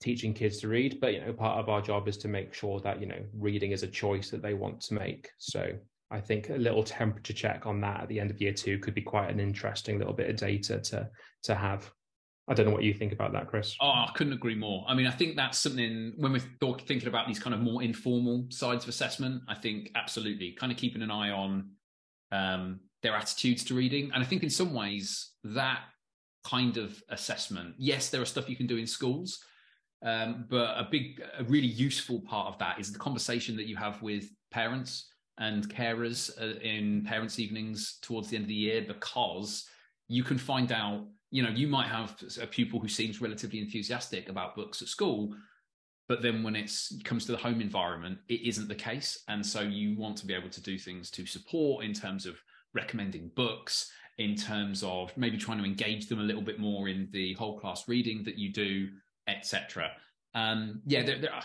teaching 0.00 0.32
kids 0.32 0.58
to 0.58 0.68
read 0.68 0.98
but 1.00 1.12
you 1.12 1.20
know 1.20 1.32
part 1.32 1.58
of 1.58 1.68
our 1.68 1.80
job 1.80 2.06
is 2.06 2.16
to 2.16 2.28
make 2.28 2.54
sure 2.54 2.80
that 2.80 3.00
you 3.00 3.06
know 3.06 3.20
reading 3.34 3.72
is 3.72 3.82
a 3.82 3.86
choice 3.86 4.30
that 4.30 4.42
they 4.42 4.54
want 4.54 4.80
to 4.80 4.94
make. 4.94 5.30
So 5.38 5.72
I 6.10 6.20
think 6.20 6.48
a 6.48 6.54
little 6.54 6.82
temperature 6.82 7.34
check 7.34 7.66
on 7.66 7.80
that 7.82 8.02
at 8.02 8.08
the 8.08 8.18
end 8.18 8.30
of 8.30 8.40
year 8.40 8.52
two 8.52 8.78
could 8.78 8.94
be 8.94 9.02
quite 9.02 9.30
an 9.30 9.40
interesting 9.40 9.98
little 9.98 10.14
bit 10.14 10.30
of 10.30 10.36
data 10.36 10.80
to 10.80 11.08
to 11.44 11.54
have. 11.54 11.90
I 12.50 12.54
don't 12.54 12.64
know 12.64 12.72
what 12.72 12.82
you 12.82 12.94
think 12.94 13.12
about 13.12 13.32
that, 13.32 13.46
Chris. 13.46 13.76
Oh, 13.78 13.88
I 13.88 14.10
couldn't 14.14 14.32
agree 14.32 14.54
more. 14.54 14.82
I 14.88 14.94
mean, 14.94 15.06
I 15.06 15.10
think 15.10 15.36
that's 15.36 15.58
something 15.58 16.14
when 16.16 16.32
we're 16.32 16.40
thinking 16.86 17.08
about 17.08 17.26
these 17.26 17.38
kind 17.38 17.52
of 17.52 17.60
more 17.60 17.82
informal 17.82 18.46
sides 18.48 18.84
of 18.84 18.88
assessment. 18.88 19.42
I 19.48 19.54
think 19.54 19.90
absolutely, 19.94 20.52
kind 20.52 20.72
of 20.72 20.78
keeping 20.78 21.02
an 21.02 21.10
eye 21.10 21.30
on 21.30 21.70
um, 22.32 22.80
their 23.02 23.14
attitudes 23.14 23.64
to 23.64 23.74
reading, 23.74 24.10
and 24.14 24.22
I 24.22 24.26
think 24.26 24.42
in 24.42 24.50
some 24.50 24.72
ways 24.72 25.32
that 25.44 25.80
kind 26.44 26.78
of 26.78 27.02
assessment. 27.10 27.74
Yes, 27.76 28.08
there 28.08 28.22
are 28.22 28.26
stuff 28.26 28.48
you 28.48 28.56
can 28.56 28.66
do 28.66 28.78
in 28.78 28.86
schools, 28.86 29.40
um, 30.02 30.46
but 30.48 30.78
a 30.78 30.88
big, 30.90 31.20
a 31.38 31.44
really 31.44 31.66
useful 31.66 32.20
part 32.20 32.46
of 32.48 32.58
that 32.58 32.80
is 32.80 32.92
the 32.92 32.98
conversation 32.98 33.56
that 33.56 33.66
you 33.66 33.76
have 33.76 34.00
with 34.00 34.30
parents 34.50 35.08
and 35.38 35.68
carers 35.68 36.30
uh, 36.40 36.58
in 36.60 37.04
parents' 37.04 37.38
evenings 37.38 37.98
towards 38.02 38.28
the 38.28 38.36
end 38.36 38.44
of 38.44 38.48
the 38.48 38.54
year, 38.54 38.84
because 38.86 39.68
you 40.08 40.24
can 40.24 40.38
find 40.38 40.72
out 40.72 41.06
you 41.30 41.42
know, 41.42 41.50
you 41.50 41.68
might 41.68 41.88
have 41.88 42.16
a 42.40 42.46
pupil 42.46 42.80
who 42.80 42.88
seems 42.88 43.20
relatively 43.20 43.58
enthusiastic 43.58 44.28
about 44.28 44.56
books 44.56 44.80
at 44.80 44.88
school, 44.88 45.34
but 46.08 46.22
then 46.22 46.42
when 46.42 46.56
it 46.56 46.72
comes 47.04 47.26
to 47.26 47.32
the 47.32 47.38
home 47.38 47.60
environment, 47.60 48.18
it 48.28 48.40
isn't 48.46 48.68
the 48.68 48.74
case. 48.74 49.24
And 49.28 49.44
so 49.44 49.60
you 49.60 49.96
want 49.98 50.16
to 50.18 50.26
be 50.26 50.34
able 50.34 50.48
to 50.48 50.62
do 50.62 50.78
things 50.78 51.10
to 51.12 51.26
support 51.26 51.84
in 51.84 51.92
terms 51.92 52.24
of 52.24 52.40
recommending 52.72 53.30
books, 53.36 53.90
in 54.16 54.34
terms 54.34 54.82
of 54.82 55.14
maybe 55.16 55.36
trying 55.36 55.58
to 55.58 55.64
engage 55.64 56.08
them 56.08 56.18
a 56.18 56.22
little 56.22 56.42
bit 56.42 56.58
more 56.58 56.88
in 56.88 57.08
the 57.12 57.34
whole 57.34 57.60
class 57.60 57.86
reading 57.88 58.24
that 58.24 58.38
you 58.38 58.50
do, 58.50 58.88
etc. 59.26 59.90
Um, 60.34 60.80
yeah, 60.86 61.02
there, 61.02 61.18
there 61.18 61.34
are, 61.34 61.44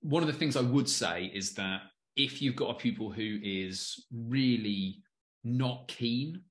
one 0.00 0.22
of 0.22 0.26
the 0.26 0.32
things 0.32 0.56
I 0.56 0.62
would 0.62 0.88
say 0.88 1.30
is 1.34 1.52
that 1.54 1.82
if 2.16 2.40
you've 2.40 2.56
got 2.56 2.70
a 2.70 2.78
pupil 2.78 3.10
who 3.10 3.38
is 3.42 4.06
really 4.12 5.02
not 5.42 5.88
keen 5.88 6.42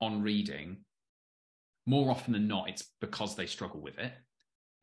on 0.00 0.22
reading, 0.22 0.78
more 1.86 2.10
often 2.10 2.32
than 2.32 2.46
not, 2.46 2.68
it's 2.68 2.92
because 3.00 3.34
they 3.34 3.46
struggle 3.46 3.80
with 3.80 3.98
it, 3.98 4.12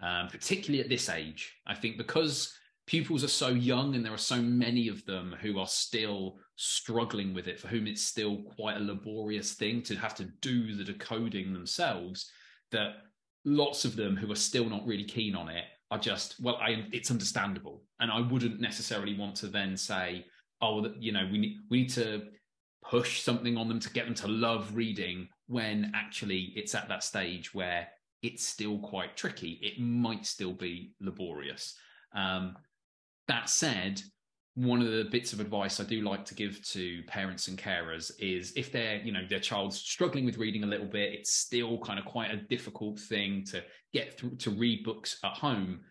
um, 0.01 0.27
particularly 0.27 0.83
at 0.83 0.89
this 0.89 1.09
age. 1.09 1.55
I 1.65 1.75
think 1.75 1.97
because 1.97 2.53
pupils 2.87 3.23
are 3.23 3.29
so 3.29 3.49
young 3.49 3.95
and 3.95 4.03
there 4.03 4.13
are 4.13 4.17
so 4.17 4.41
many 4.41 4.87
of 4.87 5.05
them 5.05 5.35
who 5.41 5.59
are 5.59 5.67
still 5.67 6.37
struggling 6.55 7.33
with 7.33 7.47
it, 7.47 7.59
for 7.59 7.67
whom 7.67 7.87
it's 7.87 8.03
still 8.03 8.43
quite 8.55 8.77
a 8.77 8.83
laborious 8.83 9.53
thing 9.53 9.81
to 9.83 9.95
have 9.95 10.15
to 10.15 10.25
do 10.41 10.75
the 10.75 10.83
decoding 10.83 11.53
themselves, 11.53 12.29
that 12.71 12.95
lots 13.45 13.85
of 13.85 13.95
them 13.95 14.15
who 14.17 14.31
are 14.31 14.35
still 14.35 14.69
not 14.69 14.85
really 14.85 15.03
keen 15.03 15.35
on 15.35 15.49
it 15.49 15.65
are 15.91 15.99
just, 15.99 16.41
well, 16.41 16.57
I, 16.57 16.85
it's 16.91 17.11
understandable. 17.11 17.83
And 17.99 18.11
I 18.11 18.21
wouldn't 18.21 18.59
necessarily 18.59 19.17
want 19.17 19.35
to 19.37 19.47
then 19.47 19.77
say, 19.77 20.25
oh, 20.61 20.87
you 20.99 21.11
know, 21.11 21.27
we 21.31 21.37
need, 21.37 21.57
we 21.69 21.81
need 21.81 21.89
to 21.91 22.23
push 22.83 23.21
something 23.21 23.57
on 23.57 23.67
them 23.67 23.79
to 23.79 23.89
get 23.91 24.05
them 24.05 24.13
to 24.15 24.27
love 24.27 24.75
reading 24.75 25.27
when 25.47 25.91
actually 25.95 26.53
it's 26.55 26.75
at 26.75 26.87
that 26.87 27.03
stage 27.03 27.53
where 27.53 27.87
it's 28.21 28.45
still 28.45 28.79
quite 28.79 29.15
tricky. 29.15 29.59
It 29.61 29.79
might 29.81 30.25
still 30.25 30.53
be 30.53 30.93
laborious. 30.99 31.75
Um, 32.13 32.55
that 33.27 33.49
said, 33.49 34.01
one 34.55 34.81
of 34.81 34.89
the 34.89 35.03
bits 35.11 35.33
of 35.33 35.41
advice 35.41 35.79
I 35.79 35.83
do 35.83 36.01
like 36.01 36.23
to 36.25 36.35
give 36.35 36.65
to 36.69 37.03
parents 37.07 37.49
and 37.49 37.57
carers 37.57 38.11
is 38.19 38.53
if 38.55 38.71
they're, 38.71 39.01
you 39.01 39.11
know, 39.11 39.25
their 39.29 39.39
child's 39.39 39.77
struggling 39.77 40.25
with 40.25 40.37
reading 40.37 40.63
a 40.63 40.67
little 40.67 40.85
bit, 40.85 41.13
it's 41.13 41.33
still 41.33 41.77
kind 41.79 41.99
of 41.99 42.05
quite 42.05 42.31
a 42.31 42.37
difficult 42.37 42.97
thing 42.97 43.43
to 43.51 43.61
get 43.93 44.17
through 44.17 44.37
to 44.37 44.51
read 44.51 44.83
books 44.83 45.19
at 45.23 45.33
home. 45.33 45.81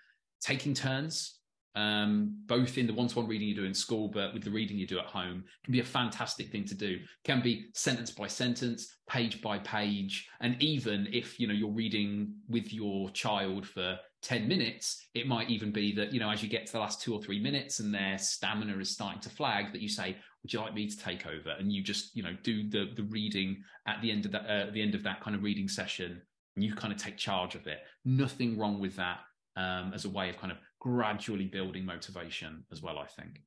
Taking 0.40 0.72
turns, 0.72 1.40
um, 1.74 2.36
both 2.46 2.78
in 2.78 2.86
the 2.86 2.94
one-to-one 2.94 3.26
reading 3.26 3.48
you 3.48 3.54
do 3.54 3.64
in 3.64 3.74
school, 3.74 4.08
but 4.08 4.32
with 4.32 4.44
the 4.44 4.50
reading 4.50 4.78
you 4.78 4.86
do 4.86 4.98
at 4.98 5.06
home, 5.06 5.44
can 5.64 5.72
be 5.72 5.80
a 5.80 5.84
fantastic 5.84 6.50
thing 6.50 6.64
to 6.66 6.74
do. 6.74 7.00
Can 7.24 7.40
be 7.40 7.66
sentence 7.74 8.10
by 8.10 8.28
sentence, 8.28 8.96
page 9.08 9.42
by 9.42 9.58
page, 9.58 10.28
and 10.40 10.60
even 10.62 11.08
if 11.12 11.40
you 11.40 11.46
know 11.46 11.54
you're 11.54 11.70
reading 11.70 12.34
with 12.48 12.72
your 12.72 13.10
child 13.10 13.66
for 13.66 13.98
10 14.24 14.48
minutes, 14.48 15.06
it 15.14 15.26
might 15.26 15.50
even 15.50 15.70
be 15.70 15.92
that, 15.92 16.12
you 16.12 16.18
know, 16.18 16.30
as 16.30 16.42
you 16.42 16.48
get 16.48 16.66
to 16.66 16.72
the 16.72 16.78
last 16.78 17.02
two 17.02 17.12
or 17.12 17.22
three 17.22 17.38
minutes 17.38 17.78
and 17.80 17.94
their 17.94 18.16
stamina 18.16 18.76
is 18.78 18.90
starting 18.90 19.20
to 19.20 19.28
flag, 19.28 19.70
that 19.72 19.82
you 19.82 19.88
say, 19.88 20.16
Would 20.42 20.52
you 20.52 20.60
like 20.60 20.74
me 20.74 20.88
to 20.88 20.98
take 20.98 21.26
over? 21.26 21.50
And 21.50 21.70
you 21.70 21.82
just, 21.82 22.16
you 22.16 22.22
know, 22.22 22.34
do 22.42 22.68
the 22.68 22.90
the 22.96 23.04
reading 23.04 23.62
at 23.86 24.00
the 24.00 24.10
end 24.10 24.24
of 24.24 24.32
that 24.32 24.46
uh, 24.46 24.70
the 24.70 24.80
end 24.80 24.94
of 24.94 25.02
that 25.02 25.20
kind 25.20 25.36
of 25.36 25.42
reading 25.42 25.68
session, 25.68 26.22
and 26.56 26.64
you 26.64 26.74
kind 26.74 26.92
of 26.92 26.98
take 26.98 27.18
charge 27.18 27.54
of 27.54 27.66
it. 27.66 27.80
Nothing 28.04 28.58
wrong 28.58 28.80
with 28.80 28.96
that 28.96 29.18
um, 29.56 29.92
as 29.94 30.06
a 30.06 30.10
way 30.10 30.30
of 30.30 30.38
kind 30.38 30.52
of 30.52 30.58
gradually 30.84 31.46
building 31.46 31.86
motivation 31.86 32.62
as 32.70 32.82
well, 32.82 32.98
I 32.98 33.06
think. 33.06 33.40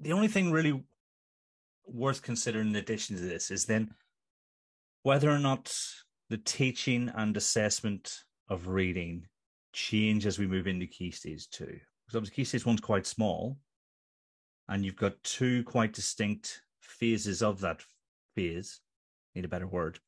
The 0.00 0.12
only 0.12 0.26
thing 0.26 0.50
really 0.50 0.82
worth 1.86 2.20
considering 2.20 2.70
in 2.70 2.76
addition 2.76 3.16
to 3.16 3.22
this 3.22 3.52
is 3.52 3.66
then 3.66 3.94
whether 5.04 5.30
or 5.30 5.38
not 5.38 5.72
the 6.28 6.38
teaching 6.38 7.10
and 7.14 7.36
assessment 7.36 8.24
of 8.48 8.66
reading 8.66 9.26
change 9.72 10.26
as 10.26 10.40
we 10.40 10.46
move 10.48 10.66
into 10.66 10.86
key 10.86 11.12
stage 11.12 11.48
two. 11.48 11.78
Because 12.04 12.16
obviously 12.16 12.34
key 12.34 12.44
stage 12.44 12.66
one's 12.66 12.80
quite 12.80 13.06
small, 13.06 13.58
and 14.68 14.84
you've 14.84 14.96
got 14.96 15.22
two 15.22 15.62
quite 15.62 15.92
distinct 15.92 16.62
phases 16.80 17.42
of 17.42 17.60
that 17.60 17.82
phase. 18.34 18.80
Need 19.36 19.44
a 19.44 19.48
better 19.48 19.68
word. 19.68 20.00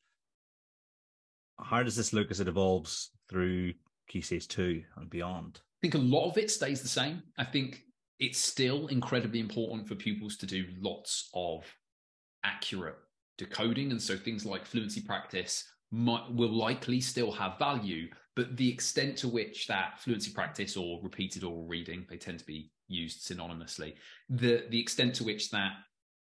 How 1.60 1.84
does 1.84 1.94
this 1.94 2.12
look 2.12 2.32
as 2.32 2.40
it 2.40 2.48
evolves 2.48 3.10
through 3.28 3.74
Key 4.08 4.20
Stage 4.20 4.48
2 4.48 4.82
and 4.96 5.10
beyond? 5.10 5.60
I 5.62 5.80
think 5.82 5.94
a 5.94 5.98
lot 5.98 6.28
of 6.28 6.38
it 6.38 6.50
stays 6.50 6.82
the 6.82 6.88
same. 6.88 7.22
I 7.38 7.44
think 7.44 7.82
it's 8.18 8.38
still 8.38 8.86
incredibly 8.88 9.40
important 9.40 9.88
for 9.88 9.94
pupils 9.94 10.36
to 10.38 10.46
do 10.46 10.64
lots 10.80 11.30
of 11.34 11.64
accurate 12.44 12.96
decoding. 13.38 13.90
And 13.90 14.00
so 14.00 14.16
things 14.16 14.46
like 14.46 14.64
fluency 14.64 15.00
practice 15.00 15.64
might, 15.90 16.32
will 16.32 16.52
likely 16.52 17.00
still 17.00 17.32
have 17.32 17.58
value, 17.58 18.08
but 18.36 18.56
the 18.56 18.70
extent 18.70 19.16
to 19.18 19.28
which 19.28 19.66
that 19.66 20.00
fluency 20.00 20.32
practice 20.32 20.76
or 20.76 21.00
repeated 21.02 21.44
oral 21.44 21.66
reading, 21.66 22.06
they 22.08 22.16
tend 22.16 22.38
to 22.38 22.46
be 22.46 22.70
used 22.88 23.26
synonymously, 23.26 23.94
the, 24.28 24.64
the 24.70 24.80
extent 24.80 25.14
to 25.16 25.24
which 25.24 25.50
that 25.50 25.72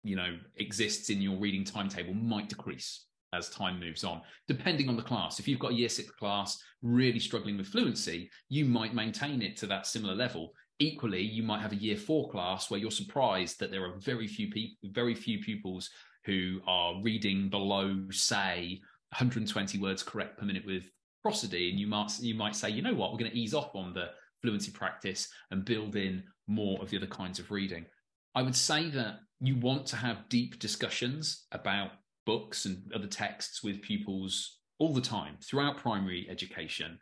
you 0.03 0.15
know 0.15 0.37
exists 0.57 1.09
in 1.09 1.21
your 1.21 1.37
reading 1.37 1.63
timetable 1.63 2.13
might 2.13 2.49
decrease 2.49 3.05
as 3.33 3.49
time 3.49 3.79
moves 3.79 4.03
on, 4.03 4.21
depending 4.47 4.87
on 4.89 4.95
the 4.95 5.01
class. 5.01 5.39
If 5.39 5.47
you've 5.47 5.59
got 5.59 5.71
a 5.71 5.75
year 5.75 5.89
six 5.89 6.11
class 6.11 6.61
really 6.81 7.19
struggling 7.19 7.57
with 7.57 7.67
fluency, 7.67 8.29
you 8.49 8.65
might 8.65 8.93
maintain 8.93 9.41
it 9.41 9.57
to 9.57 9.67
that 9.67 9.87
similar 9.87 10.15
level. 10.15 10.53
Equally, 10.79 11.21
you 11.21 11.43
might 11.43 11.61
have 11.61 11.71
a 11.71 11.77
year 11.77 11.97
four 11.97 12.29
class 12.29 12.69
where 12.69 12.79
you're 12.79 12.91
surprised 12.91 13.59
that 13.59 13.71
there 13.71 13.85
are 13.85 13.99
very 13.99 14.27
few 14.27 14.49
people, 14.49 14.89
very 14.91 15.15
few 15.15 15.39
pupils 15.39 15.89
who 16.25 16.59
are 16.67 17.01
reading 17.01 17.49
below, 17.49 17.97
say, 18.11 18.79
120 19.09 19.79
words 19.79 20.03
correct 20.03 20.37
per 20.37 20.45
minute 20.45 20.65
with 20.65 20.89
prosody, 21.21 21.69
and 21.69 21.79
you 21.79 21.87
might 21.87 22.11
you 22.19 22.35
might 22.35 22.55
say, 22.55 22.69
you 22.69 22.81
know 22.81 22.93
what, 22.93 23.11
we're 23.11 23.19
going 23.19 23.31
to 23.31 23.37
ease 23.37 23.53
off 23.53 23.75
on 23.75 23.93
the 23.93 24.09
fluency 24.41 24.71
practice 24.71 25.29
and 25.51 25.65
build 25.65 25.95
in 25.95 26.23
more 26.47 26.81
of 26.81 26.89
the 26.89 26.97
other 26.97 27.07
kinds 27.07 27.39
of 27.39 27.51
reading. 27.51 27.85
I 28.35 28.41
would 28.41 28.55
say 28.55 28.89
that 28.89 29.19
you 29.39 29.55
want 29.57 29.85
to 29.87 29.95
have 29.95 30.29
deep 30.29 30.59
discussions 30.59 31.45
about 31.51 31.91
books 32.25 32.65
and 32.65 32.91
other 32.93 33.07
texts 33.07 33.63
with 33.63 33.81
pupils 33.81 34.59
all 34.79 34.93
the 34.93 35.01
time 35.01 35.37
throughout 35.41 35.77
primary 35.77 36.27
education. 36.29 36.99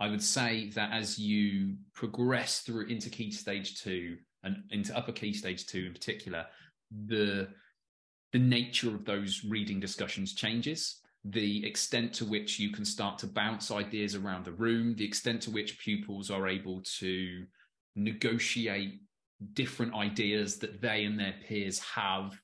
I 0.00 0.08
would 0.08 0.22
say 0.22 0.70
that 0.70 0.92
as 0.92 1.18
you 1.18 1.76
progress 1.94 2.60
through 2.60 2.86
into 2.86 3.10
key 3.10 3.30
stage 3.30 3.80
two 3.82 4.16
and 4.44 4.62
into 4.70 4.96
upper 4.96 5.12
key 5.12 5.32
stage 5.32 5.66
two 5.66 5.86
in 5.86 5.92
particular, 5.92 6.46
the 7.06 7.48
the 8.32 8.38
nature 8.38 8.94
of 8.94 9.04
those 9.04 9.44
reading 9.44 9.80
discussions 9.80 10.34
changes. 10.34 11.00
The 11.24 11.66
extent 11.66 12.12
to 12.14 12.24
which 12.24 12.58
you 12.58 12.70
can 12.70 12.84
start 12.84 13.18
to 13.18 13.26
bounce 13.26 13.70
ideas 13.70 14.14
around 14.14 14.44
the 14.44 14.52
room, 14.52 14.94
the 14.94 15.04
extent 15.04 15.42
to 15.42 15.50
which 15.50 15.78
pupils 15.78 16.30
are 16.30 16.46
able 16.46 16.82
to 16.98 17.44
negotiate 17.96 19.00
different 19.54 19.94
ideas 19.94 20.58
that 20.58 20.80
they 20.80 21.04
and 21.04 21.18
their 21.18 21.34
peers 21.46 21.78
have 21.80 22.38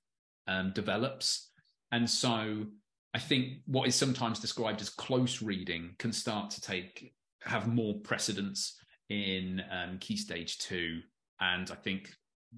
um, 0.46 0.72
develops 0.74 1.50
and 1.95 2.11
so 2.11 2.66
I 3.14 3.20
think 3.20 3.59
what 3.66 3.86
is 3.86 3.95
sometimes 3.95 4.40
described 4.40 4.80
as 4.80 4.90
close 4.90 5.40
reading 5.40 5.95
can 5.99 6.12
start 6.12 6.51
to 6.51 6.61
take 6.61 7.14
have 7.42 7.68
more 7.68 7.95
precedence 8.01 8.76
in 9.11 9.62
um, 9.70 9.99
key 9.99 10.16
stage 10.16 10.59
two, 10.59 11.01
and 11.40 11.70
I 11.70 11.76
think 11.76 12.12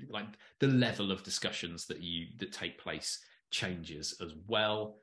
like 0.08 0.24
the 0.60 0.68
level 0.68 1.12
of 1.12 1.22
discussions 1.22 1.86
that 1.86 2.00
you 2.00 2.28
that 2.38 2.52
take 2.52 2.78
place 2.78 3.18
changes 3.50 4.16
as 4.22 4.32
well. 4.46 4.96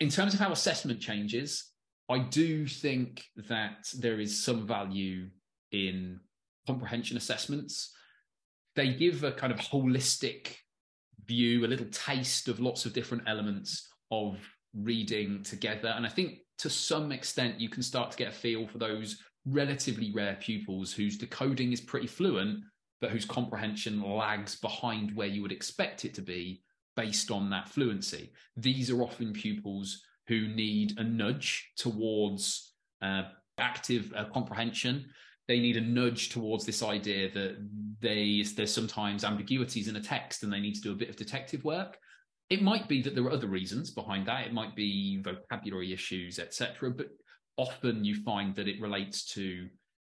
In 0.00 0.08
terms 0.08 0.34
of 0.34 0.40
how 0.40 0.50
assessment 0.50 1.00
changes, 1.00 1.70
I 2.10 2.18
do 2.18 2.66
think 2.66 3.24
that 3.48 3.88
there 3.96 4.18
is 4.18 4.42
some 4.42 4.66
value 4.66 5.28
in 5.70 6.18
comprehension 6.66 7.16
assessments. 7.16 7.94
They 8.74 8.92
give 8.94 9.22
a 9.22 9.30
kind 9.30 9.52
of 9.52 9.60
holistic 9.60 10.56
view, 11.26 11.64
a 11.64 11.68
little 11.68 11.86
taste 11.90 12.48
of 12.48 12.60
lots 12.60 12.86
of 12.86 12.92
different 12.92 13.24
elements 13.26 13.88
of 14.10 14.38
reading 14.74 15.42
together. 15.42 15.88
And 15.88 16.06
I 16.06 16.08
think 16.08 16.38
to 16.58 16.70
some 16.70 17.12
extent, 17.12 17.60
you 17.60 17.68
can 17.68 17.82
start 17.82 18.10
to 18.10 18.16
get 18.16 18.28
a 18.28 18.32
feel 18.32 18.66
for 18.66 18.78
those 18.78 19.22
relatively 19.46 20.12
rare 20.12 20.36
pupils 20.40 20.92
whose 20.92 21.18
decoding 21.18 21.72
is 21.72 21.80
pretty 21.80 22.06
fluent, 22.06 22.60
but 23.00 23.10
whose 23.10 23.24
comprehension 23.24 24.02
lags 24.02 24.56
behind 24.56 25.14
where 25.14 25.26
you 25.26 25.42
would 25.42 25.52
expect 25.52 26.04
it 26.04 26.14
to 26.14 26.22
be 26.22 26.62
based 26.96 27.30
on 27.30 27.50
that 27.50 27.68
fluency. 27.68 28.32
These 28.56 28.90
are 28.90 29.02
often 29.02 29.32
pupils 29.32 30.02
who 30.28 30.48
need 30.48 30.98
a 30.98 31.04
nudge 31.04 31.70
towards 31.76 32.72
uh, 33.02 33.24
active 33.58 34.12
uh, 34.16 34.24
comprehension. 34.32 35.06
They 35.48 35.60
need 35.60 35.76
a 35.76 35.80
nudge 35.80 36.30
towards 36.30 36.64
this 36.64 36.82
idea 36.82 37.30
that 37.32 37.56
they, 38.00 38.44
there's 38.56 38.72
sometimes 38.72 39.24
ambiguities 39.24 39.88
in 39.88 39.96
a 39.96 40.00
text 40.00 40.42
and 40.42 40.52
they 40.52 40.60
need 40.60 40.74
to 40.74 40.80
do 40.80 40.92
a 40.92 40.96
bit 40.96 41.08
of 41.08 41.16
detective 41.16 41.64
work. 41.64 41.98
It 42.50 42.62
might 42.62 42.88
be 42.88 43.02
that 43.02 43.14
there 43.14 43.24
are 43.24 43.32
other 43.32 43.46
reasons 43.46 43.90
behind 43.90 44.26
that. 44.26 44.46
It 44.46 44.52
might 44.52 44.76
be 44.76 45.20
vocabulary 45.22 45.92
issues, 45.92 46.38
etc. 46.38 46.90
But 46.90 47.08
often 47.56 48.04
you 48.04 48.22
find 48.22 48.54
that 48.56 48.68
it 48.68 48.80
relates 48.80 49.24
to 49.34 49.68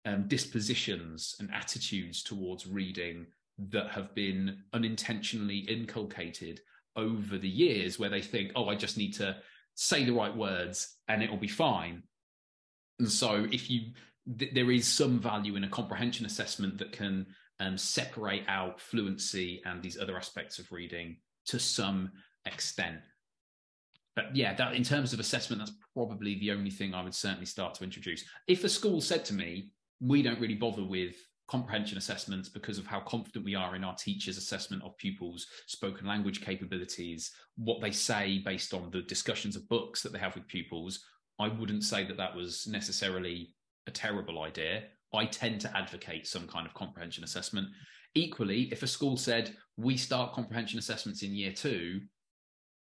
um, 0.06 0.28
dispositions 0.28 1.36
and 1.40 1.50
attitudes 1.54 2.24
towards 2.24 2.68
reading 2.68 3.26
that 3.70 3.90
have 3.90 4.14
been 4.16 4.64
unintentionally 4.74 5.60
inculcated 5.60 6.60
over 6.96 7.38
the 7.38 7.50
years 7.50 8.00
where 8.00 8.10
they 8.10 8.22
think, 8.22 8.52
oh, 8.56 8.70
I 8.70 8.76
just 8.76 8.98
need 8.98 9.14
to 9.16 9.38
say 9.76 10.04
the 10.04 10.14
right 10.14 10.36
words 10.36 10.98
and 11.08 11.24
it'll 11.24 11.38
be 11.38 11.48
fine. 11.48 12.04
And 13.00 13.10
so 13.10 13.48
if 13.52 13.70
you 13.70 13.92
th- 14.38 14.54
there 14.54 14.72
is 14.72 14.88
some 14.88 15.20
value 15.20 15.56
in 15.56 15.64
a 15.64 15.70
comprehension 15.70 16.26
assessment 16.26 16.78
that 16.78 16.92
can 16.92 17.26
um, 17.60 17.78
separate 17.78 18.44
out 18.48 18.80
fluency 18.80 19.62
and 19.66 19.82
these 19.82 19.98
other 19.98 20.18
aspects 20.18 20.60
of 20.60 20.72
reading 20.72 21.18
to 21.46 21.60
some 21.60 22.12
extent. 22.46 23.00
But 24.16 24.36
yeah, 24.36 24.54
that 24.56 24.76
in 24.76 24.84
terms 24.84 25.14
of 25.14 25.20
assessment, 25.20 25.60
that's 25.60 25.74
probably 25.94 26.36
the 26.40 26.52
only 26.52 26.70
thing 26.70 26.94
I 26.94 27.04
would 27.04 27.16
certainly 27.16 27.46
start 27.46 27.74
to 27.76 27.84
introduce. 27.84 28.24
If 28.48 28.64
a 28.64 28.70
school 28.70 29.02
said 29.02 29.26
to 29.26 29.34
me, 29.34 29.72
we 30.00 30.22
don't 30.22 30.40
really 30.40 30.56
bother 30.56 30.84
with 30.84 31.16
comprehension 31.48 31.98
assessments 31.98 32.50
because 32.50 32.78
of 32.78 32.86
how 32.86 33.00
confident 33.02 33.46
we 33.46 33.56
are 33.56 33.76
in 33.76 33.84
our 33.84 33.96
teachers' 33.96 34.38
assessment 34.38 34.84
of 34.84 34.98
pupils' 34.98 35.48
spoken 35.68 36.08
language 36.08 36.42
capabilities, 36.42 37.32
what 37.58 37.82
they 37.82 37.92
say 37.92 38.42
based 38.46 38.74
on 38.74 38.90
the 38.92 39.02
discussions 39.02 39.56
of 39.56 39.68
books 39.68 40.02
that 40.02 40.14
they 40.14 40.20
have 40.20 40.36
with 40.36 40.48
pupils. 40.48 41.04
I 41.40 41.48
wouldn't 41.48 41.84
say 41.84 42.06
that 42.06 42.18
that 42.18 42.36
was 42.36 42.68
necessarily 42.68 43.54
a 43.88 43.92
terrible 43.92 44.42
idea. 44.42 44.84
I 45.14 45.26
tend 45.26 45.62
to 45.62 45.78
advocate 45.78 46.28
some 46.28 46.48
kind 46.48 46.66
of 46.66 46.74
comprehension 46.74 47.24
assessment. 47.24 47.68
Equally, 48.16 48.64
if 48.72 48.84
a 48.84 48.88
school 48.88 49.18
said, 49.18 49.56
we 49.78 49.98
start 49.98 50.34
comprehension 50.34 50.80
assessments 50.80 51.24
in 51.24 51.34
year 51.34 51.52
two, 51.52 52.02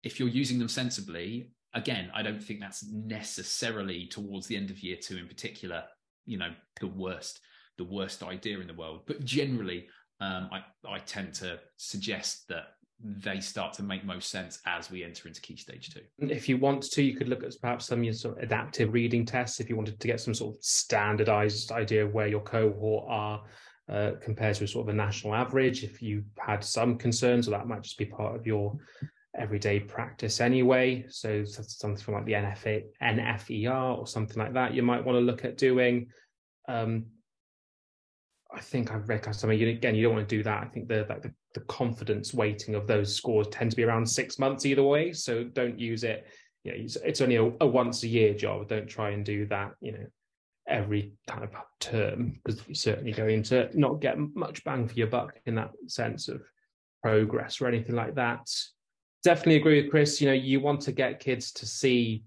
if 0.03 0.19
you're 0.19 0.29
using 0.29 0.59
them 0.59 0.69
sensibly, 0.69 1.51
again, 1.75 2.11
I 2.15 2.23
don't 2.23 2.43
think 2.43 2.61
that's 2.61 2.85
necessarily 2.91 4.07
towards 4.07 4.47
the 4.47 4.57
end 4.57 4.71
of 4.71 4.81
year 4.81 4.97
two 5.01 5.17
in 5.17 5.27
particular 5.27 5.85
you 6.27 6.37
know 6.37 6.51
the 6.81 6.89
worst 6.89 7.41
the 7.79 7.85
worst 7.85 8.23
idea 8.23 8.59
in 8.61 8.67
the 8.67 8.75
world. 8.75 9.03
But 9.07 9.25
generally, 9.25 9.87
um, 10.21 10.49
I 10.53 10.61
I 10.89 10.99
tend 11.01 11.35
to 11.35 11.61
suggest 11.77 12.49
that 12.49 12.65
they 13.03 13.41
start 13.41 13.75
to 13.75 13.83
make 13.83 14.05
most 14.05 14.31
sense 14.31 14.61
as 14.67 14.91
we 14.91 15.05
enter 15.05 15.29
into 15.29 15.41
key 15.41 15.57
stage 15.57 15.93
two. 15.93 16.01
If 16.19 16.49
you 16.49 16.57
want 16.57 16.83
to, 16.83 17.03
you 17.03 17.15
could 17.15 17.29
look 17.29 17.45
at 17.45 17.53
perhaps 17.61 17.87
some 17.87 18.11
sort 18.13 18.39
of 18.39 18.43
adaptive 18.43 18.93
reading 18.93 19.27
tests 19.27 19.61
if 19.61 19.69
you 19.69 19.77
wanted 19.77 20.01
to 20.01 20.07
get 20.07 20.21
some 20.21 20.35
sort 20.35 20.57
of 20.57 20.65
standardized 20.65 21.73
idea 21.73 22.07
of 22.07 22.15
where 22.15 22.27
your 22.27 22.41
cohort 22.41 23.07
are 23.09 23.45
uh, 23.91 24.13
compared 24.23 24.57
to 24.57 24.67
sort 24.67 24.89
of 24.89 24.95
a 24.95 24.97
national 24.97 25.35
average. 25.35 25.85
If 25.85 26.01
you 26.01 26.25
had 26.39 26.65
some 26.65 26.97
concerns, 26.97 27.47
or 27.47 27.53
that 27.53 27.67
might 27.67 27.83
just 27.83 27.99
be 27.99 28.07
part 28.07 28.35
of 28.35 28.47
your 28.47 28.77
everyday 29.39 29.79
practice 29.81 30.41
anyway. 30.41 31.05
So 31.09 31.45
something 31.45 32.03
from 32.03 32.15
like 32.15 32.25
the 32.25 32.33
NFA, 32.33 32.85
NFER 33.03 33.99
or 33.99 34.07
something 34.07 34.39
like 34.39 34.55
that, 34.55 34.75
you 34.75 34.83
might 34.83 35.05
want 35.05 35.17
to 35.17 35.21
look 35.21 35.45
at 35.45 35.59
doing. 35.59 36.09
Um, 36.69 37.07
I 38.55 38.61
think 38.61 38.93
I've 38.93 39.09
read 39.09 39.25
something 39.35 39.61
again. 39.61 39.95
You 39.95 40.05
don't 40.05 40.15
want 40.15 40.29
to 40.29 40.37
do 40.37 40.43
that. 40.43 40.63
I 40.63 40.67
think 40.67 40.89
the 40.89 41.05
the, 41.23 41.33
the 41.55 41.61
confidence 41.61 42.33
weighting 42.33 42.75
of 42.75 42.87
those 42.87 43.15
scores 43.15 43.49
tend 43.49 43.71
to 43.71 43.77
be 43.77 43.85
around 43.85 44.07
six 44.07 44.39
months 44.39 44.65
either 44.67 44.83
way. 44.83 45.13
So 45.13 45.45
don't 45.45 45.79
use 45.79 46.05
it. 46.05 46.27
You 46.65 46.73
know, 46.73 46.87
it's 47.05 47.21
only 47.21 47.37
a, 47.37 47.45
a 47.61 47.67
once 47.67 48.03
a 48.03 48.09
year 48.09 48.35
job. 48.35 48.69
Don't 48.69 48.89
try 48.89 49.11
and 49.11 49.25
do 49.25 49.47
that. 49.47 49.73
You 49.81 49.93
know, 49.93 50.07
every 50.69 51.13
kind 51.27 51.45
of 51.45 51.51
term 51.81 52.41
because 52.45 52.63
you're 52.67 52.75
certainly 52.75 53.13
going 53.13 53.43
to 53.45 53.69
not 53.79 54.01
get 54.01 54.17
much 54.35 54.65
bang 54.65 54.89
for 54.89 54.95
your 54.95 55.07
buck 55.07 55.39
in 55.47 55.55
that 55.57 55.71
sense 55.87 56.29
of 56.29 56.43
progress 57.03 57.61
or 57.61 57.69
anything 57.69 57.95
like 57.95 58.15
that 58.15 58.49
definitely 59.27 59.57
agree 59.57 59.83
with 59.83 59.91
Chris. 59.91 60.21
You 60.21 60.29
know, 60.29 60.35
you 60.35 60.61
want 60.61 60.81
to 60.83 60.93
get 60.93 61.19
kids 61.19 61.51
to 61.53 61.67
see, 61.67 62.23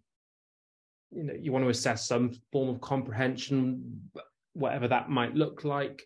you 1.11 1.23
know, 1.23 1.33
you 1.33 1.53
want 1.53 1.63
to 1.63 1.69
assess 1.69 2.05
some 2.05 2.33
form 2.51 2.67
of 2.67 2.81
comprehension, 2.81 4.09
whatever 4.51 4.89
that 4.89 5.09
might 5.09 5.33
look 5.33 5.63
like. 5.63 6.03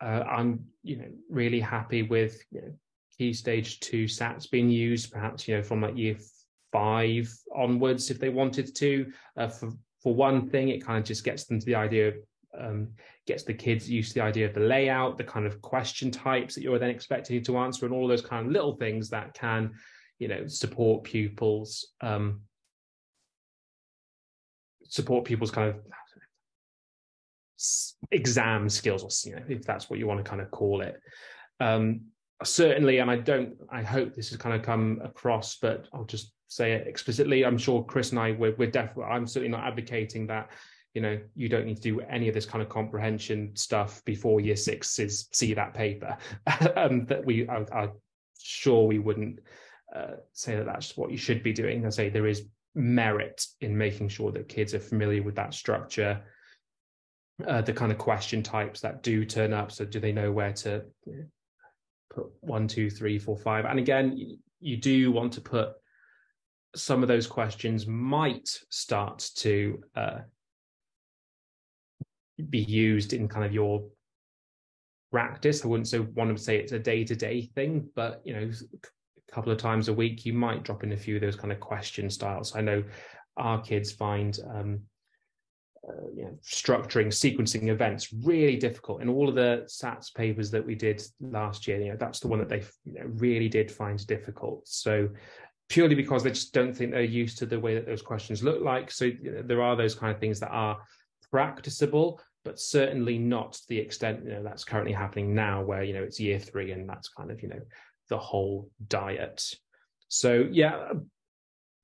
Uh, 0.00 0.24
I'm, 0.28 0.64
you 0.82 0.96
know, 0.96 1.08
really 1.28 1.60
happy 1.60 2.02
with 2.02 2.42
you 2.50 2.62
know, 2.62 2.72
key 3.16 3.32
stage 3.32 3.80
two 3.80 4.04
SATs 4.04 4.50
being 4.50 4.70
used, 4.70 5.12
perhaps 5.12 5.48
you 5.48 5.56
know 5.56 5.62
from 5.62 5.82
like 5.82 5.96
year 5.96 6.16
five 6.72 7.32
onwards 7.54 8.10
if 8.10 8.18
they 8.18 8.28
wanted 8.28 8.74
to. 8.76 9.12
Uh, 9.36 9.48
for 9.48 9.72
for 10.02 10.14
one 10.14 10.48
thing, 10.48 10.68
it 10.68 10.84
kind 10.84 10.98
of 10.98 11.04
just 11.04 11.24
gets 11.24 11.44
them 11.44 11.58
to 11.58 11.66
the 11.66 11.74
idea 11.74 12.08
of 12.08 12.14
um, 12.58 12.88
gets 13.26 13.42
the 13.42 13.54
kids 13.54 13.90
used 13.90 14.10
to 14.10 14.14
the 14.14 14.24
idea 14.24 14.46
of 14.46 14.54
the 14.54 14.60
layout, 14.60 15.18
the 15.18 15.24
kind 15.24 15.46
of 15.46 15.60
question 15.60 16.10
types 16.10 16.54
that 16.54 16.62
you're 16.62 16.78
then 16.78 16.90
expecting 16.90 17.42
to 17.42 17.58
answer, 17.58 17.84
and 17.84 17.94
all 17.94 18.08
those 18.08 18.22
kind 18.22 18.46
of 18.46 18.52
little 18.52 18.76
things 18.76 19.10
that 19.10 19.34
can 19.34 19.72
you 20.18 20.28
know 20.28 20.46
support 20.46 21.04
pupils 21.04 21.88
um, 22.00 22.40
support 24.84 25.24
pupils 25.24 25.50
kind 25.50 25.68
of 25.68 25.76
exam 28.12 28.68
skills 28.68 29.02
or 29.02 29.28
you 29.28 29.36
know 29.36 29.42
if 29.48 29.62
that's 29.64 29.90
what 29.90 29.98
you 29.98 30.06
want 30.06 30.22
to 30.22 30.28
kind 30.28 30.40
of 30.40 30.50
call 30.50 30.80
it. 30.80 31.00
Um, 31.60 32.02
certainly 32.44 32.98
and 32.98 33.10
i 33.10 33.16
don't 33.16 33.56
i 33.68 33.82
hope 33.82 34.14
this 34.14 34.28
has 34.28 34.38
kind 34.38 34.54
of 34.54 34.62
come 34.62 35.00
across 35.02 35.56
but 35.56 35.88
i'll 35.92 36.04
just 36.04 36.34
say 36.46 36.70
it 36.70 36.86
explicitly 36.86 37.44
i'm 37.44 37.58
sure 37.58 37.82
chris 37.82 38.10
and 38.10 38.20
i 38.20 38.30
we're, 38.30 38.54
we're 38.54 38.70
definitely 38.70 39.02
i'm 39.12 39.26
certainly 39.26 39.48
not 39.48 39.66
advocating 39.66 40.24
that 40.24 40.48
you 40.94 41.02
know 41.02 41.18
you 41.34 41.48
don't 41.48 41.66
need 41.66 41.76
to 41.76 41.82
do 41.82 42.00
any 42.02 42.28
of 42.28 42.34
this 42.34 42.46
kind 42.46 42.62
of 42.62 42.68
comprehension 42.68 43.50
stuff 43.54 44.04
before 44.04 44.40
year 44.40 44.56
six 44.56 44.98
is 44.98 45.28
see 45.32 45.54
that 45.54 45.74
paper. 45.74 46.16
Um, 46.76 47.06
that 47.06 47.24
we 47.24 47.48
i'm 47.48 47.92
sure 48.40 48.86
we 48.86 48.98
wouldn't 48.98 49.40
uh, 49.94 50.16
say 50.32 50.56
that 50.56 50.66
that's 50.66 50.96
what 50.96 51.10
you 51.10 51.16
should 51.16 51.42
be 51.42 51.52
doing. 51.52 51.86
I 51.86 51.90
say 51.90 52.08
there 52.08 52.26
is 52.26 52.46
merit 52.74 53.46
in 53.60 53.76
making 53.76 54.08
sure 54.08 54.32
that 54.32 54.48
kids 54.48 54.74
are 54.74 54.80
familiar 54.80 55.22
with 55.22 55.34
that 55.36 55.54
structure, 55.54 56.22
uh, 57.46 57.62
the 57.62 57.72
kind 57.72 57.92
of 57.92 57.98
question 57.98 58.42
types 58.42 58.80
that 58.80 59.02
do 59.02 59.24
turn 59.24 59.52
up. 59.52 59.70
So, 59.70 59.84
do 59.84 60.00
they 60.00 60.12
know 60.12 60.32
where 60.32 60.52
to 60.54 60.84
put 62.12 62.26
one, 62.40 62.66
two, 62.66 62.90
three, 62.90 63.18
four, 63.18 63.36
five? 63.36 63.64
And 63.64 63.78
again, 63.78 64.38
you, 64.60 64.76
do 64.76 65.12
want 65.12 65.32
to 65.34 65.40
put 65.40 65.72
some 66.74 67.02
of 67.02 67.08
those 67.08 67.26
questions 67.26 67.86
might 67.86 68.48
start 68.70 69.30
to 69.36 69.82
uh, 69.94 70.18
be 72.50 72.60
used 72.60 73.12
in 73.12 73.28
kind 73.28 73.46
of 73.46 73.52
your 73.52 73.84
practice. 75.12 75.64
I 75.64 75.68
wouldn't 75.68 75.88
so 75.88 76.06
want 76.14 76.36
to 76.36 76.42
say 76.42 76.58
it's 76.58 76.72
a 76.72 76.78
day 76.78 77.04
to 77.04 77.14
day 77.14 77.42
thing, 77.54 77.88
but 77.94 78.20
you 78.24 78.34
know, 78.34 78.50
a 78.50 79.32
couple 79.32 79.52
of 79.52 79.58
times 79.58 79.88
a 79.88 79.94
week, 79.94 80.26
you 80.26 80.32
might 80.32 80.64
drop 80.64 80.82
in 80.82 80.92
a 80.92 80.96
few 80.96 81.16
of 81.16 81.20
those 81.20 81.36
kind 81.36 81.52
of 81.52 81.60
question 81.60 82.10
styles. 82.10 82.54
I 82.56 82.62
know 82.62 82.82
our 83.36 83.60
kids 83.60 83.92
find 83.92 84.38
um, 84.52 84.80
uh, 85.86 86.08
you 86.14 86.24
know, 86.24 86.38
structuring, 86.42 87.08
sequencing 87.08 87.68
events 87.68 88.12
really 88.12 88.56
difficult. 88.56 89.02
In 89.02 89.08
all 89.08 89.28
of 89.28 89.34
the 89.34 89.64
SATs 89.66 90.14
papers 90.14 90.50
that 90.50 90.64
we 90.64 90.74
did 90.74 91.02
last 91.20 91.66
year, 91.68 91.80
you 91.80 91.90
know, 91.90 91.96
that's 91.96 92.20
the 92.20 92.28
one 92.28 92.38
that 92.38 92.48
they 92.48 92.62
you 92.84 92.94
know, 92.94 93.06
really 93.14 93.48
did 93.48 93.70
find 93.70 94.04
difficult. 94.06 94.66
So 94.66 95.08
purely 95.68 95.94
because 95.94 96.22
they 96.22 96.30
just 96.30 96.52
don't 96.52 96.74
think 96.74 96.90
they're 96.90 97.02
used 97.02 97.38
to 97.38 97.46
the 97.46 97.60
way 97.60 97.74
that 97.74 97.86
those 97.86 98.02
questions 98.02 98.42
look 98.42 98.62
like. 98.62 98.90
So 98.90 99.04
you 99.04 99.30
know, 99.30 99.42
there 99.42 99.62
are 99.62 99.76
those 99.76 99.94
kind 99.94 100.12
of 100.12 100.20
things 100.20 100.40
that 100.40 100.50
are 100.50 100.78
practicable, 101.30 102.20
but 102.44 102.58
certainly 102.58 103.18
not 103.18 103.52
to 103.52 103.68
the 103.68 103.78
extent 103.78 104.24
you 104.24 104.30
know 104.30 104.42
that's 104.42 104.64
currently 104.64 104.92
happening 104.92 105.34
now, 105.34 105.62
where 105.62 105.82
you 105.82 105.92
know 105.92 106.02
it's 106.02 106.20
year 106.20 106.38
three 106.38 106.72
and 106.72 106.88
that's 106.88 107.08
kind 107.08 107.30
of 107.30 107.42
you 107.42 107.48
know 107.48 107.60
the 108.08 108.18
whole 108.18 108.70
diet. 108.88 109.54
So 110.08 110.48
yeah, 110.50 110.92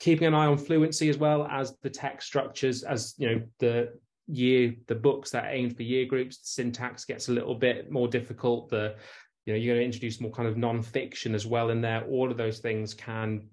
keeping 0.00 0.26
an 0.26 0.34
eye 0.34 0.46
on 0.46 0.58
fluency 0.58 1.08
as 1.08 1.18
well 1.18 1.46
as 1.50 1.76
the 1.82 1.90
text 1.90 2.26
structures, 2.26 2.82
as 2.82 3.14
you 3.18 3.28
know, 3.28 3.42
the 3.58 3.92
year 4.26 4.74
the 4.86 4.94
books 4.94 5.30
that 5.30 5.46
aim 5.48 5.70
for 5.70 5.82
year 5.82 6.06
groups, 6.06 6.38
the 6.38 6.46
syntax 6.46 7.04
gets 7.04 7.28
a 7.28 7.32
little 7.32 7.54
bit 7.54 7.90
more 7.90 8.08
difficult. 8.08 8.70
The 8.70 8.96
you 9.46 9.52
know, 9.52 9.58
you're 9.58 9.74
going 9.74 9.82
to 9.82 9.84
introduce 9.84 10.20
more 10.20 10.30
kind 10.30 10.48
of 10.48 10.56
non-fiction 10.56 11.34
as 11.34 11.46
well 11.46 11.68
in 11.70 11.82
there. 11.82 12.04
All 12.06 12.30
of 12.30 12.38
those 12.38 12.60
things 12.60 12.94
can 12.94 13.46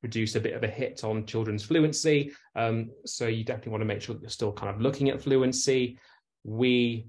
produce 0.00 0.36
a 0.36 0.40
bit 0.40 0.54
of 0.54 0.62
a 0.62 0.68
hit 0.68 1.02
on 1.02 1.26
children's 1.26 1.64
fluency. 1.64 2.32
Um, 2.54 2.90
so 3.04 3.26
you 3.26 3.42
definitely 3.42 3.72
want 3.72 3.80
to 3.80 3.86
make 3.86 4.00
sure 4.00 4.14
that 4.14 4.22
you're 4.22 4.30
still 4.30 4.52
kind 4.52 4.72
of 4.72 4.80
looking 4.80 5.08
at 5.08 5.20
fluency. 5.20 5.98
We 6.44 7.08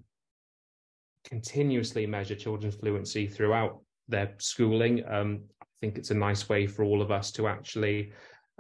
continuously 1.24 2.08
measure 2.08 2.36
children's 2.36 2.76
fluency 2.76 3.28
throughout 3.28 3.80
their 4.08 4.34
schooling. 4.40 5.04
Um, 5.08 5.42
I 5.62 5.66
think 5.80 6.00
it's 6.00 6.12
a 6.12 6.16
nice 6.16 6.50
way 6.50 6.66
for 6.66 6.84
all 6.84 7.02
of 7.04 7.12
us 7.12 7.32
to 7.34 7.48
actually, 7.48 8.12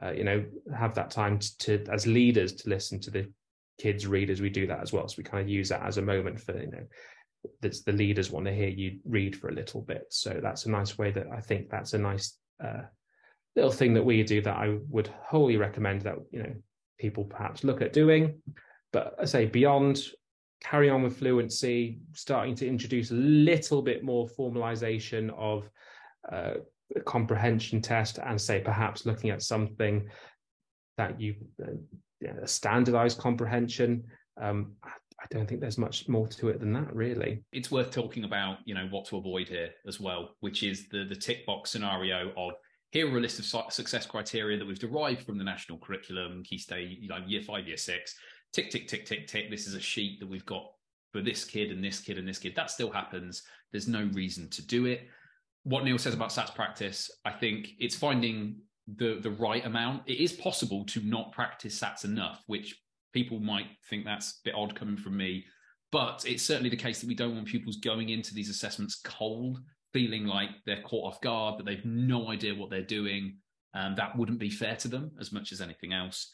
uh, 0.04 0.12
you 0.12 0.24
know, 0.24 0.44
have 0.78 0.96
that 0.96 1.12
time 1.12 1.40
to, 1.40 1.58
to, 1.58 1.86
as 1.92 2.08
leaders 2.08 2.54
to 2.54 2.70
listen 2.70 3.00
to 3.02 3.12
the 3.12 3.32
kids 3.80 4.06
read 4.06 4.30
as 4.30 4.42
we 4.42 4.50
do 4.50 4.68
that 4.68 4.82
as 4.82 4.94
well. 4.94 5.08
So 5.08 5.16
we 5.18 5.24
kind 5.24 5.42
of 5.42 5.50
use 5.50 5.70
that 5.70 5.84
as 5.84 5.98
a 5.98 6.02
moment 6.02 6.40
for 6.40 6.58
you 6.60 6.70
know 6.70 6.84
that's 7.62 7.84
the 7.84 7.94
leaders 7.94 8.32
want 8.32 8.46
to 8.46 8.54
hear 8.54 8.68
you 8.68 9.00
read 9.06 9.36
for 9.36 9.50
a 9.50 9.54
little 9.54 9.82
bit. 9.82 10.06
So 10.10 10.40
that's 10.42 10.66
a 10.66 10.72
nice 10.72 10.98
way 10.98 11.12
that 11.12 11.28
I 11.34 11.40
think 11.40 11.70
that's 11.70 11.94
a 11.94 11.98
nice 11.98 12.38
uh, 12.64 12.84
little 13.56 13.72
thing 13.72 13.94
that 13.94 14.04
we 14.04 14.22
do 14.24 14.42
that 14.42 14.58
I 14.58 14.78
would 14.90 15.08
wholly 15.08 15.58
recommend 15.58 16.02
that 16.02 16.16
you 16.32 16.44
know 16.44 16.54
people 17.00 17.24
perhaps 17.24 17.64
look 17.64 17.82
at 17.82 17.94
doing. 17.94 18.42
But 18.92 19.16
I 19.20 19.26
say 19.26 19.46
beyond 19.46 20.02
carry 20.62 20.90
on 20.90 21.04
with 21.04 21.18
fluency, 21.18 22.00
starting 22.14 22.56
to 22.56 22.68
introduce 22.68 23.12
a 23.12 23.16
little 23.16 23.82
bit 23.82 24.04
more 24.04 24.28
formalization 24.28 25.30
of 25.38 25.70
uh, 26.32 26.56
comprehension 27.06 27.82
test, 27.82 28.20
and 28.20 28.40
say 28.40 28.60
perhaps 28.60 29.06
looking 29.06 29.30
at 29.30 29.42
something 29.42 30.08
that 30.98 31.20
you 31.20 31.36
uh, 31.64 32.46
standardized 32.46 33.18
comprehension. 33.18 34.04
Um, 34.42 34.74
I 34.84 35.26
don't 35.32 35.48
think 35.48 35.60
there's 35.60 35.78
much 35.78 36.08
more 36.08 36.28
to 36.28 36.48
it 36.48 36.60
than 36.60 36.72
that, 36.74 36.96
really. 36.96 37.44
It's 37.52 37.72
worth 37.72 37.92
talking 37.92 38.24
about, 38.24 38.60
you 38.66 38.74
know, 38.74 38.88
what 38.90 39.06
to 39.08 39.18
avoid 39.18 39.50
here 39.50 39.72
as 39.86 40.00
well, 40.00 40.36
which 40.40 40.64
is 40.64 40.88
the 40.90 41.06
the 41.06 41.16
tick 41.16 41.46
box 41.46 41.72
scenario 41.72 42.32
of 42.38 42.54
here 42.92 43.12
are 43.14 43.18
a 43.18 43.22
list 43.22 43.40
of 43.40 43.72
success 43.72 44.06
criteria 44.06 44.58
that 44.58 44.66
we've 44.66 44.80
derived 44.80 45.24
from 45.24 45.38
the 45.38 45.44
national 45.44 45.78
curriculum, 45.78 46.44
key 46.44 46.58
stage, 46.58 46.98
you 47.00 47.08
know, 47.08 47.20
year 47.28 47.42
five, 47.42 47.68
year 47.68 47.78
six. 47.78 48.16
Tick, 48.52 48.72
tick, 48.72 48.88
tick, 48.88 49.06
tick, 49.06 49.28
tick. 49.28 49.52
This 49.52 49.68
is 49.68 49.76
a 49.76 49.80
sheet 49.80 50.20
that 50.20 50.28
we've 50.28 50.46
got 50.46 50.66
for 51.12 51.22
this 51.22 51.46
kid 51.46 51.72
and 51.72 51.84
this 51.84 52.00
kid 52.00 52.18
and 52.18 52.28
this 52.28 52.40
kid. 52.40 52.56
That 52.56 52.72
still 52.72 52.90
happens. 52.90 53.44
There's 53.72 53.88
no 53.88 54.10
reason 54.14 54.50
to 54.50 54.66
do 54.66 54.88
it. 54.88 55.08
What 55.64 55.84
Neil 55.84 55.98
says 55.98 56.14
about 56.14 56.30
SATs 56.30 56.56
practice, 56.56 57.12
I 57.26 57.32
think 57.32 57.70
it's 57.80 57.96
finding 57.96 58.58
the 58.98 59.20
the 59.22 59.32
right 59.32 59.66
amount. 59.66 60.04
It 60.08 60.20
is 60.20 60.34
possible 60.34 60.86
to 60.86 61.02
not 61.02 61.32
practice 61.32 61.80
SATs 61.80 62.06
enough, 62.06 62.44
which 62.48 62.76
people 63.14 63.40
might 63.40 63.68
think 63.90 64.06
that's 64.06 64.32
a 64.32 64.42
bit 64.46 64.56
odd 64.56 64.76
coming 64.76 64.98
from 64.98 65.18
me. 65.18 65.46
But 65.92 66.24
it's 66.28 66.44
certainly 66.44 66.70
the 66.70 66.76
case 66.76 67.00
that 67.02 67.08
we 67.08 67.16
don't 67.16 67.36
want 67.36 67.48
pupils 67.48 67.78
going 67.78 68.10
into 68.10 68.34
these 68.34 68.50
assessments 68.50 69.02
cold, 69.04 69.60
feeling 69.92 70.26
like 70.26 70.50
they're 70.66 70.84
caught 70.84 71.14
off 71.14 71.22
guard, 71.22 71.60
that 71.60 71.66
they've 71.66 71.86
no 71.86 72.30
idea 72.30 72.54
what 72.54 72.70
they're 72.70 72.84
doing. 72.84 73.38
And 73.74 73.98
that 73.98 74.16
wouldn't 74.16 74.40
be 74.40 74.50
fair 74.50 74.76
to 74.78 74.88
them 74.88 75.12
as 75.20 75.32
much 75.32 75.52
as 75.52 75.62
anything 75.62 75.94
else. 75.94 76.32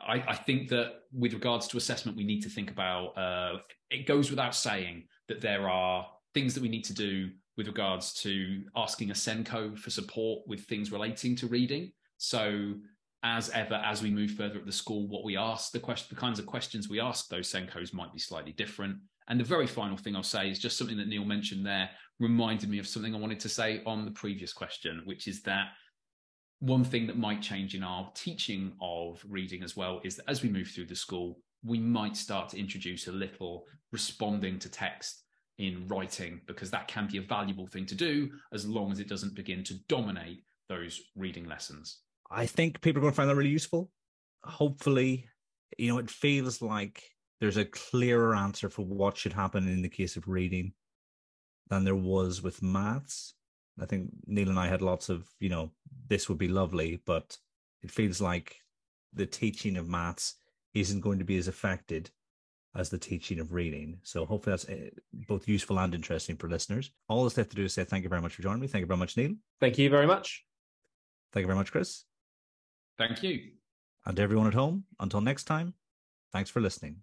I, 0.00 0.22
I 0.28 0.34
think 0.34 0.68
that 0.68 0.92
with 1.12 1.32
regards 1.32 1.68
to 1.68 1.76
assessment, 1.76 2.16
we 2.16 2.24
need 2.24 2.42
to 2.42 2.50
think 2.50 2.70
about 2.70 3.16
uh, 3.16 3.58
it 3.90 4.06
goes 4.06 4.30
without 4.30 4.54
saying 4.54 5.04
that 5.28 5.40
there 5.40 5.68
are 5.68 6.06
things 6.34 6.54
that 6.54 6.62
we 6.62 6.68
need 6.68 6.84
to 6.84 6.94
do 6.94 7.30
with 7.58 7.66
regards 7.66 8.14
to 8.14 8.62
asking 8.76 9.10
a 9.10 9.14
SENCO 9.14 9.76
for 9.76 9.90
support 9.90 10.46
with 10.46 10.60
things 10.60 10.92
relating 10.92 11.34
to 11.34 11.48
reading. 11.48 11.90
So 12.16 12.74
as 13.24 13.50
ever, 13.50 13.74
as 13.74 14.00
we 14.00 14.10
move 14.10 14.30
further 14.30 14.60
up 14.60 14.64
the 14.64 14.70
school, 14.70 15.08
what 15.08 15.24
we 15.24 15.36
ask, 15.36 15.72
the 15.72 15.80
question, 15.80 16.06
the 16.14 16.20
kinds 16.20 16.38
of 16.38 16.46
questions 16.46 16.88
we 16.88 17.00
ask 17.00 17.28
those 17.28 17.52
SENCOs 17.52 17.92
might 17.92 18.12
be 18.12 18.20
slightly 18.20 18.52
different. 18.52 18.96
And 19.26 19.40
the 19.40 19.44
very 19.44 19.66
final 19.66 19.96
thing 19.96 20.14
I'll 20.14 20.22
say 20.22 20.48
is 20.48 20.60
just 20.60 20.78
something 20.78 20.96
that 20.98 21.08
Neil 21.08 21.24
mentioned 21.24 21.66
there 21.66 21.90
reminded 22.20 22.70
me 22.70 22.78
of 22.78 22.86
something 22.86 23.12
I 23.12 23.18
wanted 23.18 23.40
to 23.40 23.48
say 23.48 23.82
on 23.84 24.04
the 24.04 24.12
previous 24.12 24.52
question, 24.52 25.02
which 25.04 25.26
is 25.26 25.42
that 25.42 25.66
one 26.60 26.84
thing 26.84 27.08
that 27.08 27.18
might 27.18 27.42
change 27.42 27.74
in 27.74 27.82
our 27.82 28.08
teaching 28.14 28.72
of 28.80 29.20
reading 29.28 29.64
as 29.64 29.76
well 29.76 30.00
is 30.04 30.14
that 30.16 30.30
as 30.30 30.44
we 30.44 30.48
move 30.48 30.68
through 30.68 30.86
the 30.86 30.94
school, 30.94 31.40
we 31.64 31.80
might 31.80 32.16
start 32.16 32.50
to 32.50 32.58
introduce 32.58 33.08
a 33.08 33.12
little 33.12 33.64
responding 33.90 34.60
to 34.60 34.68
text 34.68 35.24
in 35.58 35.86
writing 35.88 36.40
because 36.46 36.70
that 36.70 36.88
can 36.88 37.08
be 37.08 37.18
a 37.18 37.22
valuable 37.22 37.66
thing 37.66 37.84
to 37.86 37.94
do 37.94 38.30
as 38.52 38.66
long 38.66 38.92
as 38.92 39.00
it 39.00 39.08
doesn't 39.08 39.34
begin 39.34 39.64
to 39.64 39.74
dominate 39.88 40.42
those 40.68 41.00
reading 41.16 41.48
lessons. 41.48 41.98
I 42.30 42.46
think 42.46 42.80
people 42.80 43.00
are 43.00 43.02
going 43.02 43.12
to 43.12 43.16
find 43.16 43.28
that 43.28 43.36
really 43.36 43.50
useful. 43.50 43.90
Hopefully, 44.44 45.28
you 45.76 45.88
know, 45.88 45.98
it 45.98 46.10
feels 46.10 46.62
like 46.62 47.02
there's 47.40 47.56
a 47.56 47.64
clearer 47.64 48.34
answer 48.36 48.68
for 48.68 48.82
what 48.82 49.16
should 49.16 49.32
happen 49.32 49.66
in 49.66 49.82
the 49.82 49.88
case 49.88 50.16
of 50.16 50.28
reading 50.28 50.72
than 51.68 51.84
there 51.84 51.96
was 51.96 52.42
with 52.42 52.62
maths. 52.62 53.34
I 53.80 53.86
think 53.86 54.10
Neil 54.26 54.48
and 54.48 54.58
I 54.58 54.68
had 54.68 54.82
lots 54.82 55.08
of, 55.08 55.28
you 55.38 55.48
know, 55.48 55.70
this 56.08 56.28
would 56.28 56.38
be 56.38 56.48
lovely, 56.48 57.00
but 57.06 57.36
it 57.82 57.90
feels 57.90 58.20
like 58.20 58.56
the 59.12 59.26
teaching 59.26 59.76
of 59.76 59.88
maths 59.88 60.34
isn't 60.74 61.00
going 61.00 61.18
to 61.18 61.24
be 61.24 61.36
as 61.36 61.48
affected 61.48 62.10
as 62.78 62.88
the 62.88 62.98
teaching 62.98 63.40
of 63.40 63.52
reading. 63.52 63.98
So 64.02 64.24
hopefully 64.24 64.52
that's 64.52 64.68
eh, 64.68 64.90
both 65.26 65.48
useful 65.48 65.78
and 65.78 65.94
interesting 65.94 66.36
for 66.36 66.48
listeners. 66.48 66.90
All 67.08 67.24
that's 67.24 67.36
left 67.36 67.50
to 67.50 67.56
do 67.56 67.64
is 67.64 67.74
say 67.74 67.84
thank 67.84 68.04
you 68.04 68.08
very 68.08 68.22
much 68.22 68.34
for 68.34 68.42
joining 68.42 68.60
me. 68.60 68.68
Thank 68.68 68.82
you 68.82 68.86
very 68.86 68.98
much, 68.98 69.16
Neil. 69.16 69.34
Thank 69.60 69.78
you 69.78 69.90
very 69.90 70.06
much. 70.06 70.44
Thank 71.32 71.42
you 71.42 71.48
very 71.48 71.58
much, 71.58 71.72
Chris. 71.72 72.04
Thank 72.96 73.22
you. 73.22 73.50
And 74.06 74.18
everyone 74.18 74.46
at 74.46 74.54
home, 74.54 74.84
until 75.00 75.20
next 75.20 75.44
time, 75.44 75.74
thanks 76.32 76.50
for 76.50 76.60
listening. 76.60 77.00